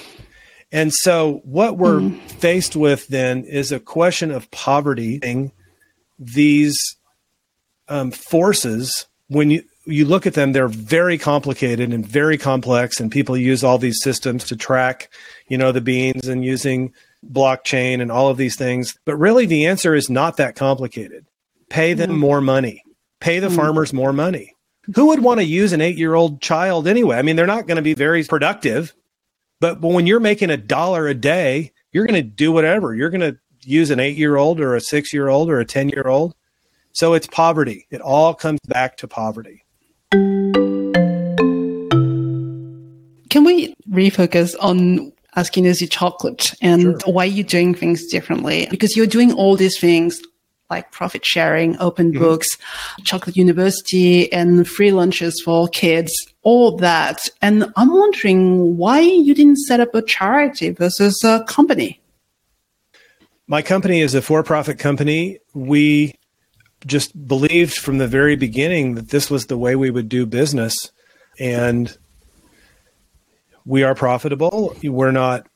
And 0.72 0.92
so, 0.92 1.40
what 1.44 1.78
we're 1.78 2.00
mm. 2.00 2.20
faced 2.30 2.76
with 2.76 3.08
then 3.08 3.44
is 3.44 3.72
a 3.72 3.80
question 3.80 4.30
of 4.30 4.50
poverty. 4.50 5.20
These 6.18 6.96
um, 7.88 8.10
forces, 8.12 9.06
when 9.28 9.50
you 9.50 9.64
you 9.86 10.04
look 10.04 10.26
at 10.26 10.34
them, 10.34 10.52
they're 10.52 10.68
very 10.68 11.18
complicated 11.18 11.92
and 11.92 12.06
very 12.06 12.38
complex, 12.38 13.00
and 13.00 13.10
people 13.10 13.36
use 13.36 13.64
all 13.64 13.78
these 13.78 14.02
systems 14.02 14.44
to 14.44 14.56
track, 14.56 15.10
you 15.48 15.58
know, 15.58 15.72
the 15.72 15.80
beans 15.80 16.28
and 16.28 16.44
using 16.44 16.92
blockchain 17.26 18.00
and 18.00 18.12
all 18.12 18.28
of 18.28 18.36
these 18.36 18.56
things. 18.56 18.96
But 19.04 19.16
really, 19.16 19.46
the 19.46 19.66
answer 19.66 19.94
is 19.94 20.08
not 20.08 20.36
that 20.36 20.54
complicated. 20.56 21.26
Pay 21.68 21.94
them 21.94 22.18
more 22.18 22.40
money. 22.40 22.84
Pay 23.20 23.38
the 23.38 23.48
mm. 23.48 23.56
farmers 23.56 23.92
more 23.92 24.12
money. 24.12 24.54
Who 24.94 25.06
would 25.06 25.22
want 25.22 25.40
to 25.40 25.44
use 25.44 25.72
an 25.72 25.80
eight-year-old 25.80 26.40
child 26.40 26.88
anyway? 26.88 27.16
I 27.16 27.22
mean, 27.22 27.36
they're 27.36 27.46
not 27.46 27.66
going 27.66 27.76
to 27.76 27.82
be 27.82 27.94
very 27.94 28.24
productive. 28.24 28.94
But, 29.60 29.80
but 29.80 29.88
when 29.88 30.06
you're 30.06 30.20
making 30.20 30.48
a 30.48 30.56
dollar 30.56 31.06
a 31.06 31.14
day, 31.14 31.72
you're 31.92 32.06
going 32.06 32.22
to 32.22 32.28
do 32.28 32.50
whatever. 32.50 32.94
You're 32.94 33.10
going 33.10 33.20
to 33.20 33.38
use 33.62 33.90
an 33.90 34.00
eight-year-old 34.00 34.58
or 34.58 34.74
a 34.74 34.80
six-year-old 34.80 35.50
or 35.50 35.60
a 35.60 35.66
ten-year-old. 35.66 36.34
So 36.92 37.12
it's 37.12 37.26
poverty. 37.26 37.86
It 37.90 38.00
all 38.00 38.32
comes 38.32 38.58
back 38.66 38.96
to 38.98 39.06
poverty. 39.06 39.64
Can 43.28 43.44
we 43.44 43.74
refocus 43.90 44.56
on 44.60 45.12
Askinosie 45.36 45.88
chocolate 45.90 46.54
and 46.62 46.82
sure. 46.82 47.12
why 47.12 47.24
you're 47.24 47.44
doing 47.44 47.74
things 47.74 48.06
differently? 48.06 48.66
Because 48.70 48.96
you're 48.96 49.06
doing 49.06 49.32
all 49.32 49.56
these 49.56 49.78
things 49.78 50.22
like 50.70 50.90
profit 50.92 51.24
sharing, 51.24 51.78
open 51.78 52.12
mm-hmm. 52.12 52.22
books, 52.22 52.48
chocolate 53.04 53.36
university 53.36 54.32
and 54.32 54.68
free 54.68 54.92
lunches 54.92 55.40
for 55.44 55.68
kids, 55.68 56.12
all 56.42 56.76
that. 56.76 57.28
And 57.42 57.72
I'm 57.76 57.92
wondering 57.92 58.76
why 58.76 59.00
you 59.00 59.34
didn't 59.34 59.58
set 59.58 59.80
up 59.80 59.94
a 59.94 60.02
charity 60.02 60.70
versus 60.70 61.20
a 61.24 61.44
company. 61.44 62.00
My 63.46 63.62
company 63.62 64.00
is 64.00 64.14
a 64.14 64.22
for-profit 64.22 64.78
company. 64.78 65.38
We 65.54 66.14
just 66.86 67.26
believed 67.26 67.74
from 67.74 67.98
the 67.98 68.08
very 68.08 68.36
beginning 68.36 68.94
that 68.94 69.08
this 69.10 69.28
was 69.28 69.46
the 69.46 69.58
way 69.58 69.76
we 69.76 69.90
would 69.90 70.08
do 70.08 70.24
business. 70.24 70.74
And 71.38 71.96
we 73.64 73.82
are 73.82 73.94
profitable. 73.94 74.76
We're 74.82 75.10
not 75.10 75.46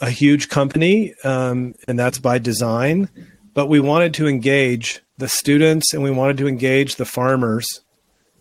a 0.00 0.10
huge 0.10 0.48
company, 0.48 1.14
um, 1.22 1.74
and 1.86 1.98
that's 1.98 2.18
by 2.18 2.38
design. 2.38 3.08
But 3.54 3.68
we 3.68 3.80
wanted 3.80 4.14
to 4.14 4.26
engage 4.26 5.00
the 5.16 5.28
students 5.28 5.94
and 5.94 6.02
we 6.02 6.10
wanted 6.10 6.36
to 6.38 6.48
engage 6.48 6.96
the 6.96 7.04
farmers. 7.04 7.66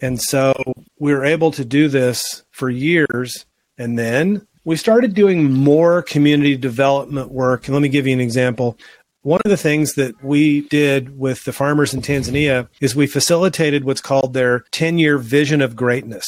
And 0.02 0.22
so 0.22 0.54
we 1.00 1.14
were 1.14 1.24
able 1.24 1.52
to 1.52 1.64
do 1.64 1.88
this 1.88 2.44
for 2.52 2.70
years. 2.70 3.46
And 3.78 3.98
then 3.98 4.46
we 4.66 4.76
started 4.76 5.14
doing 5.14 5.52
more 5.52 6.02
community 6.02 6.58
development 6.58 7.32
work. 7.32 7.68
And 7.68 7.74
let 7.74 7.82
me 7.82 7.90
give 7.90 8.08
you 8.08 8.14
an 8.14 8.20
example. 8.20 8.78
One 9.22 9.42
of 9.46 9.50
the 9.50 9.58
things 9.58 9.94
that 9.94 10.22
we 10.22 10.68
did 10.68 11.18
with 11.18 11.46
the 11.46 11.54
farmers 11.54 11.94
in 11.94 12.02
Tanzania 12.02 12.68
is 12.82 12.96
we 12.96 13.08
facilitated 13.08 13.86
what's 13.86 14.02
called 14.02 14.34
their 14.34 14.66
10 14.72 14.98
year 14.98 15.18
vision 15.18 15.62
of 15.62 15.76
greatness. 15.76 16.26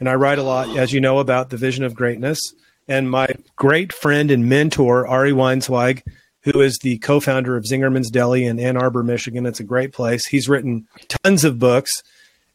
And 0.00 0.08
I 0.08 0.14
write 0.14 0.38
a 0.38 0.42
lot, 0.42 0.76
as 0.76 0.92
you 0.92 1.00
know, 1.00 1.18
about 1.18 1.50
the 1.50 1.56
vision 1.56 1.84
of 1.84 1.94
greatness. 1.94 2.40
And 2.88 3.10
my 3.10 3.28
great 3.56 3.92
friend 3.92 4.30
and 4.30 4.48
mentor, 4.48 5.06
Ari 5.06 5.32
Weinzweig, 5.32 6.02
who 6.42 6.60
is 6.60 6.78
the 6.78 6.98
co 6.98 7.20
founder 7.20 7.56
of 7.56 7.64
Zingerman's 7.64 8.10
Deli 8.10 8.44
in 8.44 8.58
Ann 8.58 8.76
Arbor, 8.76 9.02
Michigan, 9.02 9.46
it's 9.46 9.60
a 9.60 9.64
great 9.64 9.92
place. 9.92 10.26
He's 10.26 10.48
written 10.48 10.86
tons 11.08 11.44
of 11.44 11.58
books 11.58 12.02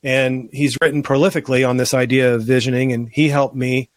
and 0.03 0.49
he's 0.51 0.77
written 0.81 1.01
prolifically 1.01 1.67
on 1.67 1.77
this 1.77 1.93
idea 1.93 2.35
of 2.35 2.43
visioning, 2.43 2.91
and 2.91 3.07
he 3.09 3.29
helped 3.29 3.55
me. 3.55 3.89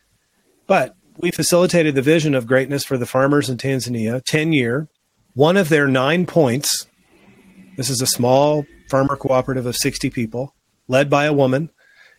But 0.69 0.95
we 1.17 1.33
facilitated 1.33 1.97
the 1.97 2.03
vision 2.03 2.37
of 2.37 2.47
greatness 2.47 2.85
for 2.85 2.97
the 2.97 3.07
farmers 3.07 3.51
in 3.51 3.57
Tanzania, 3.57 4.23
10 4.25 4.53
year 4.53 4.89
one 5.37 5.59
of 5.59 5.69
their 5.69 5.87
nine 5.87 6.25
points 6.25 6.87
This 7.77 7.91
is 7.91 8.01
a 8.01 8.07
small 8.07 8.65
farmer 8.89 9.17
cooperative 9.17 9.67
of 9.67 9.77
60 9.77 10.09
people, 10.09 10.55
led 10.89 11.11
by 11.11 11.27
a 11.27 11.33
woman. 11.33 11.69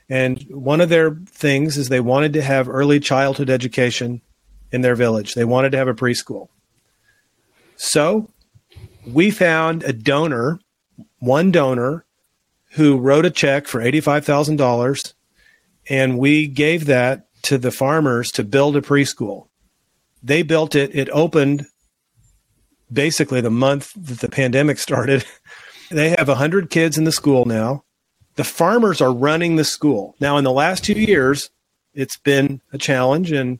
And 0.08 0.46
one 0.52 0.82
of 0.82 0.90
their 0.90 1.16
things 1.26 1.78
is 1.78 1.90
they 1.90 2.00
wanted 2.00 2.34
to 2.34 2.44
have 2.44 2.70
early 2.70 3.00
childhood 3.00 3.50
education 3.50 4.22
in 4.72 4.82
their 4.82 4.94
village. 4.94 5.34
They 5.34 5.46
wanted 5.46 5.72
to 5.72 5.80
have 5.80 5.88
a 5.88 5.96
preschool. 5.96 6.50
So 7.78 8.32
we 9.06 9.32
found 9.32 9.84
a 9.84 9.94
donor, 9.94 10.60
one 11.20 11.52
donor, 11.52 12.06
who 12.72 12.98
wrote 12.98 13.26
a 13.26 13.32
check 13.32 13.68
for 13.68 13.80
$85,000, 13.80 15.14
and 15.90 16.20
we 16.20 16.48
gave 16.48 16.86
that 16.86 17.28
to 17.44 17.58
the 17.58 17.72
farmers 17.72 18.30
to 18.32 18.44
build 18.44 18.76
a 18.76 18.82
preschool. 18.82 19.48
They 20.22 20.42
built 20.42 20.76
it, 20.76 20.94
it 20.94 21.10
opened 21.12 21.68
basically 22.92 23.42
the 23.42 23.50
month 23.50 23.94
that 23.96 24.20
the 24.20 24.30
pandemic 24.30 24.78
started. 24.80 25.24
They 25.90 26.10
have 26.10 26.28
100 26.28 26.70
kids 26.70 26.98
in 26.98 27.06
the 27.06 27.12
school 27.12 27.46
now. 27.46 27.84
The 28.36 28.44
farmers 28.44 29.02
are 29.02 29.14
running 29.14 29.56
the 29.56 29.64
school. 29.64 30.16
Now, 30.20 30.38
in 30.38 30.44
the 30.44 30.52
last 30.52 30.84
two 30.84 30.94
years, 30.94 31.50
it's 31.94 32.18
been 32.18 32.62
a 32.72 32.78
challenge, 32.78 33.32
and 33.32 33.60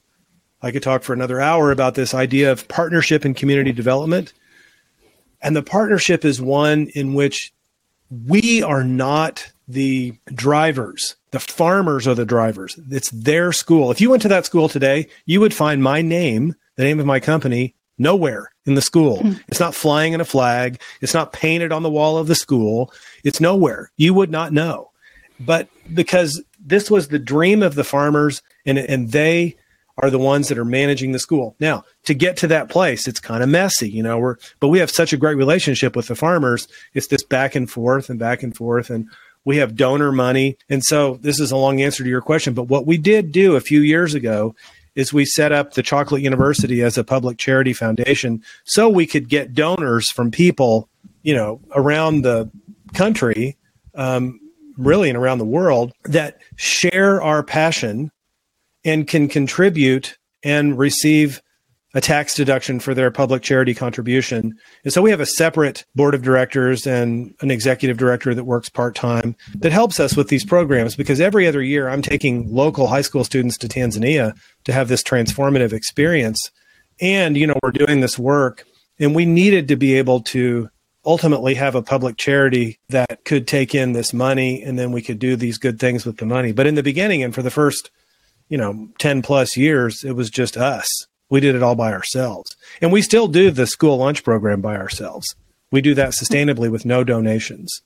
I 0.62 0.70
could 0.70 0.82
talk 0.82 1.02
for 1.02 1.12
another 1.12 1.40
hour 1.40 1.70
about 1.70 1.94
this 1.94 2.14
idea 2.14 2.50
of 2.50 2.68
partnership 2.68 3.24
and 3.24 3.36
community 3.36 3.72
development. 3.72 4.32
And 5.40 5.54
the 5.54 5.62
partnership 5.62 6.24
is 6.24 6.40
one 6.40 6.88
in 6.94 7.14
which 7.14 7.52
we 8.10 8.62
are 8.62 8.82
not 8.82 9.52
the 9.68 10.14
drivers. 10.26 11.16
The 11.30 11.40
farmers 11.40 12.08
are 12.08 12.14
the 12.14 12.24
drivers. 12.24 12.78
It's 12.90 13.10
their 13.10 13.52
school. 13.52 13.90
If 13.90 14.00
you 14.00 14.10
went 14.10 14.22
to 14.22 14.28
that 14.28 14.46
school 14.46 14.68
today, 14.68 15.08
you 15.26 15.40
would 15.40 15.54
find 15.54 15.82
my 15.82 16.02
name, 16.02 16.54
the 16.76 16.84
name 16.84 16.98
of 16.98 17.06
my 17.06 17.20
company, 17.20 17.74
nowhere 17.98 18.50
in 18.64 18.74
the 18.74 18.82
school. 18.82 19.18
Mm. 19.18 19.40
It's 19.48 19.60
not 19.60 19.74
flying 19.74 20.14
in 20.14 20.20
a 20.20 20.24
flag. 20.24 20.80
It's 21.00 21.14
not 21.14 21.32
painted 21.32 21.70
on 21.70 21.82
the 21.82 21.90
wall 21.90 22.16
of 22.16 22.28
the 22.28 22.34
school. 22.34 22.92
It's 23.24 23.40
nowhere. 23.40 23.92
You 23.96 24.14
would 24.14 24.30
not 24.30 24.52
know. 24.52 24.90
But 25.38 25.68
because 25.92 26.42
this 26.58 26.90
was 26.90 27.08
the 27.08 27.18
dream 27.18 27.62
of 27.62 27.74
the 27.74 27.84
farmers 27.84 28.42
and, 28.64 28.78
and 28.78 29.12
they 29.12 29.56
are 29.98 30.10
the 30.10 30.18
ones 30.18 30.48
that 30.48 30.58
are 30.58 30.64
managing 30.64 31.12
the 31.12 31.18
school. 31.18 31.56
Now, 31.60 31.84
to 32.04 32.14
get 32.14 32.36
to 32.38 32.46
that 32.48 32.68
place, 32.68 33.08
it's 33.08 33.20
kind 33.20 33.42
of 33.42 33.48
messy, 33.48 33.90
you 33.90 34.02
know, 34.02 34.18
we're, 34.18 34.36
but 34.60 34.68
we 34.68 34.78
have 34.78 34.90
such 34.90 35.12
a 35.12 35.16
great 35.16 35.36
relationship 35.36 35.96
with 35.96 36.08
the 36.08 36.14
farmers. 36.14 36.68
It's 36.94 37.08
this 37.08 37.24
back 37.24 37.54
and 37.54 37.70
forth 37.70 38.08
and 38.08 38.18
back 38.18 38.42
and 38.42 38.56
forth. 38.56 38.90
And 38.90 39.08
we 39.44 39.56
have 39.56 39.76
donor 39.76 40.12
money. 40.12 40.56
And 40.68 40.84
so 40.84 41.18
this 41.22 41.40
is 41.40 41.50
a 41.50 41.56
long 41.56 41.80
answer 41.80 42.04
to 42.04 42.08
your 42.08 42.20
question. 42.20 42.54
But 42.54 42.64
what 42.64 42.86
we 42.86 42.98
did 42.98 43.32
do 43.32 43.56
a 43.56 43.60
few 43.60 43.80
years 43.80 44.14
ago 44.14 44.54
is 44.94 45.12
we 45.12 45.24
set 45.24 45.52
up 45.52 45.74
the 45.74 45.82
Chocolate 45.82 46.22
University 46.22 46.82
as 46.82 46.98
a 46.98 47.04
public 47.04 47.38
charity 47.38 47.72
foundation 47.72 48.42
so 48.64 48.88
we 48.88 49.06
could 49.06 49.28
get 49.28 49.54
donors 49.54 50.10
from 50.10 50.30
people, 50.30 50.88
you 51.22 51.34
know, 51.34 51.60
around 51.74 52.22
the 52.22 52.50
country, 52.94 53.56
um, 53.94 54.40
really 54.76 55.08
and 55.08 55.18
around 55.18 55.38
the 55.38 55.44
world 55.44 55.92
that 56.04 56.40
share 56.56 57.20
our 57.20 57.42
passion 57.42 58.10
and 58.88 59.06
can 59.06 59.28
contribute 59.28 60.18
and 60.42 60.78
receive 60.78 61.42
a 61.94 62.00
tax 62.00 62.34
deduction 62.34 62.78
for 62.80 62.94
their 62.94 63.10
public 63.10 63.42
charity 63.42 63.74
contribution. 63.74 64.54
And 64.84 64.92
so 64.92 65.00
we 65.00 65.10
have 65.10 65.20
a 65.20 65.26
separate 65.26 65.86
board 65.94 66.14
of 66.14 66.22
directors 66.22 66.86
and 66.86 67.34
an 67.40 67.50
executive 67.50 67.96
director 67.96 68.34
that 68.34 68.44
works 68.44 68.68
part 68.68 68.94
time 68.94 69.34
that 69.56 69.72
helps 69.72 69.98
us 69.98 70.14
with 70.14 70.28
these 70.28 70.44
programs 70.44 70.96
because 70.96 71.20
every 71.20 71.46
other 71.46 71.62
year 71.62 71.88
I'm 71.88 72.02
taking 72.02 72.52
local 72.52 72.88
high 72.88 73.00
school 73.00 73.24
students 73.24 73.56
to 73.58 73.68
Tanzania 73.68 74.38
to 74.64 74.72
have 74.72 74.88
this 74.88 75.02
transformative 75.02 75.72
experience. 75.72 76.50
And, 77.00 77.36
you 77.36 77.46
know, 77.46 77.56
we're 77.62 77.72
doing 77.72 78.00
this 78.00 78.18
work 78.18 78.66
and 78.98 79.14
we 79.14 79.24
needed 79.24 79.68
to 79.68 79.76
be 79.76 79.94
able 79.94 80.20
to 80.24 80.68
ultimately 81.06 81.54
have 81.54 81.74
a 81.74 81.82
public 81.82 82.18
charity 82.18 82.78
that 82.90 83.24
could 83.24 83.48
take 83.48 83.74
in 83.74 83.92
this 83.92 84.12
money 84.12 84.62
and 84.62 84.78
then 84.78 84.92
we 84.92 85.00
could 85.00 85.18
do 85.18 85.36
these 85.36 85.56
good 85.56 85.80
things 85.80 86.04
with 86.04 86.18
the 86.18 86.26
money. 86.26 86.52
But 86.52 86.66
in 86.66 86.74
the 86.74 86.82
beginning 86.82 87.22
and 87.22 87.34
for 87.34 87.40
the 87.40 87.50
first, 87.50 87.90
you 88.48 88.58
know, 88.58 88.88
10 88.98 89.22
plus 89.22 89.56
years, 89.56 90.02
it 90.04 90.12
was 90.12 90.30
just 90.30 90.56
us 90.56 90.86
we 91.30 91.40
did 91.40 91.54
it 91.54 91.62
all 91.62 91.74
by 91.74 91.92
ourselves. 91.92 92.56
And 92.80 92.92
we 92.92 93.02
still 93.02 93.28
do 93.28 93.50
the 93.50 93.66
school 93.66 93.98
lunch 93.98 94.24
program 94.24 94.60
by 94.60 94.76
ourselves. 94.76 95.34
We 95.70 95.82
do 95.82 95.94
that 95.94 96.12
sustainably 96.12 96.70
with 96.70 96.84
no 96.86 97.04
donations. 97.04 97.82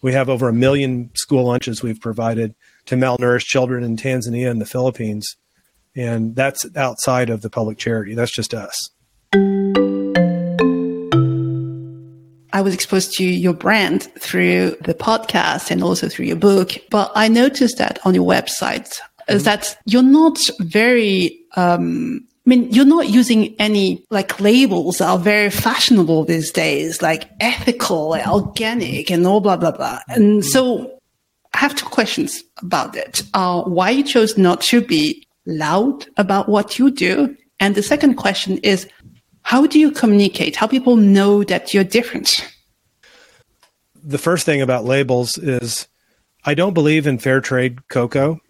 We 0.00 0.12
have 0.12 0.28
over 0.28 0.48
a 0.48 0.52
million 0.52 1.10
school 1.14 1.44
lunches 1.44 1.82
we've 1.82 2.00
provided 2.00 2.54
to 2.86 2.94
malnourished 2.94 3.44
children 3.44 3.84
in 3.84 3.96
Tanzania 3.96 4.50
and 4.50 4.60
the 4.60 4.66
Philippines. 4.66 5.36
And 5.94 6.34
that's 6.36 6.64
outside 6.76 7.30
of 7.30 7.42
the 7.42 7.50
public 7.50 7.76
charity. 7.78 8.14
That's 8.14 8.34
just 8.34 8.54
us. 8.54 8.74
I 12.52 12.62
was 12.62 12.72
exposed 12.72 13.12
to 13.14 13.24
your 13.24 13.52
brand 13.52 14.04
through 14.18 14.76
the 14.80 14.94
podcast 14.94 15.70
and 15.70 15.82
also 15.82 16.08
through 16.08 16.26
your 16.26 16.36
book. 16.36 16.72
But 16.90 17.12
I 17.14 17.28
noticed 17.28 17.78
that 17.78 17.98
on 18.06 18.14
your 18.14 18.26
website. 18.26 18.98
Is 19.28 19.44
that 19.44 19.76
you're 19.86 20.02
not 20.02 20.38
very 20.60 21.38
um, 21.56 22.26
I 22.48 22.48
mean, 22.48 22.72
you're 22.72 22.86
not 22.86 23.10
using 23.10 23.54
any 23.58 24.02
like 24.08 24.40
labels 24.40 24.98
that 24.98 25.10
are 25.10 25.18
very 25.18 25.50
fashionable 25.50 26.24
these 26.24 26.50
days, 26.50 27.02
like 27.02 27.28
ethical, 27.40 28.16
organic, 28.26 29.10
and 29.10 29.26
all 29.26 29.40
blah 29.40 29.58
blah 29.58 29.72
blah. 29.72 29.98
And 30.08 30.42
so, 30.42 30.98
I 31.52 31.58
have 31.58 31.74
two 31.74 31.84
questions 31.84 32.42
about 32.62 32.96
it. 32.96 33.22
Uh, 33.34 33.64
why 33.64 33.90
you 33.90 34.02
chose 34.02 34.38
not 34.38 34.62
to 34.62 34.80
be 34.80 35.26
loud 35.44 36.06
about 36.16 36.48
what 36.48 36.78
you 36.78 36.90
do, 36.90 37.36
and 37.60 37.74
the 37.74 37.82
second 37.82 38.14
question 38.14 38.56
is, 38.58 38.88
how 39.42 39.66
do 39.66 39.78
you 39.78 39.90
communicate? 39.90 40.56
How 40.56 40.66
people 40.66 40.96
know 40.96 41.44
that 41.44 41.74
you're 41.74 41.84
different? 41.84 42.48
The 44.02 44.16
first 44.16 44.46
thing 44.46 44.62
about 44.62 44.86
labels 44.86 45.36
is, 45.36 45.86
I 46.46 46.54
don't 46.54 46.72
believe 46.72 47.06
in 47.06 47.18
fair 47.18 47.42
trade 47.42 47.88
cocoa. 47.88 48.40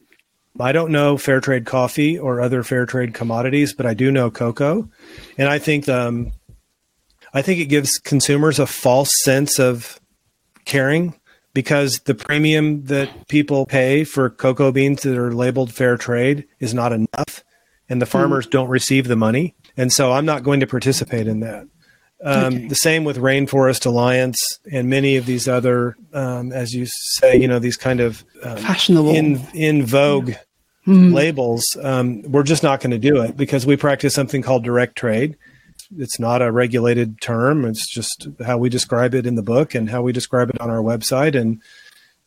I 0.61 0.73
don't 0.73 0.91
know 0.91 1.17
fair 1.17 1.41
trade 1.41 1.67
coffee 1.67 2.19
or 2.19 2.41
other 2.41 2.63
fair 2.63 2.87
trade 2.87 3.15
commodities, 3.15 3.73
but 3.73 3.87
I 3.87 3.95
do 3.95 4.11
know 4.11 4.31
cocoa, 4.31 4.89
and 5.37 5.49
I 5.49 5.59
think 5.59 5.89
um, 5.89 6.33
I 7.33 7.43
think 7.43 7.61
it 7.61 7.67
gives 7.67 7.99
consumers 7.99 8.59
a 8.59 8.67
false 8.67 9.11
sense 9.23 9.59
of 9.59 10.01
caring 10.65 11.15
because 11.55 12.01
the 12.05 12.15
premium 12.15 12.85
that 12.85 13.29
people 13.29 13.67
pay 13.67 14.05
for 14.05 14.31
cocoa 14.31 14.73
beans 14.73 15.03
that 15.03 15.17
are 15.17 15.33
labeled 15.33 15.73
fair 15.73 15.97
trade 15.97 16.47
is 16.61 16.75
not 16.75 16.93
enough, 16.93 17.43
and 17.89 18.01
the 18.01 18.07
hmm. 18.07 18.11
farmers 18.11 18.47
mm. 18.47 18.51
don't 18.51 18.69
receive 18.69 19.09
the 19.09 19.17
money, 19.17 19.55
and 19.77 19.93
so 19.93 20.13
I'm 20.13 20.27
not 20.27 20.43
going 20.43 20.61
to 20.61 20.67
participate 20.67 21.27
in 21.27 21.41
that. 21.41 21.67
Um, 22.23 22.55
okay. 22.55 22.69
The 22.69 22.75
same 22.75 23.05
with 23.05 23.17
Rainforest 23.17 23.87
Alliance 23.87 24.37
and 24.73 24.91
many 24.91 25.17
of 25.17 25.27
these 25.27 25.47
other, 25.47 25.97
um, 26.13 26.51
as 26.51 26.75
you 26.75 26.87
say, 26.89 27.37
you 27.37 27.47
know, 27.47 27.61
these 27.61 27.77
kind 27.77 28.01
of 28.01 28.25
um, 28.43 28.57
fashionable, 28.57 29.15
in 29.15 29.41
in 29.55 29.87
vogue 29.87 30.33
mm. 30.89 31.13
labels, 31.13 31.65
um, 31.83 32.23
we're 32.23 32.43
just 32.43 32.63
not 32.63 32.81
going 32.81 32.91
to 32.91 32.99
do 32.99 33.21
it 33.21 33.37
because 33.37 33.67
we 33.67 33.77
practice 33.77 34.15
something 34.15 34.43
called 34.43 34.65
direct 34.65 34.97
trade. 34.97 35.37
It's 35.97 36.19
not 36.19 36.43
a 36.43 36.51
regulated 36.51 37.21
term. 37.21 37.65
It's 37.65 37.93
just 37.93 38.29
how 38.45 38.59
we 38.59 38.69
describe 38.69 39.15
it 39.15 39.27
in 39.27 39.37
the 39.37 39.43
book 39.43 39.75
and 39.75 39.89
how 39.89 40.03
we 40.03 40.13
describe 40.13 40.51
it 40.51 40.61
on 40.61 40.71
our 40.71 40.83
website. 40.83 41.39
And 41.39 41.63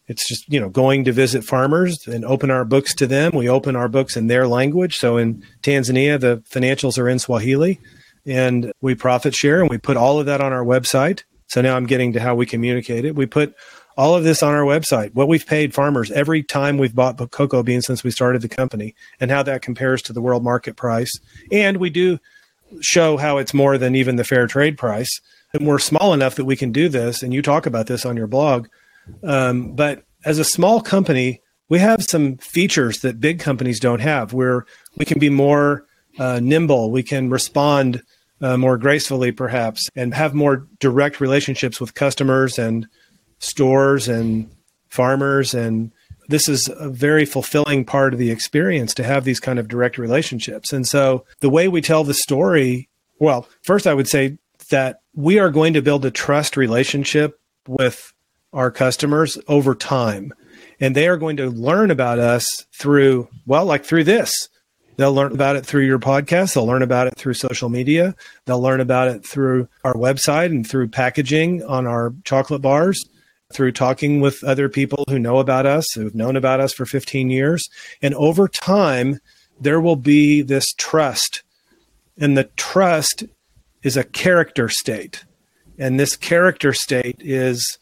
it's 0.07 0.27
just, 0.27 0.47
you 0.51 0.59
know, 0.59 0.69
going 0.69 1.03
to 1.05 1.11
visit 1.11 1.43
farmers 1.43 2.07
and 2.07 2.25
open 2.25 2.49
our 2.49 2.65
books 2.65 2.95
to 2.95 3.07
them. 3.07 3.33
We 3.33 3.49
open 3.49 3.75
our 3.75 3.87
books 3.87 4.15
in 4.15 4.27
their 4.27 4.47
language. 4.47 4.95
So 4.97 5.17
in 5.17 5.43
Tanzania, 5.61 6.19
the 6.19 6.43
financials 6.49 6.97
are 6.97 7.09
in 7.09 7.19
Swahili 7.19 7.79
and 8.25 8.71
we 8.81 8.95
profit 8.95 9.35
share 9.35 9.61
and 9.61 9.69
we 9.69 9.77
put 9.77 9.97
all 9.97 10.19
of 10.19 10.25
that 10.25 10.41
on 10.41 10.53
our 10.53 10.63
website. 10.63 11.23
So 11.47 11.61
now 11.61 11.75
I'm 11.75 11.85
getting 11.85 12.13
to 12.13 12.19
how 12.19 12.35
we 12.35 12.45
communicate 12.45 13.05
it. 13.05 13.15
We 13.15 13.25
put 13.25 13.55
all 13.97 14.15
of 14.15 14.23
this 14.23 14.41
on 14.41 14.53
our 14.53 14.63
website, 14.63 15.13
what 15.13 15.27
we've 15.27 15.45
paid 15.45 15.73
farmers 15.73 16.11
every 16.11 16.43
time 16.43 16.77
we've 16.77 16.95
bought 16.95 17.17
cocoa 17.31 17.63
beans 17.63 17.85
since 17.85 18.03
we 18.03 18.11
started 18.11 18.41
the 18.41 18.49
company, 18.49 18.95
and 19.19 19.31
how 19.31 19.43
that 19.43 19.61
compares 19.61 20.01
to 20.03 20.13
the 20.13 20.21
world 20.21 20.43
market 20.43 20.75
price. 20.75 21.11
And 21.51 21.77
we 21.77 21.89
do 21.89 22.19
show 22.79 23.17
how 23.17 23.37
it's 23.37 23.53
more 23.53 23.77
than 23.77 23.95
even 23.95 24.15
the 24.15 24.23
fair 24.23 24.47
trade 24.47 24.77
price. 24.77 25.19
And 25.53 25.67
we're 25.67 25.79
small 25.79 26.13
enough 26.13 26.35
that 26.35 26.45
we 26.45 26.55
can 26.55 26.71
do 26.71 26.87
this. 26.87 27.21
And 27.21 27.33
you 27.33 27.41
talk 27.41 27.65
about 27.65 27.87
this 27.87 28.05
on 28.05 28.15
your 28.15 28.27
blog. 28.27 28.67
Um, 29.23 29.73
but 29.73 30.03
as 30.23 30.39
a 30.39 30.45
small 30.45 30.81
company, 30.81 31.41
we 31.67 31.79
have 31.79 32.03
some 32.03 32.37
features 32.37 32.99
that 32.99 33.19
big 33.19 33.39
companies 33.39 33.79
don't 33.79 34.01
have 34.01 34.33
where 34.33 34.65
we 34.97 35.05
can 35.05 35.19
be 35.19 35.29
more 35.29 35.85
uh, 36.19 36.39
nimble, 36.41 36.91
we 36.91 37.03
can 37.03 37.29
respond 37.29 38.03
uh, 38.41 38.57
more 38.57 38.77
gracefully, 38.77 39.31
perhaps, 39.31 39.89
and 39.95 40.13
have 40.13 40.33
more 40.33 40.67
direct 40.79 41.21
relationships 41.21 41.79
with 41.79 41.93
customers 41.93 42.57
and 42.59 42.87
stores 43.41 44.07
and 44.07 44.49
farmers 44.87 45.53
and 45.53 45.91
this 46.29 46.47
is 46.47 46.69
a 46.79 46.89
very 46.89 47.25
fulfilling 47.25 47.83
part 47.83 48.13
of 48.13 48.19
the 48.19 48.31
experience 48.31 48.93
to 48.93 49.03
have 49.03 49.25
these 49.25 49.41
kind 49.41 49.59
of 49.59 49.67
direct 49.67 49.97
relationships. 49.97 50.71
And 50.71 50.87
so 50.87 51.25
the 51.41 51.49
way 51.49 51.67
we 51.67 51.81
tell 51.81 52.05
the 52.05 52.13
story, 52.13 52.87
well, 53.19 53.49
first 53.63 53.85
I 53.85 53.93
would 53.93 54.07
say 54.07 54.37
that 54.69 55.01
we 55.13 55.39
are 55.39 55.49
going 55.49 55.73
to 55.73 55.81
build 55.81 56.05
a 56.05 56.11
trust 56.11 56.55
relationship 56.55 57.39
with 57.67 58.13
our 58.53 58.71
customers 58.71 59.37
over 59.47 59.75
time. 59.75 60.33
And 60.79 60.95
they 60.95 61.07
are 61.07 61.17
going 61.17 61.37
to 61.37 61.49
learn 61.49 61.91
about 61.91 62.19
us 62.19 62.47
through, 62.73 63.27
well, 63.45 63.65
like 63.65 63.83
through 63.83 64.05
this. 64.05 64.31
They'll 64.97 65.13
learn 65.13 65.31
about 65.31 65.55
it 65.55 65.65
through 65.65 65.85
your 65.85 65.99
podcast. 65.99 66.53
They'll 66.53 66.65
learn 66.65 66.81
about 66.81 67.07
it 67.07 67.15
through 67.17 67.33
social 67.35 67.69
media. 67.69 68.15
They'll 68.45 68.61
learn 68.61 68.81
about 68.81 69.07
it 69.07 69.25
through 69.25 69.67
our 69.83 69.93
website 69.93 70.47
and 70.47 70.67
through 70.67 70.89
packaging 70.89 71.63
on 71.63 71.87
our 71.87 72.13
chocolate 72.23 72.61
bars, 72.61 73.03
through 73.53 73.71
talking 73.73 74.21
with 74.21 74.43
other 74.43 74.69
people 74.69 75.03
who 75.09 75.19
know 75.19 75.39
about 75.39 75.65
us, 75.65 75.85
who've 75.93 76.15
known 76.15 76.35
about 76.35 76.59
us 76.59 76.73
for 76.73 76.85
15 76.85 77.29
years. 77.29 77.67
And 78.01 78.13
over 78.15 78.47
time, 78.47 79.19
there 79.59 79.81
will 79.81 79.95
be 79.95 80.41
this 80.41 80.73
trust. 80.73 81.43
And 82.17 82.37
the 82.37 82.45
trust 82.55 83.23
is 83.83 83.97
a 83.97 84.03
character 84.03 84.69
state. 84.69 85.23
And 85.77 85.99
this 85.99 86.15
character 86.15 86.73
state 86.73 87.17
is 87.19 87.77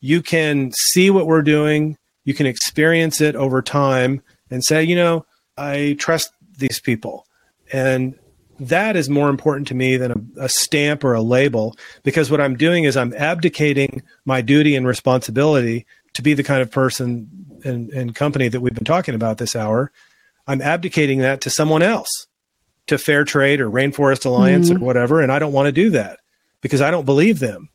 you 0.00 0.22
can 0.22 0.72
see 0.72 1.10
what 1.10 1.26
we're 1.26 1.42
doing, 1.42 1.96
you 2.24 2.34
can 2.34 2.46
experience 2.46 3.20
it 3.20 3.36
over 3.36 3.62
time 3.62 4.22
and 4.50 4.64
say, 4.64 4.82
you 4.82 4.96
know, 4.96 5.24
I 5.56 5.96
trust 5.98 6.32
these 6.58 6.80
people. 6.80 7.26
And 7.72 8.18
that 8.60 8.94
is 8.94 9.08
more 9.08 9.28
important 9.28 9.66
to 9.68 9.74
me 9.74 9.96
than 9.96 10.12
a, 10.12 10.44
a, 10.44 10.48
stamp 10.48 11.02
or 11.02 11.14
a 11.14 11.22
label 11.22 11.76
because 12.02 12.30
what 12.30 12.40
I'm 12.40 12.56
doing 12.56 12.84
is 12.84 12.96
I'm 12.96 13.14
abdicating 13.14 14.02
my 14.24 14.42
duty 14.42 14.76
and 14.76 14.86
responsibility 14.86 15.86
to 16.12 16.22
be 16.22 16.34
the 16.34 16.42
kind 16.42 16.62
of 16.62 16.70
person 16.70 17.28
and, 17.64 17.90
and 17.90 18.14
company 18.14 18.48
that 18.48 18.60
we've 18.60 18.74
been 18.74 18.84
talking 18.84 19.14
about 19.14 19.38
this 19.38 19.56
hour. 19.56 19.90
I'm 20.46 20.60
abdicating 20.60 21.20
that 21.20 21.40
to 21.42 21.50
someone 21.50 21.82
else, 21.82 22.26
to 22.86 22.98
Fair 22.98 23.24
Trade 23.24 23.60
or 23.60 23.70
Rainforest 23.70 24.26
Alliance 24.26 24.68
mm-hmm. 24.68 24.82
or 24.82 24.86
whatever. 24.86 25.20
And 25.20 25.32
I 25.32 25.38
don't 25.38 25.52
want 25.52 25.66
to 25.66 25.72
do 25.72 25.90
that 25.90 26.20
because 26.60 26.80
I 26.80 26.90
don't 26.90 27.06
believe 27.06 27.38
them. 27.38 27.68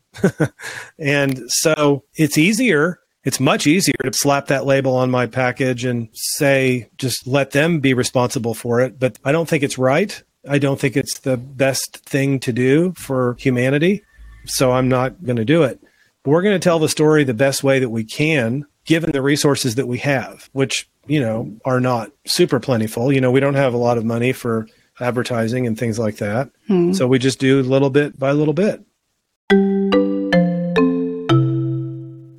and 1.00 1.44
so 1.48 2.04
it's 2.16 2.38
easier 2.38 3.00
it's 3.26 3.40
much 3.40 3.66
easier 3.66 3.96
to 4.04 4.14
slap 4.14 4.48
that 4.48 4.66
label 4.66 4.96
on 4.96 5.10
my 5.10 5.26
package 5.26 5.84
and 5.84 6.10
say, 6.14 6.88
just 6.98 7.26
let 7.26 7.52
them 7.52 7.80
be 7.80 7.96
responsible 7.96 8.54
for 8.54 8.80
it. 8.82 9.00
But 9.00 9.18
I 9.26 9.32
don't 9.32 9.50
think 9.50 9.64
it's 9.64 9.80
right. 9.80 10.24
I 10.50 10.60
don't 10.60 10.80
think 10.80 10.96
it's 10.96 11.20
the 11.20 11.38
best 11.38 11.98
thing 12.06 12.40
to 12.42 12.54
do 12.54 12.94
for 12.98 13.36
humanity. 13.40 14.04
So 14.46 14.72
I'm 14.72 14.88
not 14.88 15.24
going 15.24 15.38
to 15.38 15.46
do 15.46 15.64
it. 15.64 15.82
We're 16.26 16.42
going 16.42 16.56
to 16.56 16.64
tell 16.64 16.80
the 16.80 16.90
story 16.90 17.24
the 17.24 17.34
best 17.34 17.64
way 17.64 17.80
that 17.80 17.90
we 17.90 18.04
can, 18.04 18.66
given 18.86 19.12
the 19.12 19.22
resources 19.22 19.76
that 19.76 19.88
we 19.88 19.98
have, 20.00 20.50
which, 20.54 20.90
you 21.08 21.20
know, 21.20 21.56
are 21.66 21.80
not 21.80 22.12
super 22.26 22.60
plentiful. 22.60 23.12
You 23.12 23.22
know, 23.22 23.32
we 23.32 23.40
don't 23.40 23.56
have 23.56 23.74
a 23.74 23.78
lot 23.78 23.98
of 23.98 24.06
money 24.06 24.34
for 24.34 24.68
advertising 25.00 25.68
and 25.68 25.78
things 25.78 26.00
like 26.00 26.18
that. 26.18 26.50
Hmm. 26.68 26.94
So 26.94 27.08
we 27.08 27.20
just 27.20 27.40
do 27.40 27.62
little 27.62 27.90
bit 27.90 28.18
by 28.18 28.32
little 28.32 28.54
bit. 28.54 28.84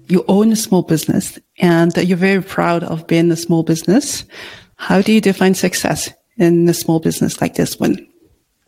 you 0.09 0.25
own 0.29 0.53
a 0.53 0.57
small 0.57 0.83
business 0.83 1.39
and 1.59 1.95
you're 1.97 2.17
very 2.17 2.43
proud 2.43 2.83
of 2.85 3.07
being 3.07 3.31
a 3.31 3.37
small 3.37 3.63
business. 3.63 4.25
How 4.77 5.03
do 5.03 5.13
you 5.13 5.21
define 5.21 5.55
success 5.55 6.11
in 6.37 6.69
a 6.69 6.75
small 6.75 7.01
business 7.01 7.41
like 7.41 7.55
this 7.55 7.79
one? 7.79 8.07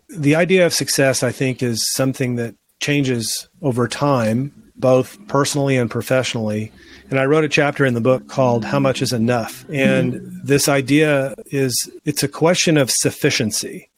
The 0.09 0.35
idea 0.35 0.65
of 0.65 0.73
success, 0.73 1.23
I 1.23 1.33
think, 1.33 1.63
is 1.63 1.85
something 1.95 2.37
that 2.37 2.55
changes 2.81 3.49
over 3.63 3.89
time, 3.89 4.53
both 4.77 5.19
personally 5.29 5.77
and 5.77 5.91
professionally. 5.91 6.73
And 7.11 7.19
I 7.19 7.27
wrote 7.27 7.45
a 7.45 7.49
chapter 7.49 7.85
in 7.85 7.95
the 7.95 8.01
book 8.01 8.29
called 8.29 8.65
How 8.65 8.79
Much 8.79 9.03
is 9.03 9.13
Enough? 9.13 9.67
And 9.71 10.15
mm-hmm. 10.15 10.39
this 10.45 10.69
idea 10.69 11.35
is 11.47 11.91
it's 12.05 12.23
a 12.23 12.29
question 12.29 12.77
of 12.77 12.91
sufficiency. 12.91 13.91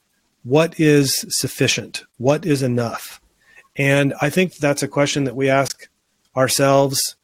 What 0.42 0.80
is 0.80 1.24
sufficient? 1.28 2.04
What 2.16 2.46
is 2.46 2.62
enough? 2.62 3.20
And 3.76 4.14
I 4.20 4.30
think 4.30 4.56
that's 4.56 4.82
a 4.82 4.88
question 4.88 5.24
that 5.24 5.36
we 5.36 5.50
ask 5.50 5.88
ourselves 6.36 7.16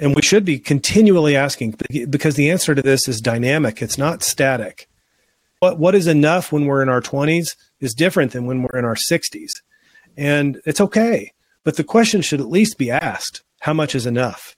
and 0.00 0.14
we 0.14 0.22
should 0.22 0.44
be 0.44 0.58
continually 0.58 1.36
asking 1.36 1.74
because 2.08 2.36
the 2.36 2.50
answer 2.50 2.74
to 2.74 2.82
this 2.82 3.08
is 3.08 3.20
dynamic. 3.20 3.82
It's 3.82 3.98
not 3.98 4.22
static. 4.22 4.88
What, 5.60 5.78
what 5.78 5.94
is 5.94 6.06
enough 6.06 6.52
when 6.52 6.66
we're 6.66 6.82
in 6.82 6.88
our 6.88 7.00
20s 7.00 7.56
is 7.80 7.94
different 7.94 8.32
than 8.32 8.46
when 8.46 8.62
we're 8.62 8.78
in 8.78 8.84
our 8.84 8.96
60s. 9.10 9.50
And 10.16 10.60
it's 10.64 10.80
okay. 10.80 11.32
But 11.64 11.76
the 11.76 11.84
question 11.84 12.22
should 12.22 12.40
at 12.40 12.48
least 12.48 12.78
be 12.78 12.90
asked 12.90 13.42
how 13.60 13.72
much 13.72 13.94
is 13.94 14.06
enough? 14.06 14.54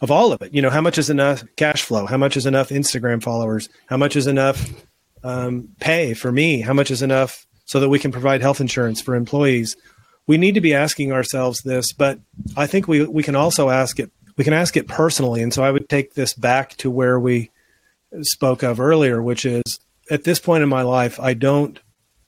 Of 0.00 0.10
all 0.10 0.32
of 0.32 0.42
it, 0.42 0.52
you 0.52 0.60
know, 0.60 0.70
how 0.70 0.80
much 0.80 0.98
is 0.98 1.08
enough 1.08 1.44
cash 1.56 1.82
flow? 1.82 2.04
How 2.06 2.16
much 2.16 2.36
is 2.36 2.46
enough 2.46 2.68
Instagram 2.68 3.22
followers? 3.22 3.68
How 3.86 3.96
much 3.96 4.16
is 4.16 4.26
enough 4.26 4.68
um, 5.22 5.68
pay 5.80 6.14
for 6.14 6.30
me? 6.30 6.60
How 6.60 6.74
much 6.74 6.90
is 6.90 7.00
enough 7.00 7.46
so 7.64 7.80
that 7.80 7.88
we 7.88 7.98
can 7.98 8.12
provide 8.12 8.42
health 8.42 8.60
insurance 8.60 9.00
for 9.00 9.14
employees? 9.14 9.76
We 10.26 10.36
need 10.36 10.54
to 10.54 10.60
be 10.60 10.74
asking 10.74 11.12
ourselves 11.12 11.62
this, 11.62 11.92
but 11.92 12.18
I 12.56 12.66
think 12.66 12.88
we, 12.88 13.06
we 13.06 13.22
can 13.22 13.36
also 13.36 13.70
ask 13.70 13.98
it 13.98 14.10
we 14.36 14.44
can 14.44 14.52
ask 14.52 14.76
it 14.76 14.88
personally. 14.88 15.42
And 15.42 15.52
so 15.52 15.62
I 15.62 15.70
would 15.70 15.88
take 15.88 16.14
this 16.14 16.34
back 16.34 16.76
to 16.78 16.90
where 16.90 17.18
we 17.18 17.50
spoke 18.22 18.62
of 18.62 18.80
earlier, 18.80 19.22
which 19.22 19.44
is 19.44 19.80
at 20.10 20.24
this 20.24 20.38
point 20.38 20.62
in 20.62 20.68
my 20.68 20.82
life, 20.82 21.18
I 21.20 21.34
don't 21.34 21.78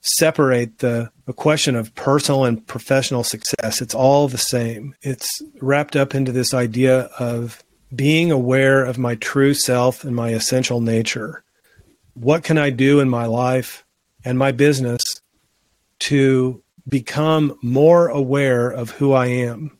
separate 0.00 0.78
the, 0.78 1.10
the 1.26 1.32
question 1.32 1.74
of 1.74 1.94
personal 1.94 2.44
and 2.44 2.64
professional 2.66 3.24
success. 3.24 3.80
It's 3.80 3.94
all 3.94 4.28
the 4.28 4.38
same. 4.38 4.94
It's 5.02 5.28
wrapped 5.60 5.96
up 5.96 6.14
into 6.14 6.32
this 6.32 6.54
idea 6.54 7.02
of 7.18 7.62
being 7.94 8.30
aware 8.30 8.84
of 8.84 8.98
my 8.98 9.14
true 9.16 9.54
self 9.54 10.04
and 10.04 10.14
my 10.14 10.30
essential 10.30 10.80
nature. 10.80 11.42
What 12.14 12.44
can 12.44 12.58
I 12.58 12.70
do 12.70 13.00
in 13.00 13.08
my 13.08 13.26
life 13.26 13.84
and 14.24 14.38
my 14.38 14.52
business 14.52 15.02
to 16.00 16.62
become 16.88 17.58
more 17.62 18.08
aware 18.08 18.70
of 18.70 18.90
who 18.90 19.12
I 19.12 19.26
am? 19.26 19.76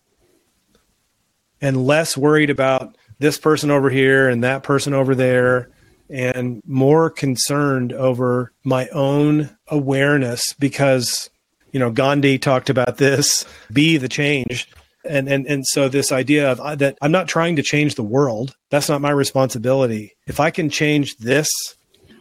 and 1.61 1.87
less 1.87 2.17
worried 2.17 2.51
about 2.51 2.97
this 3.19 3.39
person 3.39 3.71
over 3.71 3.91
here 3.91 4.29
and 4.29 4.45
that 4.45 4.63
person 4.63 4.93
over 4.93 5.15
there 5.15 5.71
and 6.09 6.63
more 6.67 7.11
concerned 7.11 7.93
over 7.93 8.53
my 8.65 8.89
own 8.89 9.57
awareness 9.69 10.53
because 10.55 11.31
you 11.73 11.81
know 11.81 11.91
Gandhi 11.91 12.39
talked 12.39 12.71
about 12.71 12.99
this 12.99 13.45
be 13.73 13.97
the 13.97 14.09
change 14.09 14.69
and 15.05 15.29
and 15.29 15.47
and 15.47 15.65
so 15.67 15.89
this 15.89 16.13
idea 16.13 16.51
of 16.51 16.61
uh, 16.61 16.75
that 16.77 16.97
I'm 17.03 17.13
not 17.13 17.29
trying 17.29 17.57
to 17.57 17.63
change 17.63 17.95
the 17.95 18.03
world 18.03 18.57
that's 18.71 18.89
not 18.89 19.01
my 19.01 19.11
responsibility 19.11 20.17
if 20.27 20.41
I 20.41 20.51
can 20.51 20.71
change 20.71 21.17
this 21.17 21.49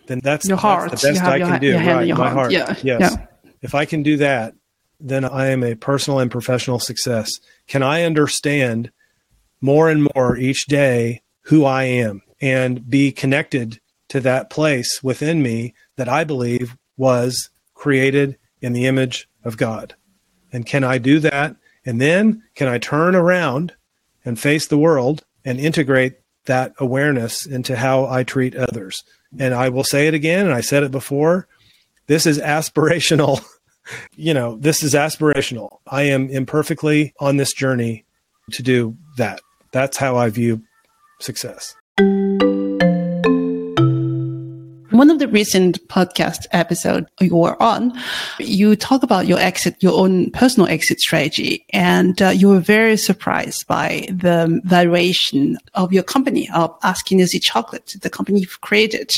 then 0.07 0.19
that's, 0.21 0.47
your 0.47 0.57
heart. 0.57 0.91
That's 0.91 1.01
the 1.01 1.13
best 1.13 1.23
I 1.23 1.37
your, 1.37 1.47
can 1.47 1.61
do 1.61 1.75
right 1.77 2.07
my 2.07 2.15
heart, 2.15 2.33
heart. 2.33 2.51
Yeah. 2.51 2.75
yes 2.83 3.17
yeah. 3.17 3.25
if 3.61 3.75
I 3.75 3.85
can 3.85 4.03
do 4.03 4.17
that 4.17 4.53
then 4.99 5.25
I 5.25 5.47
am 5.47 5.63
a 5.63 5.75
personal 5.75 6.19
and 6.19 6.31
professional 6.31 6.79
success 6.79 7.29
can 7.67 7.83
I 7.83 8.03
understand 8.03 8.91
more 9.61 9.89
and 9.89 10.07
more 10.15 10.37
each 10.37 10.65
day 10.65 11.21
who 11.41 11.65
I 11.65 11.83
am 11.83 12.21
and 12.41 12.89
be 12.89 13.11
connected 13.11 13.79
to 14.09 14.19
that 14.21 14.49
place 14.49 15.01
within 15.03 15.41
me 15.41 15.73
that 15.97 16.09
I 16.09 16.23
believe 16.23 16.77
was 16.97 17.49
created 17.73 18.37
in 18.61 18.73
the 18.73 18.85
image 18.85 19.27
of 19.43 19.57
God. 19.57 19.95
And 20.51 20.65
can 20.65 20.83
I 20.83 20.97
do 20.97 21.19
that? 21.19 21.55
And 21.85 21.99
then 22.01 22.43
can 22.55 22.67
I 22.67 22.77
turn 22.77 23.15
around 23.15 23.73
and 24.23 24.39
face 24.39 24.67
the 24.67 24.77
world 24.77 25.23
and 25.43 25.59
integrate 25.59 26.15
that 26.45 26.73
awareness 26.79 27.45
into 27.45 27.75
how 27.75 28.05
I 28.05 28.23
treat 28.23 28.55
others? 28.55 29.03
And 29.37 29.53
I 29.53 29.69
will 29.69 29.83
say 29.83 30.07
it 30.07 30.13
again, 30.13 30.45
and 30.45 30.55
I 30.55 30.61
said 30.61 30.83
it 30.83 30.91
before 30.91 31.47
this 32.07 32.25
is 32.25 32.39
aspirational. 32.39 33.43
you 34.15 34.33
know, 34.33 34.57
this 34.57 34.83
is 34.83 34.93
aspirational. 34.93 35.79
I 35.87 36.03
am 36.03 36.29
imperfectly 36.29 37.13
on 37.19 37.37
this 37.37 37.53
journey 37.53 38.05
to 38.51 38.63
do 38.63 38.95
that. 39.17 39.41
That's 39.71 39.97
how 39.97 40.15
I 40.15 40.29
view 40.29 40.61
success. 41.19 41.75
One 44.95 45.09
of 45.09 45.19
the 45.19 45.29
recent 45.29 45.85
podcast 45.87 46.45
episodes 46.51 47.07
you 47.21 47.35
were 47.35 47.61
on, 47.61 47.97
you 48.37 48.75
talk 48.75 49.01
about 49.01 49.27
your 49.27 49.39
exit, 49.39 49.81
your 49.81 49.93
own 49.93 50.29
personal 50.31 50.67
exit 50.67 50.99
strategy, 50.99 51.65
and 51.71 52.21
uh, 52.21 52.29
you 52.29 52.49
were 52.49 52.59
very 52.59 52.97
surprised 52.97 53.65
by 53.67 54.07
the 54.09 54.61
valuation 54.65 55.57
of 55.73 55.93
your 55.93 56.03
company, 56.03 56.49
of 56.53 56.77
Askinosie 56.81 57.41
Chocolate, 57.41 57.95
the 58.01 58.09
company 58.09 58.41
you've 58.41 58.59
created. 58.59 59.13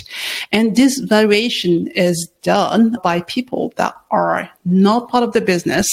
And 0.51 0.75
this 0.75 0.99
valuation 0.99 1.87
is 1.87 2.29
done 2.43 2.97
by 3.03 3.21
people 3.21 3.73
that 3.77 3.95
are 4.11 4.51
not 4.65 5.09
part 5.09 5.23
of 5.23 5.33
the 5.33 5.41
business 5.41 5.87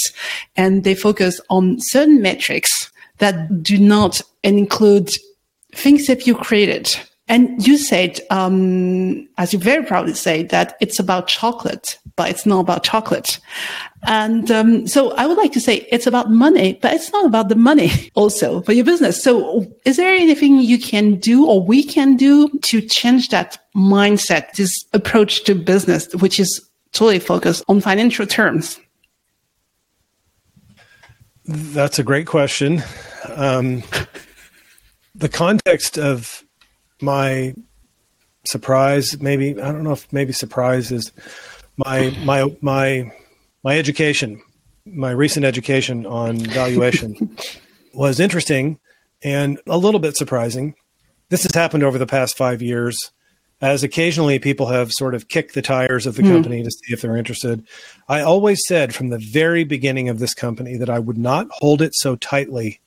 and 0.55 0.83
they 0.83 0.93
focus 0.93 1.41
on 1.49 1.77
certain 1.79 2.21
metrics 2.21 2.91
that 3.17 3.63
do 3.63 3.79
not 3.79 4.21
include 4.43 5.11
things 5.75 6.07
that 6.07 6.25
you 6.25 6.35
created. 6.35 6.95
And 7.27 7.65
you 7.65 7.77
said, 7.77 8.19
um, 8.29 9.27
as 9.37 9.51
you 9.51 9.57
very 9.57 9.83
proudly 9.83 10.13
say, 10.13 10.43
that 10.43 10.77
it's 10.79 10.99
about 10.99 11.27
chocolate, 11.27 11.97
but 12.15 12.29
it's 12.29 12.45
not 12.45 12.59
about 12.59 12.83
chocolate. 12.83 13.39
And 14.03 14.51
um, 14.51 14.85
so 14.85 15.11
I 15.15 15.25
would 15.25 15.37
like 15.37 15.51
to 15.53 15.59
say 15.59 15.87
it's 15.91 16.05
about 16.05 16.29
money, 16.29 16.77
but 16.79 16.93
it's 16.93 17.11
not 17.11 17.25
about 17.25 17.49
the 17.49 17.55
money 17.55 18.11
also 18.13 18.61
for 18.61 18.73
your 18.73 18.85
business. 18.85 19.23
So 19.23 19.65
is 19.85 19.97
there 19.97 20.13
anything 20.13 20.59
you 20.59 20.77
can 20.77 21.15
do 21.15 21.47
or 21.47 21.63
we 21.63 21.83
can 21.83 22.15
do 22.15 22.47
to 22.65 22.79
change 22.79 23.29
that 23.29 23.57
mindset, 23.75 24.53
this 24.53 24.71
approach 24.93 25.45
to 25.45 25.55
business, 25.55 26.13
which 26.15 26.39
is 26.39 26.63
totally 26.91 27.19
focused 27.19 27.63
on 27.67 27.81
financial 27.81 28.27
terms? 28.27 28.79
That's 31.47 31.97
a 31.97 32.03
great 32.03 32.27
question. 32.27 32.83
Um, 33.35 33.83
the 35.15 35.29
context 35.29 35.97
of 35.97 36.43
my 37.01 37.55
surprise. 38.45 39.19
Maybe 39.19 39.59
I 39.59 39.71
don't 39.71 39.83
know 39.83 39.93
if 39.93 40.11
maybe 40.11 40.33
surprise 40.33 40.91
is 40.91 41.11
my 41.77 42.15
my 42.23 42.55
my 42.61 43.11
my 43.63 43.77
education, 43.77 44.41
my 44.85 45.11
recent 45.11 45.45
education 45.45 46.05
on 46.05 46.37
valuation 46.37 47.37
was 47.93 48.19
interesting 48.19 48.79
and 49.23 49.59
a 49.67 49.77
little 49.77 49.99
bit 49.99 50.15
surprising. 50.15 50.75
This 51.29 51.43
has 51.43 51.55
happened 51.55 51.83
over 51.83 51.97
the 51.97 52.05
past 52.05 52.37
five 52.37 52.61
years, 52.61 53.11
as 53.61 53.83
occasionally 53.83 54.37
people 54.37 54.67
have 54.67 54.91
sort 54.91 55.15
of 55.15 55.27
kicked 55.27 55.55
the 55.55 55.61
tires 55.61 56.05
of 56.05 56.15
the 56.15 56.21
mm. 56.21 56.31
company 56.31 56.61
to 56.61 56.69
see 56.69 56.93
if 56.93 57.01
they're 57.01 57.17
interested. 57.17 57.65
I 58.07 58.21
always 58.21 58.61
said 58.67 58.93
from 58.93 59.09
the 59.09 59.17
very 59.31 59.63
beginning 59.63 60.09
of 60.09 60.19
this 60.19 60.35
company 60.35 60.77
that 60.77 60.89
I 60.89 60.99
would 60.99 61.17
not 61.17 61.47
hold 61.51 61.81
it 61.81 61.95
so 61.95 62.15
tightly 62.15 62.79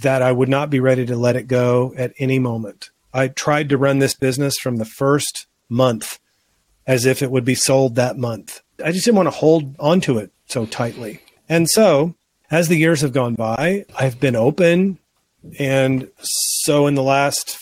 that 0.00 0.22
I 0.22 0.32
would 0.32 0.48
not 0.48 0.70
be 0.70 0.80
ready 0.80 1.04
to 1.06 1.16
let 1.16 1.36
it 1.36 1.48
go 1.48 1.92
at 1.96 2.12
any 2.18 2.38
moment. 2.38 2.90
I 3.12 3.28
tried 3.28 3.68
to 3.70 3.78
run 3.78 3.98
this 3.98 4.14
business 4.14 4.56
from 4.62 4.76
the 4.76 4.84
first 4.84 5.46
month 5.68 6.18
as 6.86 7.04
if 7.04 7.22
it 7.22 7.30
would 7.30 7.44
be 7.44 7.54
sold 7.54 7.94
that 7.94 8.16
month. 8.16 8.62
I 8.82 8.92
just 8.92 9.04
didn't 9.04 9.16
want 9.16 9.26
to 9.26 9.38
hold 9.38 9.74
onto 9.78 10.18
it 10.18 10.32
so 10.46 10.66
tightly. 10.66 11.20
And 11.48 11.68
so, 11.68 12.14
as 12.50 12.68
the 12.68 12.76
years 12.76 13.02
have 13.02 13.12
gone 13.12 13.34
by, 13.34 13.84
I've 13.98 14.20
been 14.20 14.36
open. 14.36 14.98
And 15.58 16.08
so, 16.20 16.86
in 16.86 16.94
the 16.94 17.02
last 17.02 17.58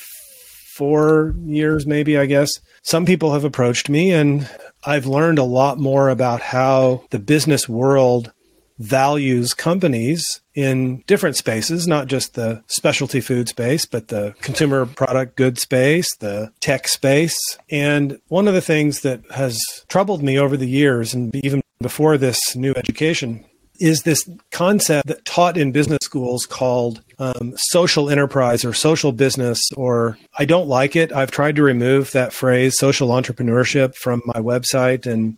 four 0.76 1.34
years, 1.44 1.86
maybe, 1.86 2.18
I 2.18 2.26
guess, 2.26 2.50
some 2.82 3.06
people 3.06 3.32
have 3.32 3.44
approached 3.44 3.88
me, 3.88 4.12
and 4.12 4.48
I've 4.84 5.06
learned 5.06 5.38
a 5.38 5.44
lot 5.44 5.78
more 5.78 6.08
about 6.08 6.40
how 6.40 7.04
the 7.10 7.18
business 7.18 7.68
world 7.68 8.32
values 8.78 9.54
companies 9.54 10.40
in 10.54 11.02
different 11.06 11.36
spaces, 11.36 11.86
not 11.86 12.06
just 12.06 12.34
the 12.34 12.62
specialty 12.66 13.20
food 13.20 13.48
space, 13.48 13.86
but 13.86 14.08
the 14.08 14.34
consumer 14.40 14.86
product 14.86 15.36
good 15.36 15.58
space, 15.58 16.06
the 16.16 16.52
tech 16.60 16.88
space. 16.88 17.36
And 17.70 18.18
one 18.28 18.48
of 18.48 18.54
the 18.54 18.60
things 18.60 19.00
that 19.00 19.20
has 19.32 19.58
troubled 19.88 20.22
me 20.22 20.38
over 20.38 20.56
the 20.56 20.68
years, 20.68 21.14
and 21.14 21.34
even 21.44 21.62
before 21.80 22.18
this 22.18 22.38
new 22.56 22.72
education, 22.76 23.44
is 23.80 24.02
this 24.02 24.28
concept 24.50 25.06
that 25.08 25.24
taught 25.24 25.56
in 25.56 25.72
business 25.72 25.98
schools 26.02 26.46
called 26.46 27.02
um, 27.18 27.54
social 27.56 28.10
enterprise 28.10 28.64
or 28.64 28.72
social 28.72 29.12
business 29.12 29.60
or 29.76 30.16
i 30.38 30.44
don't 30.44 30.68
like 30.68 30.96
it 30.96 31.12
i've 31.12 31.30
tried 31.30 31.56
to 31.56 31.62
remove 31.62 32.10
that 32.12 32.32
phrase 32.32 32.78
social 32.78 33.08
entrepreneurship 33.08 33.94
from 33.94 34.22
my 34.26 34.40
website 34.40 35.06
and 35.06 35.36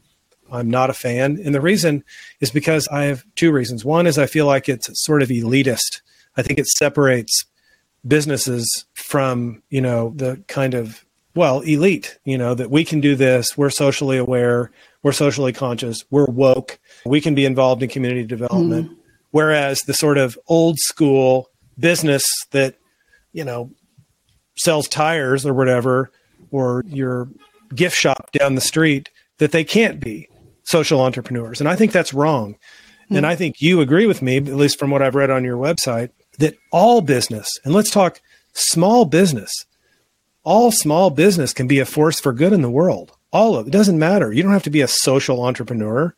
I'm 0.51 0.71
not 0.71 0.91
a 0.91 0.95
fan. 0.95 1.41
And 1.45 1.55
the 1.55 1.61
reason 1.61 2.05
is 2.41 2.51
because 2.51 2.89
I 2.89 3.05
have 3.05 3.25
two 3.37 3.53
reasons. 3.53 3.85
One 3.85 4.07
is 4.07 4.19
I 4.19 4.27
feel 4.27 4.47
like 4.47 4.69
it's 4.69 4.89
sort 5.05 5.23
of 5.23 5.29
elitist. 5.29 6.01
I 6.37 6.43
think 6.43 6.59
it 6.59 6.67
separates 6.67 7.45
businesses 8.07 8.87
from, 8.95 9.63
you 9.71 9.81
know, 9.81 10.13
the 10.17 10.43
kind 10.47 10.75
of, 10.75 11.05
well, 11.35 11.61
elite, 11.61 12.19
you 12.25 12.39
know, 12.39 12.55
that 12.55 12.71
we 12.71 12.85
can 12.85 13.01
do 13.01 13.15
this. 13.15 13.57
We're 13.57 13.71
socially 13.71 14.17
aware. 14.17 14.71
We're 15.03 15.13
socially 15.13 15.53
conscious. 15.53 16.05
We're 16.11 16.27
woke. 16.27 16.79
We 17.05 17.21
can 17.21 17.35
be 17.35 17.45
involved 17.45 17.83
in 17.83 17.89
community 17.89 18.25
development. 18.25 18.91
Mm. 18.91 18.97
Whereas 19.31 19.81
the 19.81 19.95
sort 19.95 20.19
of 20.19 20.39
old 20.47 20.79
school 20.79 21.51
business 21.79 22.25
that, 22.51 22.77
you 23.33 23.45
know, 23.45 23.71
sells 24.57 24.89
tires 24.89 25.45
or 25.45 25.55
whatever, 25.55 26.11
or 26.51 26.83
your 26.87 27.29
gift 27.75 27.97
shop 27.97 28.31
down 28.33 28.55
the 28.55 28.61
street, 28.61 29.11
that 29.39 29.53
they 29.53 29.65
can't 29.65 30.01
be 30.01 30.29
social 30.69 31.01
entrepreneurs. 31.01 31.61
And 31.61 31.69
I 31.69 31.77
think 31.77 31.93
that's 31.93 32.13
wrong. 32.13 32.55
Mm-hmm. 32.55 33.17
And 33.17 33.27
I 33.27 33.35
think 33.37 33.63
you 33.63 33.81
agree 33.81 34.07
with 34.07 34.21
me, 34.21 34.37
at 34.37 34.45
least 34.45 34.79
from 34.79 34.91
what 34.91 35.01
I've 35.01 35.15
read 35.15 35.31
on 35.31 35.43
your 35.43 35.57
website, 35.57 36.11
that 36.39 36.57
all 36.71 37.01
business, 37.01 37.49
and 37.65 37.73
let's 37.73 37.91
talk 37.91 38.21
small 38.53 39.07
business, 39.07 39.51
all 40.45 40.71
small 40.71 41.09
business 41.09 41.55
can 41.55 41.67
be 41.67 41.79
a 41.79 41.87
force 41.87 42.21
for 42.21 42.33
good 42.35 42.53
in 42.53 42.61
the 42.61 42.71
world. 42.71 43.13
All 43.33 43.57
of 43.57 43.67
it 43.67 43.71
doesn't 43.71 43.99
matter. 43.99 44.31
You 44.33 44.43
don't 44.43 44.53
have 44.53 44.63
to 44.65 44.71
be 44.71 44.83
a 44.83 44.89
social 44.89 45.43
entrepreneur 45.43 46.15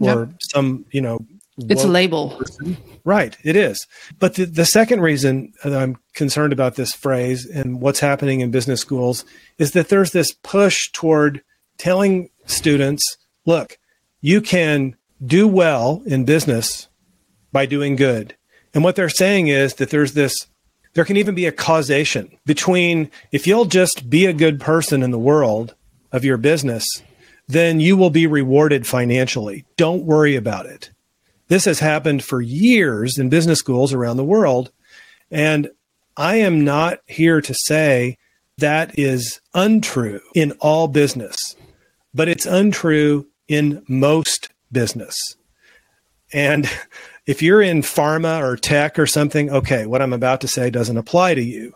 or 0.00 0.30
some, 0.50 0.86
you 0.92 1.02
know, 1.02 1.18
it's 1.58 1.84
a 1.84 1.88
label. 1.88 2.30
Person. 2.38 2.78
Right, 3.04 3.36
it 3.44 3.54
is. 3.54 3.86
But 4.18 4.34
the, 4.34 4.46
the 4.46 4.64
second 4.64 5.02
reason 5.02 5.52
that 5.62 5.74
I'm 5.74 5.98
concerned 6.14 6.54
about 6.54 6.76
this 6.76 6.94
phrase 6.94 7.44
and 7.44 7.82
what's 7.82 8.00
happening 8.00 8.40
in 8.40 8.50
business 8.50 8.80
schools 8.80 9.26
is 9.58 9.72
that 9.72 9.90
there's 9.90 10.12
this 10.12 10.32
push 10.32 10.90
toward 10.92 11.42
telling 11.76 12.30
students, 12.46 13.18
look, 13.44 13.76
you 14.20 14.40
can 14.40 14.96
do 15.24 15.46
well 15.46 16.02
in 16.06 16.24
business 16.24 16.88
by 17.52 17.66
doing 17.66 17.96
good. 17.96 18.36
And 18.74 18.84
what 18.84 18.96
they're 18.96 19.08
saying 19.08 19.48
is 19.48 19.74
that 19.74 19.90
there's 19.90 20.12
this, 20.12 20.34
there 20.94 21.04
can 21.04 21.16
even 21.16 21.34
be 21.34 21.46
a 21.46 21.52
causation 21.52 22.38
between 22.46 23.10
if 23.32 23.46
you'll 23.46 23.64
just 23.64 24.08
be 24.08 24.26
a 24.26 24.32
good 24.32 24.60
person 24.60 25.02
in 25.02 25.10
the 25.10 25.18
world 25.18 25.74
of 26.12 26.24
your 26.24 26.36
business, 26.36 26.84
then 27.48 27.80
you 27.80 27.96
will 27.96 28.10
be 28.10 28.26
rewarded 28.26 28.86
financially. 28.86 29.64
Don't 29.76 30.04
worry 30.04 30.36
about 30.36 30.66
it. 30.66 30.90
This 31.48 31.64
has 31.64 31.80
happened 31.80 32.22
for 32.22 32.40
years 32.40 33.18
in 33.18 33.28
business 33.28 33.58
schools 33.58 33.92
around 33.92 34.16
the 34.16 34.24
world. 34.24 34.70
And 35.30 35.68
I 36.16 36.36
am 36.36 36.64
not 36.64 37.00
here 37.06 37.40
to 37.40 37.54
say 37.54 38.18
that 38.58 38.96
is 38.98 39.40
untrue 39.52 40.20
in 40.34 40.52
all 40.60 40.86
business, 40.86 41.56
but 42.14 42.28
it's 42.28 42.46
untrue 42.46 43.26
in 43.50 43.82
most 43.88 44.48
business. 44.70 45.16
And 46.32 46.70
if 47.26 47.42
you're 47.42 47.60
in 47.60 47.82
pharma 47.82 48.40
or 48.40 48.56
tech 48.56 48.96
or 48.96 49.06
something, 49.06 49.50
okay, 49.50 49.86
what 49.86 50.00
I'm 50.00 50.12
about 50.12 50.40
to 50.42 50.48
say 50.48 50.70
doesn't 50.70 50.96
apply 50.96 51.34
to 51.34 51.42
you. 51.42 51.74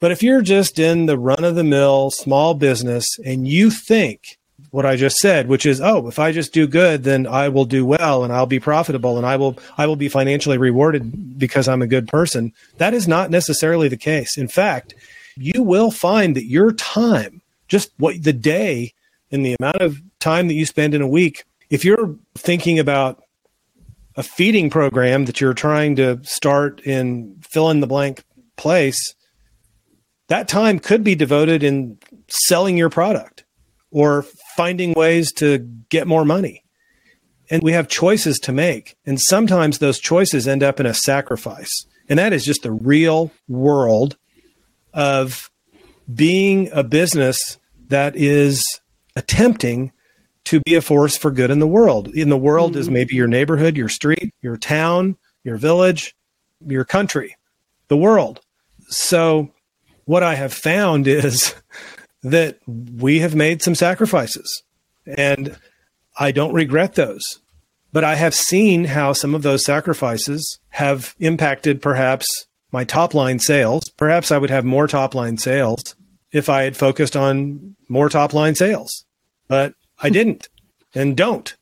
But 0.00 0.10
if 0.10 0.22
you're 0.22 0.40
just 0.40 0.78
in 0.78 1.04
the 1.04 1.18
run 1.18 1.44
of 1.44 1.54
the 1.54 1.62
mill 1.62 2.10
small 2.10 2.54
business 2.54 3.06
and 3.24 3.46
you 3.46 3.70
think 3.70 4.38
what 4.70 4.86
I 4.86 4.96
just 4.96 5.18
said, 5.18 5.48
which 5.48 5.66
is, 5.66 5.82
oh, 5.82 6.08
if 6.08 6.18
I 6.18 6.32
just 6.32 6.54
do 6.54 6.66
good, 6.66 7.04
then 7.04 7.26
I 7.26 7.50
will 7.50 7.66
do 7.66 7.84
well 7.84 8.24
and 8.24 8.32
I'll 8.32 8.46
be 8.46 8.58
profitable 8.58 9.18
and 9.18 9.26
I 9.26 9.36
will 9.36 9.58
I 9.76 9.86
will 9.86 9.96
be 9.96 10.08
financially 10.08 10.56
rewarded 10.56 11.38
because 11.38 11.68
I'm 11.68 11.82
a 11.82 11.86
good 11.86 12.08
person. 12.08 12.54
That 12.78 12.94
is 12.94 13.06
not 13.06 13.30
necessarily 13.30 13.88
the 13.88 13.98
case. 13.98 14.38
In 14.38 14.48
fact, 14.48 14.94
you 15.36 15.62
will 15.62 15.90
find 15.90 16.34
that 16.36 16.46
your 16.46 16.72
time, 16.72 17.42
just 17.68 17.90
what 17.98 18.22
the 18.22 18.32
day 18.32 18.94
and 19.32 19.44
the 19.44 19.56
amount 19.58 19.80
of 19.80 20.00
time 20.20 20.48
that 20.48 20.54
you 20.54 20.66
spend 20.66 20.94
in 20.94 21.02
a 21.02 21.08
week, 21.08 21.44
if 21.70 21.84
you're 21.84 22.14
thinking 22.36 22.78
about 22.78 23.22
a 24.14 24.22
feeding 24.22 24.68
program 24.68 25.24
that 25.24 25.40
you're 25.40 25.54
trying 25.54 25.96
to 25.96 26.22
start 26.22 26.80
in 26.82 27.40
fill 27.50 27.70
in 27.70 27.80
the 27.80 27.86
blank 27.86 28.22
place, 28.56 29.14
that 30.28 30.48
time 30.48 30.78
could 30.78 31.02
be 31.02 31.14
devoted 31.14 31.62
in 31.62 31.98
selling 32.28 32.76
your 32.76 32.90
product 32.90 33.44
or 33.90 34.22
finding 34.56 34.92
ways 34.92 35.32
to 35.32 35.58
get 35.88 36.06
more 36.06 36.24
money. 36.24 36.62
And 37.50 37.62
we 37.62 37.72
have 37.72 37.88
choices 37.88 38.38
to 38.40 38.52
make. 38.52 38.96
And 39.04 39.20
sometimes 39.20 39.78
those 39.78 39.98
choices 39.98 40.48
end 40.48 40.62
up 40.62 40.80
in 40.80 40.86
a 40.86 40.94
sacrifice. 40.94 41.86
And 42.08 42.18
that 42.18 42.32
is 42.32 42.44
just 42.44 42.62
the 42.62 42.72
real 42.72 43.30
world 43.48 44.16
of 44.94 45.50
being 46.12 46.70
a 46.72 46.82
business 46.82 47.58
that 47.88 48.16
is 48.16 48.62
attempting 49.16 49.92
to 50.44 50.60
be 50.60 50.74
a 50.74 50.82
force 50.82 51.16
for 51.16 51.30
good 51.30 51.50
in 51.50 51.60
the 51.60 51.66
world. 51.66 52.08
In 52.08 52.28
the 52.28 52.36
world 52.36 52.72
mm-hmm. 52.72 52.80
is 52.80 52.90
maybe 52.90 53.14
your 53.14 53.28
neighborhood, 53.28 53.76
your 53.76 53.88
street, 53.88 54.34
your 54.42 54.56
town, 54.56 55.16
your 55.44 55.56
village, 55.56 56.14
your 56.66 56.84
country, 56.84 57.36
the 57.88 57.96
world. 57.96 58.40
So, 58.88 59.50
what 60.04 60.22
I 60.22 60.34
have 60.34 60.52
found 60.52 61.06
is 61.06 61.54
that 62.22 62.58
we 62.66 63.20
have 63.20 63.34
made 63.34 63.62
some 63.62 63.74
sacrifices, 63.74 64.62
and 65.06 65.56
I 66.18 66.32
don't 66.32 66.52
regret 66.52 66.94
those. 66.94 67.22
But 67.92 68.04
I 68.04 68.14
have 68.14 68.34
seen 68.34 68.84
how 68.84 69.12
some 69.12 69.34
of 69.34 69.42
those 69.42 69.64
sacrifices 69.64 70.58
have 70.70 71.14
impacted 71.18 71.82
perhaps 71.82 72.26
my 72.72 72.84
top 72.84 73.12
line 73.12 73.38
sales. 73.38 73.84
Perhaps 73.96 74.32
I 74.32 74.38
would 74.38 74.50
have 74.50 74.64
more 74.64 74.86
top 74.86 75.14
line 75.14 75.36
sales 75.36 75.94
if 76.32 76.48
I 76.48 76.62
had 76.62 76.76
focused 76.76 77.16
on 77.16 77.76
more 77.92 78.08
top 78.08 78.32
line 78.32 78.54
sales. 78.54 79.04
But 79.48 79.74
I 80.00 80.08
hmm. 80.08 80.14
didn't 80.14 80.48
and 80.94 81.16
don't. 81.16 81.54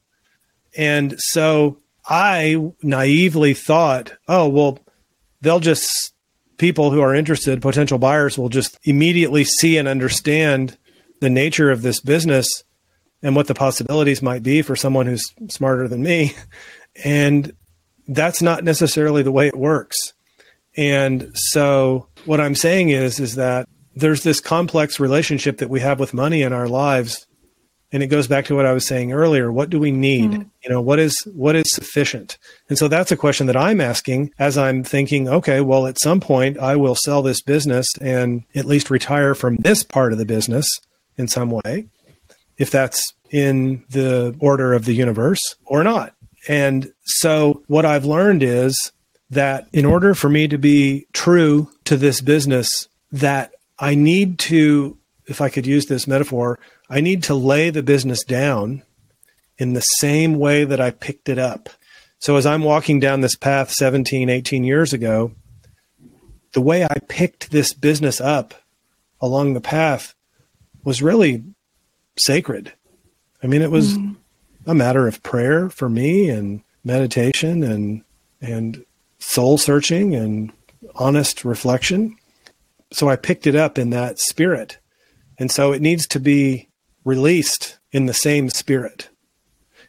And 0.76 1.14
so 1.18 1.78
I 2.08 2.72
naively 2.82 3.54
thought, 3.54 4.12
oh, 4.28 4.48
well, 4.48 4.78
they'll 5.40 5.60
just, 5.60 6.12
people 6.58 6.90
who 6.90 7.00
are 7.00 7.14
interested, 7.14 7.62
potential 7.62 7.98
buyers 7.98 8.38
will 8.38 8.48
just 8.48 8.78
immediately 8.84 9.44
see 9.44 9.76
and 9.76 9.88
understand 9.88 10.78
the 11.20 11.30
nature 11.30 11.70
of 11.70 11.82
this 11.82 12.00
business 12.00 12.46
and 13.22 13.36
what 13.36 13.46
the 13.46 13.54
possibilities 13.54 14.22
might 14.22 14.42
be 14.42 14.62
for 14.62 14.76
someone 14.76 15.06
who's 15.06 15.24
smarter 15.48 15.88
than 15.88 16.02
me. 16.02 16.34
And 17.04 17.52
that's 18.08 18.42
not 18.42 18.64
necessarily 18.64 19.22
the 19.22 19.30
way 19.30 19.46
it 19.46 19.56
works. 19.56 19.96
And 20.76 21.30
so 21.34 22.08
what 22.24 22.40
I'm 22.40 22.56
saying 22.56 22.90
is, 22.90 23.20
is 23.20 23.36
that 23.36 23.68
there's 23.94 24.22
this 24.22 24.40
complex 24.40 25.00
relationship 25.00 25.58
that 25.58 25.70
we 25.70 25.80
have 25.80 25.98
with 26.00 26.14
money 26.14 26.42
in 26.42 26.52
our 26.52 26.68
lives 26.68 27.26
and 27.92 28.02
it 28.02 28.06
goes 28.06 28.28
back 28.28 28.44
to 28.46 28.54
what 28.54 28.66
I 28.66 28.72
was 28.72 28.86
saying 28.86 29.12
earlier. 29.12 29.50
What 29.50 29.70
do 29.70 29.80
we 29.80 29.90
need? 29.90 30.30
Mm-hmm. 30.30 30.42
You 30.62 30.70
know, 30.70 30.80
what 30.80 30.98
is 30.98 31.16
what 31.34 31.56
is 31.56 31.66
sufficient? 31.68 32.38
And 32.68 32.78
so 32.78 32.88
that's 32.88 33.10
a 33.10 33.16
question 33.16 33.46
that 33.48 33.56
I'm 33.56 33.80
asking 33.80 34.32
as 34.38 34.56
I'm 34.56 34.84
thinking, 34.84 35.28
okay, 35.28 35.60
well, 35.60 35.86
at 35.86 36.00
some 36.00 36.20
point 36.20 36.58
I 36.58 36.76
will 36.76 36.94
sell 36.94 37.22
this 37.22 37.42
business 37.42 37.86
and 38.00 38.44
at 38.54 38.64
least 38.64 38.90
retire 38.90 39.34
from 39.34 39.56
this 39.56 39.82
part 39.82 40.12
of 40.12 40.18
the 40.18 40.24
business 40.24 40.66
in 41.16 41.26
some 41.26 41.50
way, 41.50 41.88
if 42.58 42.70
that's 42.70 43.12
in 43.30 43.84
the 43.90 44.36
order 44.38 44.72
of 44.72 44.84
the 44.84 44.94
universe 44.94 45.56
or 45.64 45.82
not. 45.82 46.14
And 46.48 46.92
so 47.04 47.62
what 47.66 47.84
I've 47.84 48.04
learned 48.04 48.42
is 48.42 48.92
that 49.30 49.68
in 49.72 49.84
order 49.84 50.14
for 50.14 50.28
me 50.28 50.48
to 50.48 50.58
be 50.58 51.06
true 51.12 51.70
to 51.84 51.96
this 51.96 52.20
business, 52.20 52.88
that 53.12 53.52
I 53.80 53.94
need 53.94 54.38
to, 54.40 54.98
if 55.26 55.40
I 55.40 55.48
could 55.48 55.66
use 55.66 55.86
this 55.86 56.06
metaphor, 56.06 56.58
I 56.88 57.00
need 57.00 57.22
to 57.24 57.34
lay 57.34 57.70
the 57.70 57.82
business 57.82 58.22
down 58.22 58.82
in 59.58 59.72
the 59.72 59.80
same 59.80 60.34
way 60.34 60.64
that 60.64 60.80
I 60.80 60.90
picked 60.90 61.28
it 61.28 61.38
up. 61.38 61.68
So 62.18 62.36
as 62.36 62.44
I'm 62.44 62.62
walking 62.62 63.00
down 63.00 63.22
this 63.22 63.36
path 63.36 63.70
17, 63.72 64.28
18 64.28 64.64
years 64.64 64.92
ago, 64.92 65.32
the 66.52 66.60
way 66.60 66.84
I 66.84 66.98
picked 67.08 67.50
this 67.50 67.72
business 67.72 68.20
up 68.20 68.54
along 69.20 69.54
the 69.54 69.60
path 69.60 70.14
was 70.84 71.02
really 71.02 71.44
sacred. 72.18 72.72
I 73.42 73.46
mean, 73.46 73.62
it 73.62 73.70
was 73.70 73.96
mm. 73.96 74.16
a 74.66 74.74
matter 74.74 75.06
of 75.06 75.22
prayer 75.22 75.70
for 75.70 75.88
me 75.88 76.28
and 76.28 76.62
meditation 76.84 77.62
and 77.62 78.02
and 78.40 78.84
soul 79.18 79.58
searching 79.58 80.14
and 80.14 80.52
honest 80.94 81.44
reflection. 81.44 82.16
So 82.92 83.08
I 83.08 83.16
picked 83.16 83.46
it 83.46 83.54
up 83.54 83.78
in 83.78 83.90
that 83.90 84.18
spirit. 84.18 84.78
And 85.38 85.50
so 85.50 85.72
it 85.72 85.82
needs 85.82 86.06
to 86.08 86.20
be 86.20 86.68
released 87.04 87.78
in 87.92 88.06
the 88.06 88.14
same 88.14 88.50
spirit. 88.50 89.08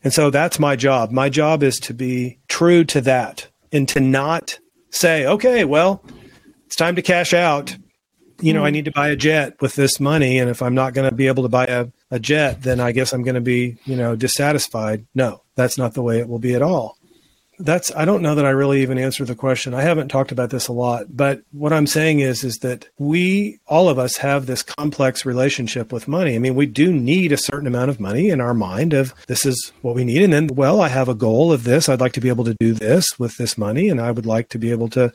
And 0.03 0.13
so 0.13 0.29
that's 0.29 0.59
my 0.59 0.75
job. 0.75 1.11
My 1.11 1.29
job 1.29 1.63
is 1.63 1.79
to 1.81 1.93
be 1.93 2.39
true 2.47 2.83
to 2.85 3.01
that 3.01 3.47
and 3.71 3.87
to 3.89 3.99
not 3.99 4.59
say, 4.89 5.25
okay, 5.25 5.65
well, 5.65 6.03
it's 6.65 6.75
time 6.75 6.95
to 6.95 7.01
cash 7.01 7.33
out. 7.33 7.75
You 8.39 8.53
know, 8.53 8.63
I 8.63 8.69
hmm. 8.69 8.73
need 8.73 8.85
to 8.85 8.91
buy 8.91 9.09
a 9.09 9.15
jet 9.15 9.61
with 9.61 9.75
this 9.75 9.99
money. 9.99 10.39
And 10.39 10.49
if 10.49 10.61
I'm 10.61 10.73
not 10.73 10.93
going 10.93 11.07
to 11.09 11.15
be 11.15 11.27
able 11.27 11.43
to 11.43 11.49
buy 11.49 11.65
a, 11.65 11.87
a 12.09 12.19
jet, 12.19 12.63
then 12.63 12.79
I 12.79 12.91
guess 12.91 13.13
I'm 13.13 13.21
going 13.21 13.35
to 13.35 13.41
be, 13.41 13.77
you 13.85 13.95
know, 13.95 14.15
dissatisfied. 14.15 15.05
No, 15.13 15.43
that's 15.55 15.77
not 15.77 15.93
the 15.93 16.01
way 16.01 16.19
it 16.19 16.27
will 16.27 16.39
be 16.39 16.55
at 16.55 16.63
all 16.63 16.97
that's 17.64 17.91
I 17.95 18.05
don't 18.05 18.22
know 18.22 18.36
that 18.36 18.45
I 18.45 18.49
really 18.49 18.82
even 18.82 18.97
answered 18.97 19.28
the 19.28 19.36
question. 19.36 19.74
I 19.74 19.82
haven't 19.82 20.09
talked 20.09 20.32
about 20.32 20.49
this 20.49 20.68
a 20.68 20.74
lot, 20.74 21.05
but 21.09 21.41
what 21.51 21.74
I'm 21.74 21.88
saying 21.88 22.20
is 22.20 22.43
is 22.43 22.57
that 22.57 22.88
we 22.97 23.59
all 23.68 23.89
of 23.89 23.99
us 23.99 24.18
have 24.18 24.45
this 24.45 24.64
complex 24.64 25.26
relationship 25.26 25.91
with 25.91 26.07
money. 26.07 26.36
I 26.36 26.39
mean, 26.39 26.55
we 26.55 26.66
do 26.66 26.91
need 26.91 27.32
a 27.32 27.38
certain 27.38 27.68
amount 27.68 27.89
of 27.89 27.99
money 27.99 28.30
in 28.30 28.41
our 28.41 28.53
mind 28.53 28.93
of 28.93 29.14
this 29.28 29.45
is 29.45 29.72
what 29.82 29.95
we 29.95 30.03
need 30.03 30.24
and 30.24 30.34
then 30.34 30.47
well, 30.47 30.82
I 30.82 30.89
have 30.89 31.09
a 31.09 31.16
goal 31.16 31.51
of 31.51 31.64
this. 31.64 31.88
I'd 31.88 32.01
like 32.01 32.14
to 32.14 32.22
be 32.22 32.30
able 32.30 32.45
to 32.45 32.55
do 32.59 32.74
this 32.74 33.05
with 33.18 33.38
this 33.38 33.57
money 33.57 33.89
and 33.89 34.01
I 34.01 34.12
would 34.12 34.26
like 34.26 34.49
to 34.49 34.59
be 34.59 34.72
able 34.72 34.89
to 34.89 35.12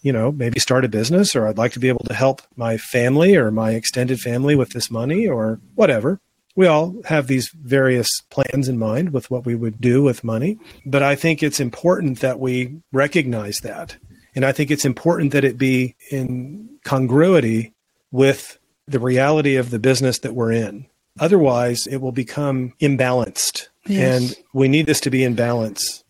you 0.00 0.12
know, 0.12 0.30
maybe 0.30 0.60
start 0.60 0.84
a 0.84 0.88
business 0.88 1.34
or 1.34 1.46
I'd 1.46 1.58
like 1.58 1.72
to 1.72 1.80
be 1.80 1.88
able 1.88 2.04
to 2.04 2.14
help 2.14 2.42
my 2.54 2.78
family 2.78 3.36
or 3.36 3.50
my 3.50 3.72
extended 3.72 4.20
family 4.20 4.54
with 4.54 4.70
this 4.70 4.92
money 4.92 5.26
or 5.26 5.60
whatever 5.74 6.20
we 6.58 6.66
all 6.66 6.96
have 7.04 7.28
these 7.28 7.48
various 7.54 8.08
plans 8.30 8.66
in 8.66 8.76
mind 8.76 9.12
with 9.12 9.30
what 9.30 9.46
we 9.46 9.54
would 9.54 9.80
do 9.80 10.02
with 10.02 10.24
money. 10.24 10.58
But 10.84 11.04
I 11.04 11.14
think 11.14 11.40
it's 11.40 11.60
important 11.60 12.18
that 12.18 12.40
we 12.40 12.80
recognize 12.90 13.58
that. 13.58 13.96
And 14.34 14.44
I 14.44 14.50
think 14.50 14.72
it's 14.72 14.84
important 14.84 15.30
that 15.30 15.44
it 15.44 15.56
be 15.56 15.94
in 16.10 16.68
congruity 16.84 17.74
with 18.10 18.58
the 18.88 18.98
reality 18.98 19.54
of 19.54 19.70
the 19.70 19.78
business 19.78 20.18
that 20.18 20.34
we're 20.34 20.50
in. 20.50 20.86
Otherwise, 21.20 21.86
it 21.86 21.98
will 21.98 22.10
become 22.10 22.72
imbalanced. 22.80 23.68
Yes. 23.86 24.20
And 24.20 24.44
we 24.52 24.66
need 24.66 24.86
this 24.86 25.00
to 25.02 25.10
be 25.10 25.22
in 25.22 25.36
balance. 25.36 26.02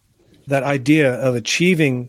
That 0.46 0.62
idea 0.62 1.12
of 1.12 1.34
achieving 1.34 2.08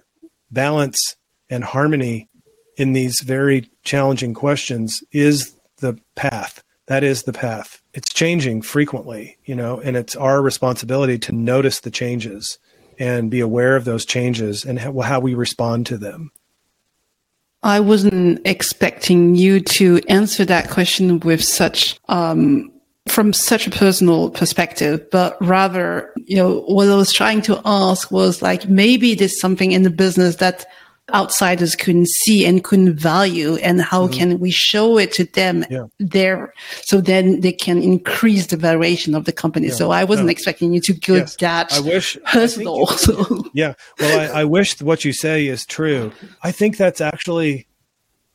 balance 0.50 1.18
and 1.50 1.66
harmony 1.66 2.30
in 2.78 2.94
these 2.94 3.20
very 3.22 3.70
challenging 3.84 4.34
questions 4.34 5.04
is 5.12 5.58
the 5.80 6.00
path. 6.16 6.64
That 6.88 7.04
is 7.04 7.24
the 7.24 7.34
path 7.34 7.79
it's 7.94 8.14
changing 8.14 8.62
frequently, 8.62 9.38
you 9.46 9.56
know, 9.56 9.80
and 9.80 9.98
it's 9.98 10.16
our 10.16 10.42
responsibility 10.42 11.18
to 11.20 11.32
notice 11.32 11.80
the 11.80 11.92
changes 11.92 12.60
and 13.00 13.32
be 13.32 13.40
aware 13.40 13.76
of 13.76 13.86
those 13.86 14.06
changes 14.06 14.66
and 14.66 14.80
how, 14.80 15.00
how 15.00 15.20
we 15.20 15.34
respond 15.34 15.86
to 15.88 15.98
them. 15.98 16.32
I 17.64 17.80
wasn't 17.80 18.42
expecting 18.46 19.36
you 19.36 19.60
to 19.62 20.00
answer 20.08 20.46
that 20.46 20.70
question 20.70 21.20
with 21.20 21.44
such, 21.44 22.00
um, 22.08 22.72
from 23.08 23.34
such 23.34 23.68
a 23.68 23.72
personal 23.72 24.30
perspective, 24.30 25.10
but 25.12 25.36
rather, 25.46 26.14
you 26.26 26.38
know, 26.38 26.62
what 26.62 26.88
I 26.88 26.96
was 26.96 27.12
trying 27.12 27.42
to 27.44 27.60
ask 27.66 28.12
was 28.12 28.42
like, 28.42 28.70
maybe 28.70 29.16
there's 29.16 29.40
something 29.40 29.72
in 29.72 29.84
the 29.84 29.90
business 29.90 30.38
that 30.38 30.66
outsiders 31.14 31.76
couldn't 31.76 32.08
see 32.08 32.46
and 32.46 32.64
couldn't 32.64 32.96
value 32.96 33.56
and 33.58 33.82
how 33.82 34.04
mm-hmm. 34.04 34.14
can 34.14 34.40
we 34.40 34.52
show 34.52 34.98
it 34.98 35.12
to 35.14 35.26
them 35.26 35.66
yeah. 35.70 35.86
there 36.00 36.54
so 36.82 37.02
then 37.02 37.42
they 37.42 37.52
can 37.52 37.82
increase 37.82 38.48
the 38.48 38.58
valuation 38.58 39.16
of 39.16 39.26
the 39.26 39.32
company 39.32 39.68
yeah. 39.68 39.74
so 39.74 39.92
i 39.92 40.04
wasn't 40.04 40.26
no. 40.26 40.32
expecting 40.32 40.74
you 40.74 40.82
to 40.82 40.94
go 40.94 41.16
yes. 41.16 41.36
that 41.38 41.72
i 41.74 41.80
wish 41.80 42.18
personal 42.26 42.90
I 42.90 42.96
so. 42.96 43.44
yeah 43.54 43.74
well 44.00 44.20
I, 44.20 44.42
I 44.42 44.46
wish 44.46 44.82
what 44.82 45.06
you 45.06 45.14
say 45.14 45.48
is 45.48 45.66
true 45.66 46.12
i 46.44 46.52
think 46.52 46.78
that's 46.78 47.02
actually 47.02 47.68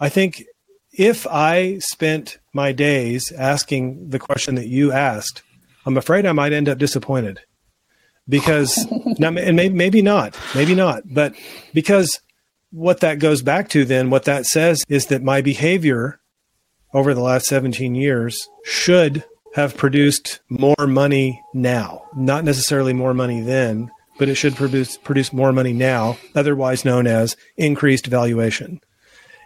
i 0.00 0.08
think 0.08 0.44
if 0.92 1.26
i 1.26 1.78
spent 1.78 2.38
my 2.52 2.72
days 2.72 3.32
asking 3.32 4.10
the 4.10 4.18
question 4.18 4.54
that 4.56 4.68
you 4.68 4.92
asked 4.92 5.42
i'm 5.86 5.96
afraid 5.96 6.26
i 6.26 6.32
might 6.32 6.52
end 6.52 6.68
up 6.68 6.78
disappointed 6.78 7.40
because 8.28 8.86
now, 9.18 9.28
and 9.28 9.56
maybe, 9.56 9.74
maybe 9.74 10.02
not 10.02 10.36
maybe 10.54 10.74
not 10.74 11.02
but 11.06 11.34
because 11.72 12.20
what 12.74 13.00
that 13.00 13.20
goes 13.20 13.40
back 13.40 13.68
to 13.68 13.84
then, 13.84 14.10
what 14.10 14.24
that 14.24 14.44
says 14.46 14.82
is 14.88 15.06
that 15.06 15.22
my 15.22 15.40
behavior 15.40 16.20
over 16.92 17.14
the 17.14 17.20
last 17.20 17.46
17 17.46 17.94
years 17.94 18.48
should 18.64 19.24
have 19.54 19.76
produced 19.76 20.40
more 20.48 20.86
money 20.86 21.40
now. 21.54 22.04
Not 22.16 22.42
necessarily 22.42 22.92
more 22.92 23.14
money 23.14 23.40
then, 23.40 23.92
but 24.18 24.28
it 24.28 24.34
should 24.34 24.56
produce 24.56 24.96
produce 24.96 25.32
more 25.32 25.52
money 25.52 25.72
now, 25.72 26.18
otherwise 26.34 26.84
known 26.84 27.06
as 27.06 27.36
increased 27.56 28.08
valuation. 28.08 28.80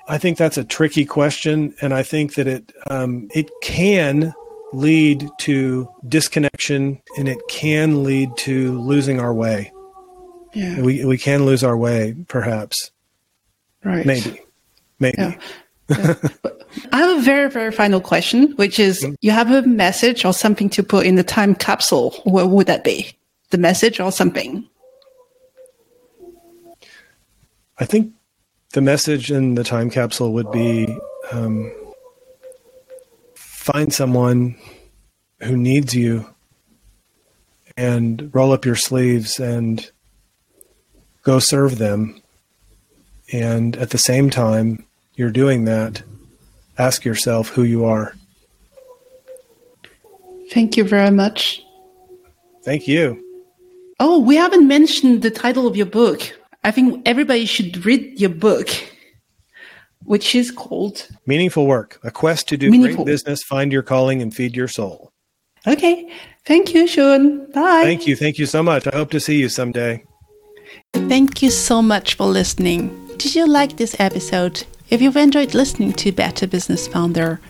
I 0.09 0.17
think 0.17 0.39
that's 0.39 0.57
a 0.57 0.65
tricky 0.65 1.05
question, 1.05 1.75
and 1.83 1.93
I 1.93 2.03
think 2.03 2.35
that 2.37 2.47
it 2.47 2.73
um, 2.89 3.29
it 3.35 3.51
can 3.63 4.33
lead 4.73 5.29
to 5.41 5.87
disconnection, 6.09 7.03
and 7.19 7.29
it 7.29 7.39
can 7.51 8.05
lead 8.05 8.35
to 8.39 8.79
losing 8.81 9.21
our 9.21 9.35
way. 9.35 9.71
Yeah. 10.55 10.81
We 10.81 11.05
we 11.05 11.19
can 11.19 11.45
lose 11.45 11.63
our 11.63 11.77
way, 11.77 12.15
perhaps. 12.27 12.91
Right. 13.89 14.05
Maybe. 14.05 14.39
Maybe. 15.01 15.17
Yeah. 15.17 15.35
yeah. 15.89 16.15
I 16.93 16.99
have 16.99 17.19
a 17.19 17.23
very, 17.23 17.49
very 17.51 17.73
final 17.73 18.03
question, 18.03 18.53
which 18.57 18.79
is 18.79 19.03
mm-hmm. 19.03 19.15
you 19.23 19.31
have 19.31 19.51
a 19.51 19.63
message 19.63 20.27
or 20.27 20.35
something 20.35 20.69
to 20.71 20.83
put 20.83 21.07
in 21.07 21.15
the 21.15 21.25
time 21.25 21.55
capsule. 21.55 22.11
What 22.25 22.51
would 22.51 22.67
that 22.67 22.85
be? 22.85 23.17
The 23.49 23.57
message 23.57 23.99
or 23.99 24.13
something? 24.13 24.69
I 27.79 27.87
think 27.87 28.13
the 28.75 28.83
message 28.83 29.31
in 29.31 29.55
the 29.55 29.65
time 29.65 29.89
capsule 29.89 30.35
would 30.35 30.53
be 30.53 30.95
um, 31.33 31.73
find 33.35 33.91
someone 33.91 34.55
who 35.41 35.57
needs 35.57 35.95
you 35.95 36.27
and 37.79 38.29
roll 38.35 38.53
up 38.53 38.67
your 38.67 38.77
sleeves 38.77 39.41
and 39.41 39.91
go 41.23 41.39
serve 41.39 41.79
them 41.79 42.21
and 43.33 43.77
at 43.77 43.91
the 43.91 43.99
same 43.99 44.31
time, 44.31 44.85
you're 45.15 45.31
doing 45.31 45.65
that, 45.65 46.03
ask 46.79 47.05
yourself 47.05 47.49
who 47.49 47.63
you 47.65 47.85
are. 47.85 48.15
Thank 50.51 50.77
you 50.77 50.85
very 50.85 51.11
much. 51.11 51.63
Thank 52.63 52.89
you. 52.89 53.25
Oh, 54.01 54.19
we 54.21 54.37
haven't 54.37 54.69
mentioned 54.69 55.23
the 55.23 55.31
title 55.31 55.67
of 55.67 55.77
your 55.77 55.87
book. 55.87 56.39
I 56.65 56.71
think 56.71 57.03
everybody 57.07 57.47
should 57.47 57.85
read 57.85 58.21
your 58.21 58.31
book, 58.31 58.69
which 60.05 60.35
is 60.35 60.51
called 60.51 61.09
Meaningful 61.27 61.67
Work 61.67 61.99
A 62.05 62.11
Quest 62.11 62.49
to 62.49 62.57
Do 62.57 62.71
Meaningful. 62.71 63.05
Great 63.05 63.13
Business, 63.13 63.43
Find 63.43 63.73
Your 63.73 63.83
Calling, 63.83 64.23
and 64.23 64.35
Feed 64.35 64.57
Your 64.57 64.69
Soul. 64.69 65.13
Okay. 65.67 66.11
Thank 66.45 66.75
you, 66.75 66.87
Shawn. 66.87 67.51
Bye. 67.53 67.83
Thank 67.85 68.07
you. 68.07 68.17
Thank 68.17 68.39
you 68.39 68.47
so 68.47 68.63
much. 68.63 68.87
I 68.87 68.97
hope 68.97 69.11
to 69.11 69.21
see 69.21 69.39
you 69.39 69.49
someday. 69.49 70.05
Thank 70.93 71.43
you 71.43 71.51
so 71.51 71.83
much 71.83 72.15
for 72.15 72.27
listening. 72.27 73.08
Did 73.19 73.35
you 73.35 73.47
like 73.49 73.77
this 73.77 73.97
episode? 73.99 74.65
If 74.91 75.03
you've 75.03 75.17
enjoyed 75.17 75.53
listening 75.53 75.93
to 75.95 76.13
Better 76.13 76.47
Business 76.47 76.87
Founder, 76.87 77.41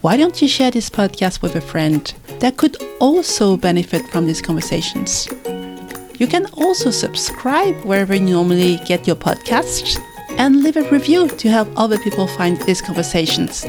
why 0.00 0.16
don't 0.16 0.40
you 0.40 0.48
share 0.48 0.70
this 0.70 0.88
podcast 0.88 1.42
with 1.42 1.56
a 1.56 1.60
friend 1.60 2.10
that 2.38 2.56
could 2.56 2.78
also 3.00 3.58
benefit 3.58 4.08
from 4.08 4.26
these 4.26 4.40
conversations? 4.40 5.28
You 6.18 6.26
can 6.26 6.46
also 6.54 6.90
subscribe 6.90 7.76
wherever 7.84 8.14
you 8.14 8.22
normally 8.22 8.78
get 8.86 9.06
your 9.06 9.14
podcasts 9.14 10.00
and 10.38 10.62
leave 10.62 10.78
a 10.78 10.90
review 10.90 11.28
to 11.28 11.50
help 11.50 11.68
other 11.76 11.98
people 11.98 12.26
find 12.26 12.56
these 12.62 12.80
conversations. 12.80 13.66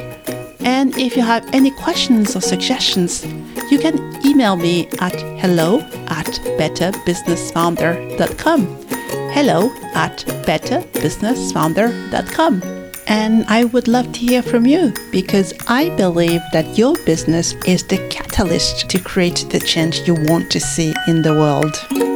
And 0.62 0.98
if 0.98 1.18
you 1.18 1.24
have 1.24 1.54
any 1.54 1.72
questions 1.72 2.34
or 2.34 2.40
suggestions, 2.40 3.26
you 3.70 3.78
can 3.78 4.00
email 4.26 4.56
me 4.56 4.88
at 5.02 5.20
hello 5.42 5.82
at 6.08 6.28
betterbusinessfounder.com 6.58 9.21
hello 9.34 9.72
at 9.94 10.18
betterbusinessfounder.com. 10.46 12.62
And 13.08 13.46
I 13.48 13.64
would 13.66 13.88
love 13.88 14.12
to 14.14 14.20
hear 14.20 14.44
from 14.44 14.66
you 14.66 14.92
because 15.12 15.54
I 15.68 15.90
believe 15.96 16.42
that 16.54 16.78
your 16.78 16.96
business 17.06 17.54
is 17.66 17.84
the 17.84 17.98
catalyst 18.10 18.90
to 18.90 19.00
create 19.00 19.46
the 19.50 19.60
change 19.60 20.08
you 20.08 20.16
want 20.16 20.50
to 20.52 20.60
see 20.60 20.94
in 21.08 21.22
the 21.22 21.34
world. 21.34 22.11